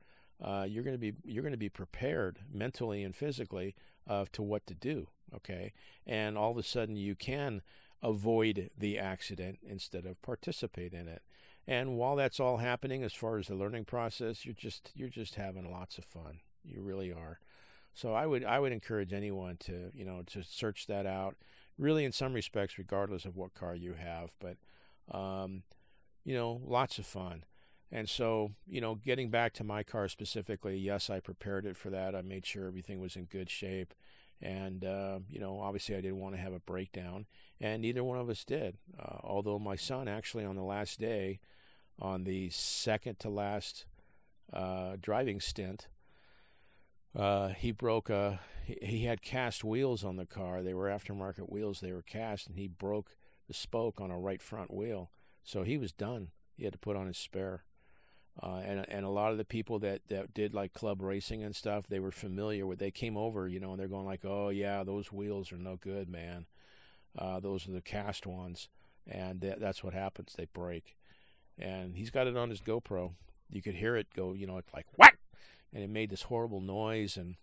uh, 0.44 0.66
you're 0.68 0.84
going 0.84 0.96
to 0.96 1.00
be 1.00 1.14
you're 1.24 1.44
going 1.44 1.52
to 1.52 1.58
be 1.58 1.70
prepared 1.70 2.40
mentally 2.52 3.04
and 3.04 3.16
physically 3.16 3.76
uh, 4.08 4.26
to 4.32 4.42
what 4.42 4.66
to 4.68 4.74
do 4.74 5.08
okay? 5.36 5.74
And 6.06 6.38
all 6.38 6.52
of 6.52 6.58
a 6.58 6.64
sudden 6.64 6.96
you 6.96 7.16
can 7.16 7.62
avoid 8.02 8.70
the 8.78 9.00
accident 9.00 9.60
instead 9.68 10.06
of 10.06 10.22
participate 10.22 10.94
in 10.94 11.08
it. 11.08 11.22
And 11.66 11.98
while 11.98 12.18
that's 12.18 12.40
all 12.40 12.58
happening 12.58 13.04
as 13.04 13.14
far 13.14 13.38
as 13.38 13.48
the 13.48 13.56
learning 13.56 13.86
process 13.86 14.46
you're 14.46 14.54
just 14.54 14.92
you're 14.96 15.10
just 15.10 15.36
having 15.36 15.72
lots 15.72 15.98
of 15.98 16.06
fun. 16.06 16.40
You 16.64 16.82
really 16.82 17.12
are. 17.12 17.40
So 17.94 18.14
I 18.14 18.26
would 18.26 18.44
I 18.44 18.60
would 18.60 18.72
encourage 18.72 19.14
anyone 19.14 19.58
to 19.62 19.92
you 19.94 20.06
know 20.06 20.24
to 20.28 20.44
search 20.44 20.88
that 20.88 21.06
out. 21.06 21.36
Really, 21.78 22.06
in 22.06 22.12
some 22.12 22.34
respects, 22.34 22.78
regardless 22.78 23.26
of 23.26 23.36
what 23.36 23.56
car 23.56 23.76
you 23.76 23.94
have, 23.94 24.36
but 24.40 24.58
um, 25.12 25.64
you 26.24 26.36
know, 26.36 26.62
lots 26.66 27.00
of 27.00 27.06
fun. 27.06 27.44
And 27.92 28.10
so, 28.10 28.54
you 28.66 28.82
know, 28.82 28.96
getting 28.96 29.30
back 29.30 29.54
to 29.54 29.64
my 29.64 29.84
car 29.84 30.08
specifically, 30.08 30.78
yes, 30.78 31.10
I 31.10 31.20
prepared 31.20 31.66
it 31.66 31.78
for 31.78 31.90
that. 31.92 32.16
I 32.16 32.22
made 32.22 32.46
sure 32.46 32.68
everything 32.68 33.00
was 33.00 33.16
in 33.16 33.26
good 33.26 33.50
shape. 33.50 33.94
And, 34.42 34.84
uh, 34.84 35.20
you 35.30 35.40
know, 35.40 35.60
obviously 35.60 35.96
I 35.96 36.02
didn't 36.02 36.20
want 36.20 36.36
to 36.36 36.42
have 36.42 36.54
a 36.54 36.60
breakdown. 36.60 37.28
And 37.62 37.82
neither 37.84 38.04
one 38.04 38.18
of 38.18 38.30
us 38.30 38.44
did. 38.44 38.78
Uh, 39.00 39.18
although 39.24 39.60
my 39.60 39.76
son 39.76 40.08
actually, 40.08 40.44
on 40.44 40.56
the 40.56 40.64
last 40.64 41.00
day, 41.00 41.40
on 42.00 42.24
the 42.24 42.50
second 42.50 43.20
to 43.20 43.30
last 43.30 43.86
uh, 44.52 44.96
driving 45.00 45.40
stint, 45.40 45.88
uh, 47.16 47.50
he 47.50 47.72
broke 47.72 48.10
a. 48.10 48.40
He, 48.66 48.78
he 48.82 49.06
had 49.06 49.22
cast 49.22 49.64
wheels 49.64 50.04
on 50.04 50.16
the 50.16 50.26
car. 50.26 50.64
They 50.64 50.74
were 50.74 50.88
aftermarket 50.88 51.50
wheels. 51.50 51.80
They 51.80 51.92
were 51.92 52.02
cast, 52.02 52.48
and 52.48 52.58
he 52.58 52.68
broke 52.68 53.16
the 53.48 53.54
spoke 53.54 54.02
on 54.02 54.10
a 54.10 54.18
right 54.18 54.42
front 54.42 54.74
wheel. 54.74 55.12
So 55.43 55.63
he 55.63 55.77
was 55.77 55.91
done. 55.91 56.29
He 56.56 56.63
had 56.63 56.73
to 56.73 56.79
put 56.79 56.95
on 56.95 57.08
his 57.08 57.17
spare. 57.17 57.63
Uh, 58.41 58.62
and 58.65 58.86
and 58.89 59.06
a 59.06 59.10
lot 59.10 59.32
of 59.32 59.38
the 59.38 59.45
people 59.45 59.77
that, 59.79 60.01
that 60.08 60.34
did 60.34 60.56
like 60.56 60.73
club 60.73 61.01
racing 61.01 61.43
and 61.43 61.56
stuff, 61.56 61.86
they 61.88 61.99
were 61.99 62.12
familiar 62.12 62.65
with. 62.65 62.79
They 62.79 62.89
came 62.89 63.15
over, 63.15 63.47
you 63.47 63.60
know, 63.60 63.71
and 63.71 63.79
they're 63.79 63.88
going 63.88 64.08
like, 64.08 64.25
"Oh 64.25 64.49
yeah, 64.49 64.84
those 64.84 65.12
wheels 65.12 65.51
are 65.51 65.58
no 65.58 65.75
good, 65.75 66.10
man. 66.10 66.47
Uh, 67.15 67.39
those 67.39 67.67
are 67.67 67.71
the 67.71 67.82
cast 67.82 68.25
ones." 68.25 68.69
And 69.08 69.41
th- 69.41 69.58
that's 69.60 69.84
what 69.84 69.93
happens. 69.93 70.34
They 70.36 70.47
break. 70.51 70.95
And 71.60 71.95
he's 71.95 72.10
got 72.10 72.25
it 72.25 72.36
on 72.36 72.49
his 72.49 72.62
GoPro. 72.62 73.12
You 73.51 73.62
could 73.62 73.75
hear 73.75 73.95
it 73.95 74.08
go, 74.15 74.34
you 74.34 74.47
know, 74.47 74.60
like 74.73 74.88
what 74.95 75.13
and 75.73 75.84
it 75.84 75.89
made 75.89 76.10
this 76.10 76.23
horrible 76.23 76.62
noise. 76.62 77.17
And 77.17 77.36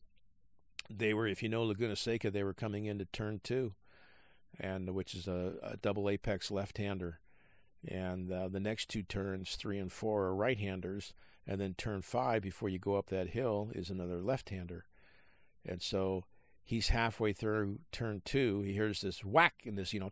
they 0.88 1.14
were, 1.14 1.26
if 1.26 1.42
you 1.42 1.48
know 1.48 1.64
Laguna 1.64 1.96
Seca, 1.96 2.30
they 2.30 2.42
were 2.42 2.54
coming 2.54 2.86
into 2.86 3.04
turn 3.06 3.40
two, 3.42 3.74
and 4.58 4.90
which 4.94 5.14
is 5.14 5.28
a, 5.28 5.54
a 5.62 5.76
double 5.76 6.08
apex 6.08 6.50
left-hander. 6.50 7.19
And 7.86 8.30
uh, 8.30 8.48
the 8.48 8.60
next 8.60 8.88
two 8.88 9.02
turns, 9.02 9.56
three 9.56 9.78
and 9.78 9.90
four, 9.90 10.24
are 10.24 10.34
right-handers, 10.34 11.14
and 11.46 11.60
then 11.60 11.74
turn 11.74 12.02
five, 12.02 12.42
before 12.42 12.68
you 12.68 12.78
go 12.78 12.96
up 12.96 13.06
that 13.06 13.30
hill, 13.30 13.70
is 13.74 13.90
another 13.90 14.20
left-hander. 14.20 14.84
And 15.64 15.80
so 15.80 16.24
he's 16.62 16.88
halfway 16.88 17.32
through 17.32 17.80
turn 17.90 18.22
two. 18.24 18.60
He 18.62 18.74
hears 18.74 19.00
this 19.00 19.24
whack 19.24 19.62
and 19.64 19.78
this, 19.78 19.92
you 19.92 20.00
know, 20.00 20.10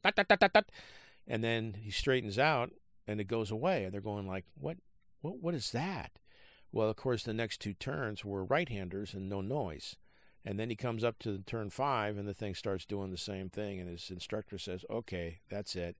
and 1.27 1.45
then 1.45 1.77
he 1.81 1.91
straightens 1.91 2.39
out, 2.39 2.71
and 3.07 3.21
it 3.21 3.25
goes 3.25 3.51
away. 3.51 3.85
And 3.85 3.93
they're 3.93 4.01
going 4.01 4.27
like, 4.27 4.47
"What? 4.55 4.79
What? 5.21 5.39
What 5.41 5.55
is 5.55 5.71
that?" 5.73 6.13
Well, 6.73 6.89
of 6.89 6.97
course, 6.97 7.23
the 7.23 7.35
next 7.35 7.61
two 7.61 7.75
turns 7.75 8.25
were 8.25 8.45
right 8.45 8.69
handers 8.69 9.15
and 9.15 9.29
no 9.29 9.41
noise. 9.41 9.97
And 10.45 10.59
then 10.59 10.71
he 10.71 10.77
comes 10.77 11.03
up 11.03 11.19
to 11.21 11.39
turn 11.39 11.71
five 11.71 12.17
and 12.17 12.29
the 12.29 12.35
thing 12.35 12.55
starts 12.55 12.85
doing 12.85 13.11
the 13.11 13.17
same 13.17 13.49
thing. 13.49 13.81
And 13.81 13.89
his 13.89 14.11
instructor 14.11 14.59
says, 14.59 14.85
okay, 14.91 15.41
that's 15.51 15.77
it. 15.77 15.97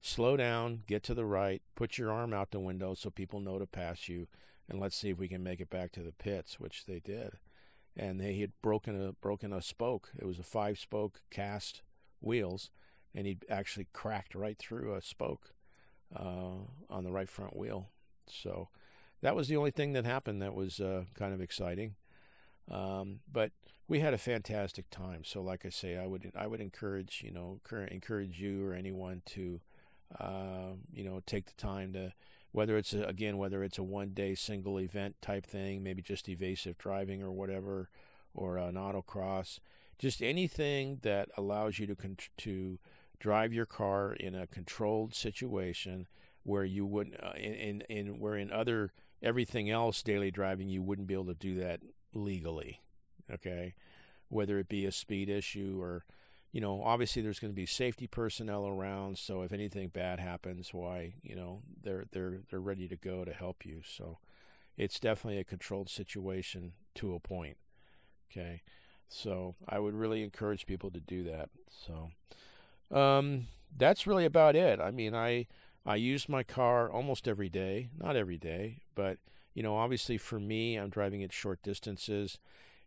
Slow 0.00 0.36
down, 0.36 0.84
get 0.86 1.02
to 1.04 1.14
the 1.14 1.24
right, 1.24 1.60
put 1.74 1.98
your 1.98 2.10
arm 2.10 2.32
out 2.32 2.50
the 2.50 2.60
window 2.60 2.94
so 2.94 3.10
people 3.10 3.40
know 3.40 3.58
to 3.58 3.66
pass 3.66 4.08
you, 4.08 4.28
and 4.68 4.78
let's 4.78 4.96
see 4.96 5.10
if 5.10 5.18
we 5.18 5.28
can 5.28 5.42
make 5.42 5.60
it 5.60 5.70
back 5.70 5.92
to 5.92 6.02
the 6.02 6.12
pits, 6.12 6.60
which 6.60 6.86
they 6.86 7.00
did. 7.00 7.32
And 7.96 8.20
they 8.20 8.38
had 8.38 8.52
broken 8.62 9.00
a 9.00 9.12
broken 9.12 9.52
a 9.52 9.60
spoke. 9.60 10.10
It 10.16 10.24
was 10.24 10.38
a 10.38 10.44
five 10.44 10.78
spoke 10.78 11.20
cast 11.30 11.82
wheels, 12.20 12.70
and 13.14 13.26
he 13.26 13.38
actually 13.50 13.88
cracked 13.92 14.34
right 14.34 14.56
through 14.56 14.94
a 14.94 15.02
spoke 15.02 15.52
uh, 16.14 16.62
on 16.88 17.04
the 17.04 17.12
right 17.12 17.28
front 17.28 17.56
wheel. 17.56 17.88
So 18.28 18.68
that 19.20 19.34
was 19.34 19.48
the 19.48 19.56
only 19.56 19.72
thing 19.72 19.94
that 19.94 20.04
happened 20.04 20.40
that 20.42 20.54
was 20.54 20.78
uh, 20.80 21.04
kind 21.14 21.34
of 21.34 21.40
exciting. 21.40 21.96
Um, 22.70 23.20
but 23.30 23.52
we 23.88 24.00
had 24.00 24.14
a 24.14 24.18
fantastic 24.18 24.90
time. 24.90 25.24
So, 25.24 25.40
like 25.40 25.64
I 25.64 25.70
say, 25.70 25.96
I 25.96 26.06
would 26.06 26.30
I 26.36 26.46
would 26.46 26.60
encourage 26.60 27.22
you 27.24 27.32
know 27.32 27.60
encourage 27.90 28.40
you 28.40 28.64
or 28.64 28.74
anyone 28.74 29.22
to 29.26 29.60
uh, 30.18 30.72
you 30.92 31.04
know 31.04 31.20
take 31.26 31.46
the 31.46 31.54
time 31.54 31.92
to 31.92 32.12
whether 32.52 32.76
it's 32.76 32.92
a, 32.94 33.02
again 33.04 33.36
whether 33.38 33.62
it's 33.62 33.78
a 33.78 33.82
one 33.82 34.10
day 34.10 34.34
single 34.34 34.78
event 34.80 35.16
type 35.20 35.46
thing, 35.46 35.82
maybe 35.82 36.02
just 36.02 36.28
evasive 36.28 36.78
driving 36.78 37.22
or 37.22 37.30
whatever, 37.30 37.88
or 38.34 38.56
an 38.56 38.74
autocross, 38.74 39.58
just 39.98 40.22
anything 40.22 40.98
that 41.02 41.28
allows 41.36 41.78
you 41.78 41.86
to 41.86 41.96
con- 41.96 42.16
to 42.38 42.78
drive 43.18 43.52
your 43.52 43.66
car 43.66 44.12
in 44.12 44.34
a 44.34 44.46
controlled 44.46 45.14
situation 45.14 46.06
where 46.44 46.64
you 46.64 46.86
wouldn't 46.86 47.22
uh, 47.22 47.32
in, 47.36 47.54
in 47.54 47.80
in 47.88 48.20
where 48.20 48.36
in 48.36 48.50
other 48.50 48.92
everything 49.22 49.68
else 49.68 50.02
daily 50.02 50.30
driving 50.30 50.68
you 50.68 50.80
wouldn't 50.80 51.08
be 51.08 51.14
able 51.14 51.26
to 51.26 51.34
do 51.34 51.56
that 51.56 51.80
legally 52.14 52.80
okay? 53.32 53.74
Whether 54.28 54.58
it 54.58 54.68
be 54.68 54.86
a 54.86 54.92
speed 54.92 55.28
issue 55.28 55.78
or 55.80 56.04
you 56.52 56.60
know 56.60 56.82
obviously 56.82 57.22
there's 57.22 57.38
going 57.38 57.52
to 57.52 57.56
be 57.56 57.66
safety 57.66 58.06
personnel 58.06 58.66
around 58.66 59.18
so 59.18 59.42
if 59.42 59.52
anything 59.52 59.88
bad 59.88 60.18
happens 60.18 60.72
why 60.72 61.14
you 61.22 61.34
know 61.34 61.60
they're 61.82 62.06
they're 62.12 62.40
they're 62.50 62.60
ready 62.60 62.88
to 62.88 62.96
go 62.96 63.24
to 63.24 63.32
help 63.32 63.64
you 63.64 63.80
so 63.84 64.18
it's 64.76 65.00
definitely 65.00 65.40
a 65.40 65.44
controlled 65.44 65.90
situation 65.90 66.72
to 66.94 67.14
a 67.14 67.20
point 67.20 67.56
okay 68.30 68.62
so 69.08 69.54
i 69.68 69.78
would 69.78 69.94
really 69.94 70.22
encourage 70.22 70.66
people 70.66 70.90
to 70.90 71.00
do 71.00 71.22
that 71.22 71.48
so 71.68 72.10
um 72.96 73.46
that's 73.76 74.06
really 74.06 74.24
about 74.24 74.56
it 74.56 74.80
i 74.80 74.90
mean 74.90 75.14
i 75.14 75.46
I 75.88 75.96
use 75.96 76.28
my 76.28 76.42
car 76.42 76.90
almost 76.90 77.26
every 77.26 77.48
day, 77.48 77.88
not 77.96 78.14
every 78.14 78.36
day, 78.36 78.82
but 78.94 79.16
you 79.54 79.62
know, 79.62 79.74
obviously 79.74 80.18
for 80.18 80.38
me, 80.38 80.76
I'm 80.76 80.90
driving 80.90 81.22
at 81.22 81.32
short 81.32 81.62
distances. 81.62 82.38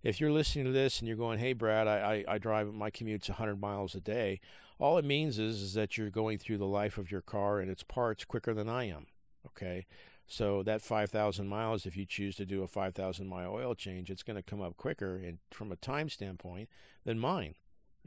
If 0.03 0.19
you're 0.19 0.31
listening 0.31 0.65
to 0.65 0.71
this 0.71 0.99
and 0.99 1.07
you're 1.07 1.17
going, 1.17 1.39
"Hey, 1.39 1.53
Brad, 1.53 1.87
I, 1.87 2.25
I, 2.27 2.35
I 2.35 2.37
drive 2.37 2.73
my 2.73 2.89
commute's 2.89 3.29
100 3.29 3.59
miles 3.59 3.95
a 3.95 3.99
day," 3.99 4.39
all 4.79 4.97
it 4.97 5.05
means 5.05 5.37
is 5.37 5.61
is 5.61 5.73
that 5.75 5.97
you're 5.97 6.09
going 6.09 6.37
through 6.37 6.57
the 6.57 6.65
life 6.65 6.97
of 6.97 7.11
your 7.11 7.21
car 7.21 7.59
and 7.59 7.69
its 7.69 7.83
parts 7.83 8.25
quicker 8.25 8.53
than 8.53 8.67
I 8.67 8.85
am. 8.85 9.07
Okay, 9.45 9.85
so 10.27 10.63
that 10.63 10.81
5,000 10.81 11.47
miles, 11.47 11.85
if 11.85 11.97
you 11.97 12.05
choose 12.05 12.35
to 12.37 12.45
do 12.45 12.63
a 12.63 12.67
5,000 12.67 13.27
mile 13.27 13.53
oil 13.53 13.75
change, 13.75 14.09
it's 14.09 14.23
going 14.23 14.37
to 14.37 14.43
come 14.43 14.61
up 14.61 14.77
quicker, 14.77 15.17
and 15.17 15.39
from 15.51 15.71
a 15.71 15.75
time 15.75 16.09
standpoint, 16.09 16.69
than 17.03 17.19
mine. 17.19 17.55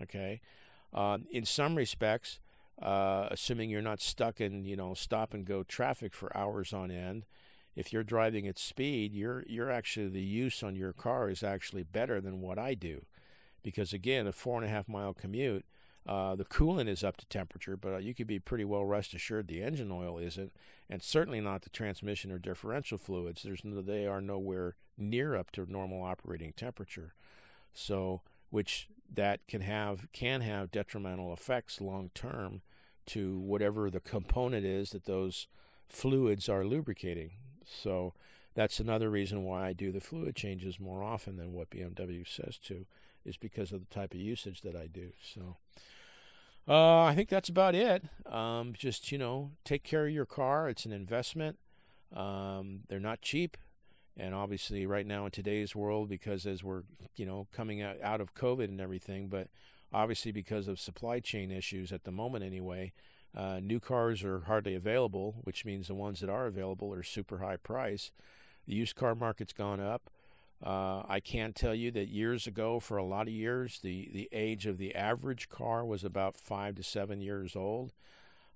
Okay, 0.03 0.41
uh, 0.93 1.19
in 1.31 1.45
some 1.45 1.77
respects, 1.77 2.41
uh, 2.83 3.29
assuming 3.31 3.71
you're 3.71 3.83
not 3.83 4.01
stuck 4.01 4.41
in 4.41 4.65
you 4.65 4.77
know 4.77 4.95
stop 4.95 5.33
and 5.33 5.45
go 5.45 5.63
traffic 5.63 6.13
for 6.13 6.37
hours 6.37 6.73
on 6.73 6.91
end. 6.91 7.25
If 7.77 7.93
you're 7.93 8.05
driving 8.05 8.47
at 8.47 8.59
speed, 8.59 9.15
you're 9.15 9.45
you're 9.49 9.71
actually 9.71 10.09
the 10.09 10.21
use 10.21 10.63
on 10.63 10.77
your 10.77 10.93
car 10.93 11.29
is 11.29 11.43
actually 11.43 11.83
better 11.83 12.21
than 12.21 12.41
what 12.41 12.59
I 12.59 12.75
do, 12.75 13.05
because 13.63 13.93
again, 13.93 14.27
a 14.27 14.33
four 14.33 14.57
and 14.57 14.67
a 14.67 14.73
half 14.73 14.89
mile 14.89 15.15
commute, 15.15 15.65
uh, 16.07 16.37
the 16.37 16.45
coolant 16.45 16.89
is 16.89 17.03
up 17.03 17.17
to 17.17 17.27
temperature, 17.27 17.77
but 17.77 18.03
you 18.03 18.15
could 18.15 18.27
be 18.27 18.39
pretty 18.39 18.65
well 18.65 18.85
rest 18.85 19.15
assured 19.15 19.49
the 19.49 19.63
engine 19.63 19.91
oil 19.91 20.19
isn't, 20.19 20.53
and 20.89 21.03
certainly 21.03 21.41
not 21.41 21.63
the 21.63 21.71
transmission 21.71 22.31
or 22.31 22.39
differential 22.39 22.99
fluids. 22.99 23.43
There's 23.43 23.65
no, 23.65 23.81
they 23.81 24.07
are 24.07 24.21
nowhere 24.21 24.77
near 24.99 25.35
up 25.35 25.51
to 25.53 25.71
normal 25.71 26.03
operating 26.03 26.53
temperature, 26.53 27.15
so 27.73 28.21
which 28.51 28.89
that 29.13 29.47
can 29.49 29.63
have 29.63 30.07
can 30.13 30.43
have 30.43 30.71
detrimental 30.71 31.33
effects 31.33 31.81
long 31.81 32.11
term 32.15 32.63
to 33.07 33.39
whatever 33.39 33.91
the 33.91 34.01
component 34.01 34.65
is 34.65 34.91
that 34.91 35.07
those 35.07 35.49
fluids 35.89 36.49
are 36.49 36.65
lubricating. 36.65 37.33
So 37.67 38.15
that's 38.55 38.81
another 38.81 39.11
reason 39.11 39.45
why 39.45 39.67
I 39.69 39.73
do 39.73 39.91
the 39.93 40.01
fluid 40.01 40.37
changes 40.37 40.79
more 40.79 41.03
often 41.03 41.37
than 41.37 41.53
what 41.53 41.71
BMW 41.71 42.27
says 42.27 42.59
to, 42.67 42.87
is 43.25 43.37
because 43.37 43.73
of 43.73 43.81
the 43.81 43.95
type 43.95 44.15
of 44.15 44.21
usage 44.21 44.63
that 44.63 44.77
I 44.77 44.87
do. 44.87 45.13
So, 45.23 45.57
Uh, 46.67 47.03
I 47.03 47.15
think 47.15 47.29
that's 47.29 47.51
about 47.51 47.75
it. 47.75 48.05
Um, 48.25 48.73
just 48.73 49.13
you 49.13 49.19
know, 49.19 49.51
take 49.65 49.83
care 49.83 50.07
of 50.07 50.13
your 50.13 50.25
car. 50.25 50.69
It's 50.69 50.87
an 50.87 50.93
investment. 50.93 51.59
Um, 52.15 52.85
they're 52.89 53.01
not 53.01 53.21
cheap, 53.21 53.59
and 54.17 54.35
obviously, 54.35 54.87
right 54.87 55.07
now 55.07 55.27
in 55.27 55.31
today's 55.31 55.77
world, 55.77 56.09
because 56.09 56.47
as 56.47 56.65
we're 56.65 56.85
you 57.17 57.27
know 57.27 57.49
coming 57.53 57.83
out, 57.83 58.01
out 58.01 58.21
of 58.23 58.35
COVID 58.35 58.65
and 58.65 58.81
everything, 58.81 59.29
but 59.29 59.49
obviously 59.93 60.33
because 60.33 60.67
of 60.67 60.81
supply 60.81 61.21
chain 61.21 61.51
issues 61.51 61.93
at 61.93 62.05
the 62.05 62.11
moment 62.11 62.45
anyway, 62.45 62.93
uh, 63.37 63.61
new 63.61 63.81
cars 63.81 64.23
are 64.23 64.41
hardly 64.41 64.75
available, 64.75 65.37
which 65.43 65.65
means 65.65 65.89
the 65.89 65.95
ones 65.95 66.21
that 66.21 66.31
are 66.31 66.47
available 66.47 66.93
are 66.93 67.03
super 67.03 67.39
high 67.39 67.57
price. 67.57 68.13
The 68.67 68.75
used 68.75 68.97
car 68.97 69.15
market's 69.15 69.53
gone 69.53 69.81
up. 69.81 70.11
Uh, 70.65 71.03
I 71.09 71.21
can't 71.21 71.55
tell 71.55 71.75
you 71.75 71.91
that 71.91 72.09
years 72.09 72.47
ago, 72.47 72.81
for 72.81 72.97
a 72.97 73.05
lot 73.05 73.27
of 73.27 73.35
years, 73.35 73.81
the, 73.83 74.09
the 74.13 74.29
age 74.33 74.67
of 74.67 74.79
the 74.79 74.95
average 74.95 75.49
car 75.49 75.85
was 75.85 76.05
about 76.05 76.37
five 76.37 76.77
to 76.77 76.83
seven 76.83 77.21
years 77.21 77.55
old. 77.57 77.93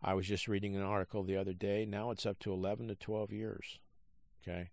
I 0.03 0.15
was 0.15 0.27
just 0.27 0.49
reading 0.49 0.77
an 0.77 0.83
article 0.83 1.25
the 1.25 1.37
other 1.37 1.53
day. 1.53 1.85
Now 1.85 2.11
it's 2.11 2.25
up 2.25 2.39
to 2.41 2.53
11 2.53 2.89
to 2.89 2.95
12 2.95 3.33
years. 3.33 3.81
Okay. 4.43 4.71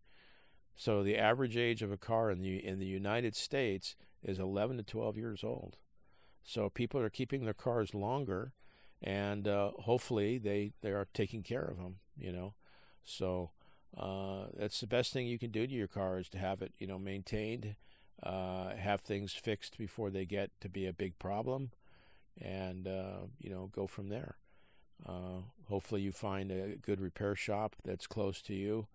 So 0.76 1.04
the 1.04 1.18
average 1.18 1.58
age 1.58 1.82
of 1.82 1.92
a 1.92 1.98
car 1.98 2.30
in 2.30 2.42
the 2.42 2.64
in 2.64 2.80
the 2.80 2.86
United 2.86 3.36
States 3.36 3.96
is 4.22 4.40
11 4.40 4.78
to 4.78 4.84
12 4.84 5.18
years 5.18 5.44
old. 5.44 5.78
So 6.44 6.70
people 6.70 7.00
are 7.00 7.10
keeping 7.10 7.46
their 7.46 7.54
cars 7.54 7.96
longer, 7.96 8.54
and 9.02 9.48
uh, 9.48 9.72
hopefully 9.80 10.38
they 10.38 10.74
they 10.82 10.92
are 10.92 11.08
taking 11.14 11.44
care 11.44 11.64
of 11.64 11.78
them. 11.78 11.98
You 12.18 12.32
know, 12.32 12.54
so 13.04 13.52
uh, 13.98 14.48
that's 14.58 14.80
the 14.80 14.88
best 14.88 15.14
thing 15.14 15.28
you 15.28 15.40
can 15.40 15.52
do 15.52 15.68
to 15.68 15.74
your 15.74 15.88
car 15.88 16.20
is 16.20 16.30
to 16.30 16.38
have 16.38 16.62
it, 16.62 16.74
you 16.80 16.88
know, 16.88 17.00
maintained, 17.00 17.76
uh, 18.24 18.76
have 18.76 19.02
things 19.02 19.34
fixed 19.34 19.78
before 19.78 20.10
they 20.10 20.26
get 20.26 20.52
to 20.62 20.70
be 20.70 20.86
a 20.86 20.94
big 20.94 21.18
problem, 21.20 21.72
and 22.40 22.88
uh, 22.88 23.28
you 23.40 23.50
know, 23.50 23.70
go 23.74 23.88
from 23.88 24.10
there. 24.10 24.38
Uh, 25.06 25.42
hopefully, 25.68 26.02
you 26.02 26.12
find 26.12 26.52
a 26.52 26.78
good 26.78 27.02
repair 27.02 27.36
shop 27.36 27.76
that's 27.84 28.08
close 28.08 28.42
to 28.42 28.54
you. 28.54 28.88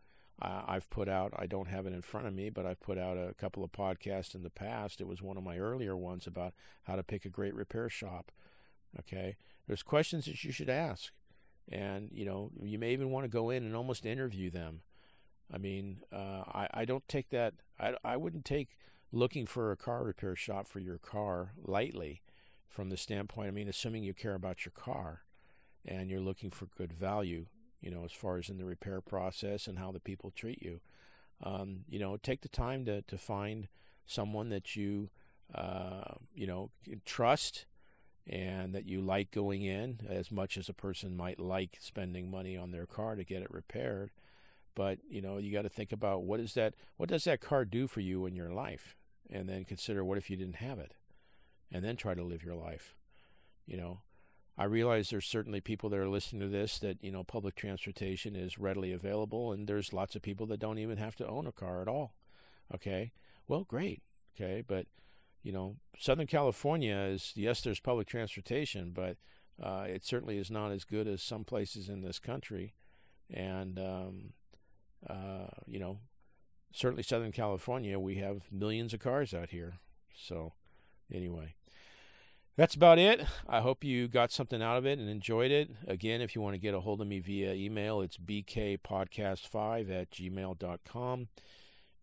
I've 0.43 0.89
put 0.89 1.07
out, 1.09 1.35
I 1.37 1.45
don't 1.47 1.69
have 1.69 1.87
it 1.87 1.93
in 1.93 2.01
front 2.01 2.27
of 2.27 2.33
me, 2.33 2.49
but 2.49 2.65
I've 2.65 2.81
put 2.81 2.97
out 2.97 3.19
a 3.19 3.35
couple 3.35 3.63
of 3.63 3.73
podcasts 3.73 4.35
in 4.35 4.43
the 4.43 4.49
past. 4.49 5.01
It 5.01 5.07
was 5.07 5.21
one 5.21 5.37
of 5.37 5.45
my 5.45 5.59
earlier 5.59 5.95
ones 5.95 6.27
about 6.27 6.55
how 6.85 6.97
to 6.97 7.03
pick 7.03 7.27
a 7.27 7.29
great 7.29 7.55
repair 7.55 7.91
shop. 7.91 8.33
Okay. 8.99 9.37
There's 9.67 9.83
questions 9.83 10.25
that 10.27 10.43
you 10.45 10.53
should 10.53 10.71
ask. 10.71 11.13
And, 11.71 12.11
you 12.13 12.25
know, 12.25 12.51
you 12.63 12.79
may 12.79 12.93
even 12.93 13.11
want 13.11 13.25
to 13.25 13.29
go 13.29 13.51
in 13.51 13.65
and 13.65 13.77
almost 13.77 14.05
interview 14.05 14.51
them 14.51 14.83
I 15.53 15.59
mean, 15.59 15.99
uh, 16.13 16.45
I, 16.47 16.69
I 16.73 16.85
don't 16.85 17.07
take 17.09 17.31
that, 17.31 17.55
I, 17.79 17.95
I 18.05 18.17
wouldn't 18.17 18.45
take 18.45 18.79
looking 19.13 19.47
for 19.47 19.73
a 19.73 19.77
car 19.77 20.05
repair 20.05 20.37
shop 20.37 20.69
for 20.69 20.79
your 20.79 20.99
car 20.99 21.53
lightly 21.57 22.23
from 22.69 22.89
the 22.89 22.97
standpoint, 22.97 23.49
I 23.49 23.51
mean, 23.51 23.69
assuming 23.69 24.05
you 24.05 24.15
care 24.15 24.35
about 24.35 24.65
your 24.65 24.73
car 24.73 25.23
and 25.85 26.09
you're 26.09 26.21
looking 26.21 26.51
for 26.51 26.67
good 26.67 26.93
value, 26.93 27.47
you 27.81 27.91
know, 27.91 28.05
as 28.05 28.13
far 28.13 28.39
as 28.39 28.49
in 28.49 28.59
the 28.59 28.65
repair 28.65 29.01
process 29.01 29.67
and 29.67 29.79
how 29.79 29.91
the 29.91 29.99
people 29.99 30.31
treat 30.31 30.63
you. 30.63 30.81
Um, 31.43 31.81
you 31.89 31.99
know, 31.99 32.17
take 32.17 32.43
the 32.43 32.49
time 32.49 32.85
to, 32.85 33.03
to 33.03 33.19
find 33.19 33.67
someone 34.07 34.51
that 34.51 34.77
you, 34.77 35.11
uh, 35.55 36.15
you 36.35 36.47
know, 36.47 36.71
trust 37.05 37.65
and 38.31 38.75
that 38.75 38.87
you 38.87 39.03
like 39.03 39.31
going 39.31 39.63
in 39.63 40.01
as 40.09 40.31
much 40.31 40.57
as 40.57 40.69
a 40.69 40.75
person 40.75 41.17
might 41.17 41.39
like 41.39 41.77
spending 41.81 42.31
money 42.31 42.57
on 42.57 42.71
their 42.71 42.87
car 42.87 43.17
to 43.17 43.25
get 43.25 43.43
it 43.43 43.51
repaired. 43.51 44.11
But 44.75 45.01
you 45.11 45.21
know 45.21 45.37
you 45.37 45.53
got 45.53 45.63
to 45.63 45.69
think 45.69 45.93
about 45.93 46.23
what 46.23 46.41
is 46.41 46.55
that 46.55 46.75
what 46.97 47.11
does 47.11 47.25
that 47.25 47.41
car 47.41 47.65
do 47.65 47.87
for 47.87 48.01
you 48.01 48.25
in 48.25 48.35
your 48.37 48.51
life? 48.51 48.97
And 49.29 49.49
then 49.49 49.65
consider 49.65 50.05
what 50.05 50.17
if 50.17 50.31
you 50.31 50.37
didn't 50.37 50.57
have 50.57 50.79
it? 50.79 50.95
And 51.71 51.85
then 51.85 51.97
try 51.97 52.15
to 52.15 52.23
live 52.23 52.43
your 52.43 52.57
life 52.57 52.95
you 53.71 53.77
know? 53.77 54.01
I 54.59 54.65
realize 54.65 55.09
there's 55.09 55.27
certainly 55.27 55.63
people 55.63 55.89
that 55.89 55.99
are 55.99 56.09
listening 56.09 56.43
to 56.43 56.49
this 56.49 56.79
that 56.81 57.03
you 57.03 57.11
know 57.11 57.25
public 57.25 57.55
transportation 57.55 58.37
is 58.37 58.59
readily 58.59 58.93
available 58.93 59.53
and 59.53 59.67
there's 59.67 59.95
lots 59.95 60.15
of 60.17 60.23
people 60.23 60.45
that 60.47 60.61
don't 60.61 60.79
even 60.79 60.99
have 60.99 61.17
to 61.17 61.27
own 61.27 61.47
a 61.47 61.53
car 61.53 61.81
at 61.81 61.89
all 61.89 62.13
okay? 62.75 63.13
Well 63.49 63.65
great 63.65 64.03
okay? 64.37 64.63
But 64.67 64.87
you 65.43 65.53
know 65.53 65.77
southern 65.99 66.27
california 66.27 66.97
is 66.97 67.33
yes 67.35 67.61
there's 67.61 67.81
public 67.81 68.07
transportation 68.07 68.93
but 68.95 69.17
uh, 69.63 69.85
it 69.87 70.05
certainly 70.05 70.39
is 70.39 70.51
not 70.51 70.73
as 70.73 70.85
good 70.85 71.07
as 71.07 71.23
some 71.23 71.45
places 71.45 71.89
in 71.89 72.01
this 72.01 72.19
country 72.19 72.73
and 73.33 73.79
um, 73.79 74.33
uh, 75.09 75.47
you 75.67 75.79
know, 75.79 75.99
certainly 76.73 77.03
Southern 77.03 77.33
California, 77.33 77.99
we 77.99 78.17
have 78.17 78.51
millions 78.51 78.93
of 78.93 79.01
cars 79.01 79.33
out 79.33 79.51
here. 79.51 79.79
So, 80.15 80.53
anyway, 81.13 81.55
that's 82.57 82.75
about 82.75 82.99
it. 82.99 83.25
I 83.49 83.61
hope 83.61 83.85
you 83.85 84.09
got 84.09 84.31
something 84.31 84.63
out 84.63 84.77
of 84.77 84.87
it 84.87 84.99
and 84.99 85.09
enjoyed 85.09 85.51
it. 85.51 85.71
Again, 85.87 86.21
if 86.21 86.35
you 86.35 86.41
want 86.41 86.55
to 86.55 86.61
get 86.61 86.75
a 86.75 86.81
hold 86.81 87.01
of 87.01 87.07
me 87.07 87.21
via 87.21 87.55
email, 87.55 88.01
it's 88.01 88.19
bkpodcast5 88.19 89.91
at 89.91 90.11
gmail.com. 90.11 91.29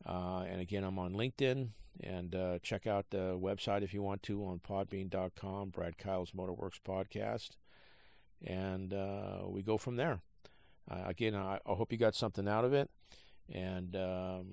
Uh, 0.05 0.45
and 0.47 0.61
again, 0.61 0.83
I'm 0.83 0.99
on 0.99 1.13
LinkedIn. 1.13 1.69
And 2.03 2.35
uh, 2.35 2.59
check 2.59 2.85
out 2.85 3.09
the 3.09 3.37
website 3.41 3.81
if 3.81 3.93
you 3.93 4.01
want 4.01 4.21
to 4.23 4.45
on 4.45 4.59
podbean.com, 4.59 5.69
Brad 5.69 5.97
Kyle's 5.97 6.31
Motorworks 6.31 6.79
Podcast. 6.85 7.51
And 8.45 8.93
uh, 8.93 9.47
we 9.47 9.63
go 9.63 9.77
from 9.77 9.95
there. 9.95 10.19
Uh, 10.89 11.03
again, 11.05 11.35
I, 11.35 11.59
I, 11.65 11.73
hope 11.73 11.91
you 11.91 11.97
got 11.97 12.15
something 12.15 12.47
out 12.47 12.63
of 12.63 12.73
it, 12.73 12.89
and 13.53 13.95
um, 13.95 14.47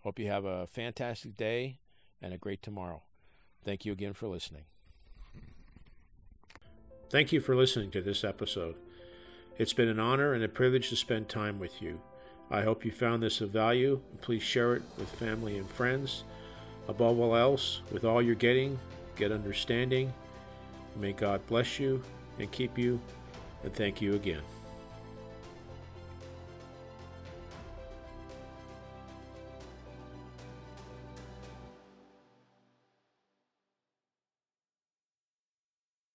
hope 0.00 0.18
you 0.18 0.26
have 0.28 0.46
a 0.46 0.66
fantastic 0.66 1.36
day 1.36 1.80
and 2.22 2.32
a 2.32 2.38
great 2.38 2.62
tomorrow. 2.62 3.02
Thank 3.62 3.84
you 3.84 3.92
again 3.92 4.14
for 4.14 4.26
listening. 4.26 4.62
Thank 7.10 7.30
you 7.30 7.40
for 7.40 7.54
listening 7.54 7.90
to 7.90 8.00
this 8.00 8.24
episode. 8.24 8.76
It's 9.58 9.74
been 9.74 9.88
an 9.88 10.00
honor 10.00 10.32
and 10.32 10.42
a 10.42 10.48
privilege 10.48 10.88
to 10.90 10.96
spend 10.96 11.28
time 11.28 11.58
with 11.58 11.82
you. 11.82 12.00
I 12.50 12.62
hope 12.62 12.84
you 12.84 12.92
found 12.92 13.22
this 13.22 13.40
of 13.40 13.50
value. 13.50 14.00
Please 14.20 14.42
share 14.42 14.76
it 14.76 14.82
with 14.98 15.08
family 15.08 15.58
and 15.58 15.68
friends. 15.68 16.24
Above 16.88 17.18
all 17.18 17.36
else, 17.36 17.80
with 17.90 18.04
all 18.04 18.22
you're 18.22 18.36
getting, 18.36 18.78
get 19.16 19.32
understanding. 19.32 20.12
May 20.94 21.12
God 21.12 21.44
bless 21.46 21.80
you 21.80 22.02
and 22.38 22.50
keep 22.50 22.78
you, 22.78 23.00
and 23.64 23.74
thank 23.74 24.00
you 24.00 24.14
again. 24.14 24.42